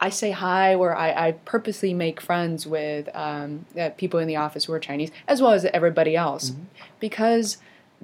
I 0.06 0.10
say 0.10 0.32
hi, 0.32 0.76
where 0.76 0.96
I, 0.96 1.10
I 1.26 1.32
purposely 1.54 1.94
make 2.06 2.18
friends 2.22 2.68
with 2.68 3.04
um, 3.16 3.66
uh, 3.80 3.90
people 4.02 4.20
in 4.20 4.28
the 4.28 4.36
office 4.46 4.66
who 4.66 4.74
are 4.74 4.80
Chinese, 4.80 5.12
as 5.28 5.42
well 5.42 5.54
as 5.58 5.66
everybody 5.66 6.16
else, 6.16 6.54
because 7.00 7.58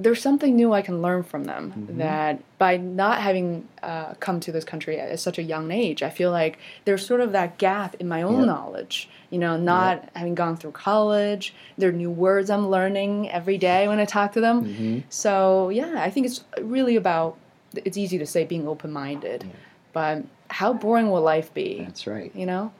there's 0.03 0.21
something 0.21 0.55
new 0.55 0.73
I 0.73 0.81
can 0.81 0.97
learn 1.05 1.21
from 1.31 1.43
them. 1.51 1.63
That 1.97 2.33
by 2.57 2.77
not 2.77 3.21
having 3.21 3.67
uh, 3.83 4.15
come 4.25 4.39
to 4.39 4.51
this 4.51 4.63
country 4.63 4.99
at 4.99 5.19
such 5.19 5.37
a 5.37 5.43
young 5.43 5.69
age, 5.69 6.01
I 6.01 6.09
feel 6.09 6.31
like 6.31 6.57
there's 6.85 7.05
sort 7.05 7.21
of 7.21 7.33
that 7.33 7.49
gap 7.59 7.91
in 8.01 8.07
my 8.07 8.21
own 8.23 8.39
Yep. 8.39 8.47
knowledge. 8.47 8.95
You 9.29 9.39
know, 9.43 9.55
not 9.57 10.09
having 10.15 10.35
gone 10.43 10.57
through 10.57 10.71
college, 10.71 11.53
there 11.77 11.89
are 11.89 11.97
new 12.05 12.09
words 12.09 12.49
I'm 12.49 12.67
learning 12.75 13.29
every 13.29 13.59
day 13.59 13.87
when 13.89 13.99
I 13.99 14.05
talk 14.05 14.29
to 14.33 14.41
them. 14.41 14.57
Mm-hmm. 14.65 14.99
So 15.09 15.69
yeah, 15.69 15.93
I 15.97 16.09
think 16.09 16.25
it's 16.25 16.39
really 16.77 16.95
about. 17.03 17.37
It's 17.87 17.97
easy 18.03 18.17
to 18.17 18.25
say 18.25 18.43
being 18.43 18.67
open-minded, 18.67 19.39
but 19.93 20.23
how 20.51 20.73
boring 20.73 21.09
will 21.11 21.21
life 21.21 21.53
be? 21.53 21.81
That's 21.83 22.05
right. 22.07 22.31
you 22.35 22.45
know 22.45 22.71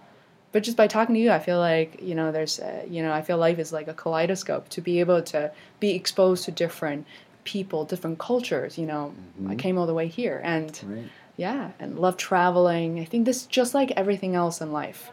but 0.54 0.64
just 0.64 0.76
by 0.76 0.86
talking 0.88 1.16
to 1.16 1.22
you 1.22 1.32
i 1.32 1.40
feel 1.40 1.60
like 1.60 2.02
you 2.02 2.14
know 2.14 2.32
there's 2.34 2.60
uh, 2.60 2.84
you 2.90 3.02
know 3.02 3.14
i 3.14 3.22
feel 3.22 3.38
life 3.38 3.58
is 3.58 3.72
like 3.72 3.88
a 3.88 3.94
kaleidoscope 3.94 4.68
to 4.70 4.82
be 4.82 5.00
able 5.00 5.22
to 5.22 5.50
be 5.80 5.92
exposed 5.92 6.44
to 6.46 6.52
different 6.52 7.08
people 7.46 7.86
different 7.86 8.20
cultures 8.20 8.78
you 8.78 8.86
know 8.86 9.14
i 9.48 9.56
came 9.56 9.78
all 9.78 9.88
the 9.88 9.94
way 9.94 10.08
here 10.08 10.42
and 10.44 10.78
Right. 10.86 11.10
yeah 11.38 11.72
and 11.80 11.98
love 11.98 12.18
traveling 12.18 13.00
i 13.00 13.06
think 13.06 13.24
this 13.26 13.38
is 13.44 13.46
just 13.48 13.74
like 13.74 13.92
everything 13.92 14.36
else 14.36 14.60
in 14.62 14.74
life 14.74 15.10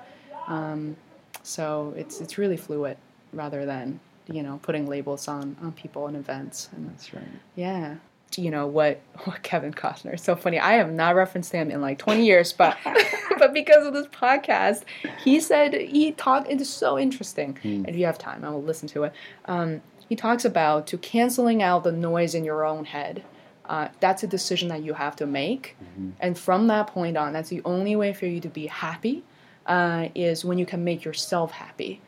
um, 0.49 0.97
so 1.45 1.95
it's 1.97 2.21
it's 2.21 2.37
really 2.37 2.57
fluid 2.57 2.97
rather 3.33 3.65
than 3.65 4.01
you 4.37 4.43
know 4.43 4.59
putting 4.63 4.89
labels 4.89 5.29
on 5.29 5.57
on 5.63 5.71
people 5.73 6.07
and 6.09 6.17
events 6.17 6.69
and 6.75 6.91
That's 6.91 7.15
right. 7.15 7.23
yeah. 7.55 7.97
You 8.37 8.51
know 8.51 8.67
what? 8.67 9.01
What 9.25 9.43
Kevin 9.43 9.75
Costner 9.75 10.15
is 10.15 10.23
so 10.23 10.37
funny. 10.37 10.61
I 10.61 10.75
have 10.75 10.93
not 10.93 11.17
referenced 11.17 11.51
him 11.51 11.71
in 11.73 11.81
like 11.81 11.99
twenty 11.99 12.25
years, 12.25 12.53
but 12.53 12.77
but 13.39 13.53
because 13.53 13.85
of 13.85 13.93
this 13.93 14.07
podcast, 14.07 14.85
he 15.25 15.41
said 15.41 15.75
he 15.75 16.13
talked. 16.13 16.49
It 16.49 16.61
is 16.61 16.71
so 16.71 16.99
interesting. 16.99 17.59
If 17.89 17.97
you 17.97 18.07
have 18.07 18.17
time, 18.17 18.45
I 18.45 18.51
will 18.51 18.63
listen 18.63 18.89
to 18.91 19.05
it. 19.05 19.13
Um, 19.47 19.83
he 20.09 20.15
talks 20.15 20.45
about 20.45 20.87
to 20.89 20.99
canceling 20.99 21.63
out 21.63 21.83
the 21.85 21.93
noise 21.93 22.35
in 22.35 22.45
your 22.45 22.65
own 22.65 22.85
head. 22.85 23.25
Uh, 23.67 23.89
that's 24.01 24.23
a 24.23 24.27
decision 24.27 24.69
that 24.69 24.83
you 24.83 24.95
have 24.95 25.17
to 25.17 25.27
make, 25.27 25.77
and 26.21 26.39
from 26.39 26.69
that 26.69 26.87
point 26.87 27.17
on, 27.17 27.33
that's 27.33 27.51
the 27.51 27.61
only 27.65 27.97
way 27.97 28.13
for 28.13 28.27
you 28.27 28.41
to 28.41 28.49
be 28.49 28.67
happy. 28.69 29.25
Uh, 29.67 30.09
is 30.15 30.47
when 30.47 30.57
you 30.57 30.65
can 30.65 30.83
make 30.83 31.05
yourself 31.05 31.51
happy. 31.53 32.01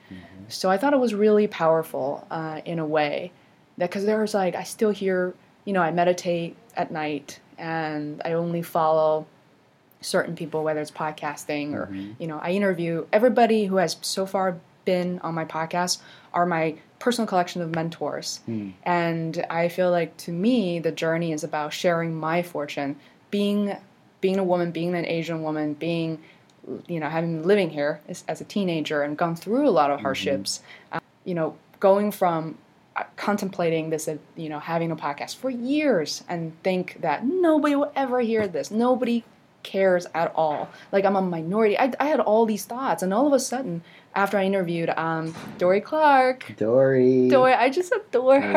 So 0.48 0.70
I 0.70 0.78
thought 0.78 0.94
it 0.94 0.98
was 1.00 1.12
really 1.12 1.46
powerful 1.46 2.26
uh, 2.30 2.62
in 2.64 2.78
a 2.78 2.86
way 2.86 3.32
that 3.76 3.90
because 3.90 4.06
there's 4.06 4.32
like 4.32 4.54
I 4.54 4.62
still 4.62 4.90
hear 4.90 5.34
you 5.64 5.72
know 5.72 5.82
I 5.82 5.90
meditate 5.90 6.56
at 6.76 6.90
night 6.90 7.40
and 7.58 8.22
I 8.24 8.32
only 8.32 8.62
follow 8.62 9.26
certain 10.00 10.34
people 10.34 10.64
whether 10.64 10.80
it's 10.80 10.90
podcasting 10.90 11.74
or 11.74 11.86
mm-hmm. 11.86 12.12
you 12.18 12.26
know 12.26 12.38
I 12.38 12.52
interview. 12.52 13.06
Everybody 13.12 13.66
who 13.66 13.76
has 13.76 13.96
so 14.00 14.26
far 14.26 14.58
been 14.84 15.18
on 15.20 15.34
my 15.34 15.44
podcast 15.44 15.98
are 16.32 16.46
my 16.46 16.76
personal 16.98 17.26
collection 17.26 17.62
of 17.62 17.74
mentors. 17.74 18.40
Hmm. 18.46 18.70
And 18.84 19.44
I 19.50 19.68
feel 19.68 19.90
like 19.90 20.16
to 20.18 20.32
me 20.32 20.78
the 20.78 20.92
journey 20.92 21.32
is 21.32 21.44
about 21.44 21.72
sharing 21.72 22.14
my 22.14 22.42
fortune 22.42 22.96
being 23.30 23.76
being 24.20 24.38
a 24.38 24.44
woman 24.44 24.70
being 24.70 24.94
an 24.94 25.06
Asian 25.06 25.42
woman 25.42 25.74
being 25.74 26.18
you 26.86 27.00
know 27.00 27.08
having 27.08 27.38
been 27.38 27.48
living 27.48 27.70
here 27.70 28.00
as, 28.08 28.24
as 28.28 28.40
a 28.40 28.44
teenager 28.44 29.02
and 29.02 29.16
gone 29.16 29.36
through 29.36 29.68
a 29.68 29.70
lot 29.70 29.90
of 29.90 29.96
mm-hmm. 29.96 30.06
hardships. 30.06 30.62
Uh, 30.92 31.00
you 31.24 31.34
know 31.34 31.56
going 31.78 32.10
from 32.10 32.56
contemplating 33.16 33.90
this 33.90 34.08
uh, 34.08 34.16
you 34.36 34.48
know 34.48 34.58
having 34.58 34.90
a 34.90 34.96
podcast 34.96 35.36
for 35.36 35.50
years 35.50 36.22
and 36.28 36.52
think 36.62 36.98
that 37.00 37.24
nobody 37.24 37.74
will 37.76 37.92
ever 37.96 38.20
hear 38.20 38.46
this 38.48 38.70
nobody 38.70 39.24
cares 39.62 40.06
at 40.14 40.32
all 40.34 40.68
like 40.90 41.04
i'm 41.04 41.16
a 41.16 41.20
minority 41.22 41.78
i, 41.78 41.92
I 42.00 42.06
had 42.06 42.18
all 42.20 42.46
these 42.46 42.64
thoughts 42.64 43.02
and 43.02 43.12
all 43.12 43.26
of 43.26 43.32
a 43.34 43.38
sudden 43.40 43.82
after 44.14 44.38
i 44.38 44.44
interviewed 44.44 44.88
um, 44.90 45.34
Dorie 45.58 45.82
Clark 45.82 46.54
Dorie. 46.56 47.28
Dorie 47.28 47.52
i 47.52 47.68
just 47.68 47.92
adore 47.92 48.36
I 48.36 48.40
her, 48.40 48.52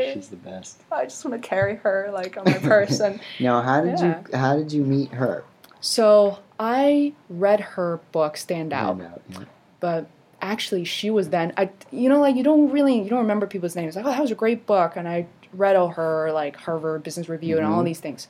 her. 0.00 0.12
She's 0.14 0.28
the 0.28 0.36
best. 0.36 0.80
i 0.90 1.04
just 1.04 1.22
want 1.24 1.40
to 1.42 1.46
carry 1.46 1.76
her 1.76 2.10
like 2.12 2.36
on 2.38 2.44
my 2.46 2.54
person. 2.58 3.20
Now, 3.40 3.60
how 3.60 3.82
did 3.82 3.98
Yeah. 4.00 4.22
you 4.32 4.36
how 4.38 4.56
did 4.56 4.72
you 4.72 4.82
meet 4.82 5.10
her? 5.12 5.44
so 5.80 6.38
i 6.58 7.12
read 7.28 7.60
her 7.60 8.00
book 8.12 8.36
stand 8.38 8.72
out 8.72 8.96
Find 8.98 9.12
out, 9.12 9.22
yeah. 9.30 9.38
but 9.80 10.06
actually 10.46 10.84
she 10.84 11.10
was 11.10 11.30
then 11.30 11.52
I 11.56 11.70
you 11.90 12.08
know 12.08 12.20
like 12.20 12.36
you 12.36 12.44
don't 12.44 12.70
really 12.70 13.00
you 13.02 13.10
don't 13.10 13.20
remember 13.20 13.46
people's 13.46 13.76
names. 13.76 13.96
Like 13.96 14.04
oh 14.04 14.10
that 14.10 14.20
was 14.20 14.30
a 14.30 14.36
great 14.36 14.66
book 14.66 14.96
and 14.96 15.08
I 15.08 15.26
read 15.52 15.76
all 15.76 15.88
her 15.90 16.32
like 16.32 16.56
Harvard 16.56 17.02
Business 17.02 17.28
Review 17.28 17.56
and 17.58 17.66
all 17.66 17.82
these 17.82 18.00
things. 18.00 18.28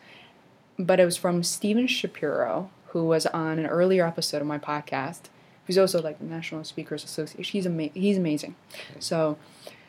But 0.79 1.01
it 1.01 1.05
was 1.05 1.17
from 1.17 1.43
Stephen 1.43 1.87
Shapiro 1.87 2.71
who 2.89 3.05
was 3.05 3.27
on 3.27 3.59
an 3.59 3.67
earlier 3.67 4.07
episode 4.07 4.41
of 4.41 4.47
my 4.47 4.59
podcast. 4.59 5.23
Who's 5.67 5.79
also 5.79 6.01
like 6.01 6.19
the 6.19 6.25
National 6.25 6.63
Speakers 6.63 7.03
Association. 7.03 7.53
He's 7.53 7.67
ama- 7.67 7.91
he's 7.93 8.17
amazing. 8.17 8.55
So 8.99 9.37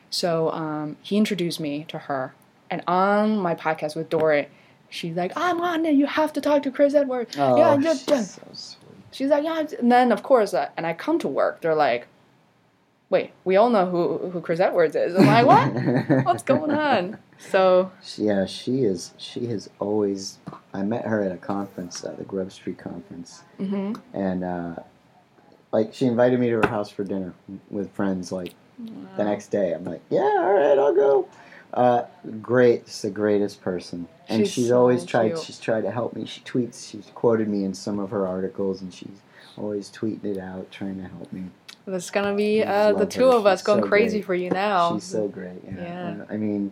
so 0.10 0.52
um, 0.52 0.98
he 1.02 1.18
introduced 1.18 1.60
me 1.60 1.86
to 1.90 2.00
her. 2.00 2.34
And 2.70 2.84
on 2.88 3.38
my 3.38 3.56
podcast 3.56 3.96
with 3.96 4.10
Dorie 4.10 4.50
she's 4.90 5.16
like 5.16 5.34
I'm 5.36 5.60
on 5.62 5.86
it 5.86 5.96
you 5.96 6.06
have 6.06 6.32
to 6.34 6.42
talk 6.42 6.64
to 6.64 6.72
Chris 6.72 6.94
Edwards. 6.94 7.36
Oh, 7.38 7.58
yeah 7.58 7.78
yeah, 7.78 7.94
she's 7.94 8.32
so 8.32 8.42
sweet. 8.54 8.88
She's 9.12 9.30
like, 9.30 9.44
yeah. 9.44 9.66
And 9.80 9.92
then, 9.92 10.12
of 10.12 10.24
course, 10.24 10.54
uh, 10.54 10.70
and 10.78 10.86
I 10.86 10.94
come 10.94 11.20
to 11.20 11.28
work. 11.28 11.62
They're 11.62 11.76
like, 11.76 12.08
wait, 13.10 13.32
we 13.46 13.56
all 13.56 13.70
know 13.70 13.86
who 13.90 14.30
who 14.30 14.42
Chris 14.42 14.60
Edwards 14.60 14.96
is. 14.96 15.16
I'm 15.16 15.26
like, 15.26 15.46
what? 15.46 16.26
What's 16.26 16.44
going 16.44 16.72
on? 16.72 17.18
So, 17.40 17.92
Yeah, 18.18 18.46
she 18.46 18.84
is. 18.84 19.14
She 19.18 19.46
has 19.48 19.70
always. 19.80 20.40
I 20.74 20.84
met 20.84 21.06
her 21.06 21.24
at 21.24 21.32
a 21.32 21.38
conference, 21.38 22.04
uh, 22.04 22.14
the 22.18 22.24
Grub 22.24 22.52
Street 22.52 22.78
conference, 22.78 23.44
hmm 23.58 23.94
and 24.14 24.44
uh, 24.44 24.76
like 25.72 25.94
she 25.94 26.06
invited 26.06 26.40
me 26.40 26.50
to 26.50 26.58
her 26.58 26.68
house 26.68 26.90
for 26.90 27.04
dinner 27.04 27.34
with 27.70 27.92
friends. 27.92 28.32
Like 28.32 28.54
the 29.18 29.24
next 29.24 29.48
day, 29.48 29.74
I'm 29.74 29.84
like, 29.86 30.02
yeah, 30.10 30.20
all 30.22 30.54
right, 30.54 30.78
I'll 30.78 30.94
go. 30.96 31.28
Uh, 31.74 32.04
great, 32.42 32.84
she's 32.86 33.02
the 33.02 33.10
greatest 33.10 33.62
person, 33.62 34.08
and 34.30 34.42
She's 34.46 34.54
she's, 34.54 34.68
so 34.70 34.80
always 34.80 35.04
tried. 35.06 35.30
cute. 35.30 35.40
She's 35.44 35.60
tried 35.60 35.82
to 35.82 35.92
help 35.92 36.16
me. 36.16 36.26
She 36.26 36.42
tweets. 36.42 36.90
She's 36.90 37.12
quoted 37.14 37.48
me 37.50 37.64
in 37.66 37.74
some 37.74 38.00
of 38.00 38.10
her 38.12 38.26
articles, 38.26 38.82
and 38.82 38.94
she's 38.94 39.22
always 39.58 39.90
tweeting 39.92 40.24
it 40.26 40.38
out, 40.38 40.72
trying 40.72 40.98
to 40.98 41.08
help 41.08 41.32
me. 41.34 41.44
That's 41.88 42.10
gonna 42.12 42.36
be 42.36 42.64
uh, 42.64 42.94
the 42.94 43.06
two 43.06 43.30
her. 43.32 43.38
of 43.38 43.46
us 43.46 43.60
She's 43.60 43.66
going 43.66 43.82
so 43.84 43.88
crazy 43.88 44.18
great. 44.20 44.26
for 44.26 44.36
you 44.36 44.50
now. 44.52 44.94
She's 44.94 45.04
so 45.04 45.28
great. 45.28 45.60
Yeah. 45.66 45.74
Yeah. 45.78 46.26
I 46.30 46.38
mean, 46.38 46.72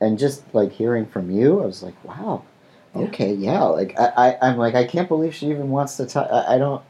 and 0.00 0.18
just 0.18 0.42
like 0.54 0.72
hearing 0.72 1.06
from 1.06 1.30
you, 1.30 1.62
I 1.62 1.66
was 1.66 1.82
like, 1.82 1.94
wow. 2.04 2.42
Okay, 2.94 3.34
yeah. 3.34 3.62
Like 3.64 3.98
I, 3.98 4.12
I, 4.40 4.48
I'm 4.48 4.56
like, 4.56 4.74
I 4.74 4.84
can't 4.86 5.06
believe 5.08 5.34
she 5.34 5.46
even 5.50 5.70
wants 5.70 5.96
to 5.98 6.06
talk. 6.06 6.28
I, 6.30 6.54
I 6.54 6.58
don't. 6.58 6.82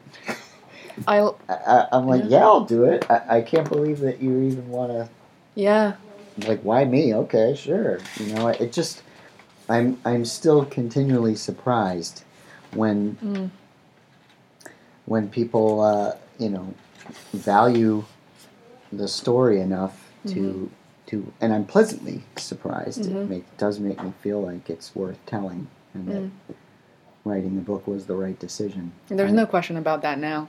I 1.09 1.31
I, 1.48 1.86
I'm 1.93 2.06
like, 2.06 2.23
Yeah. 2.23 2.39
yeah, 2.39 2.44
I'll 2.44 2.64
do 2.64 2.85
it. 2.85 3.05
I, 3.10 3.39
I 3.39 3.40
can't 3.43 3.68
believe 3.68 4.01
that 4.01 4.20
you 4.23 4.40
even 4.43 4.68
want 4.68 4.93
to. 4.93 5.09
yeah. 5.55 5.94
Like, 6.47 6.60
why 6.62 6.85
me? 6.85 7.14
Okay, 7.14 7.55
sure. 7.56 7.98
You 8.18 8.35
know, 8.35 8.48
it 8.48 8.73
just. 8.73 9.02
I'm, 9.68 9.98
I'm 10.05 10.24
still 10.24 10.64
continually 10.64 11.35
surprised 11.35 12.23
when, 12.73 13.16
Mm. 13.24 13.51
when 15.06 15.28
people, 15.28 15.81
uh, 15.81 16.12
you 16.39 16.51
know, 16.51 16.73
value 17.33 18.05
the 18.93 19.09
story 19.09 19.61
enough 19.61 20.03
to 20.28 20.70
to 21.07 21.33
and 21.41 21.53
I'm 21.53 21.65
pleasantly 21.65 22.24
surprised. 22.37 23.07
It 23.07 23.12
Mhm. 23.12 23.28
make, 23.28 23.57
does 23.59 23.78
make 23.78 24.03
me 24.03 24.12
feel 24.23 24.41
like 24.43 24.69
it's 24.69 24.95
worth 24.97 25.19
telling 25.27 25.69
and 25.95 26.09
that 26.09 26.23
Mm. 26.23 26.31
writing 27.24 27.55
the 27.57 27.62
book 27.62 27.87
was 27.87 28.07
the 28.07 28.16
right 28.16 28.39
decision. 28.39 28.91
There's 29.09 29.31
I- 29.33 29.35
no 29.37 29.47
question 29.47 29.77
about 29.77 30.03
that 30.03 30.19
now. 30.19 30.49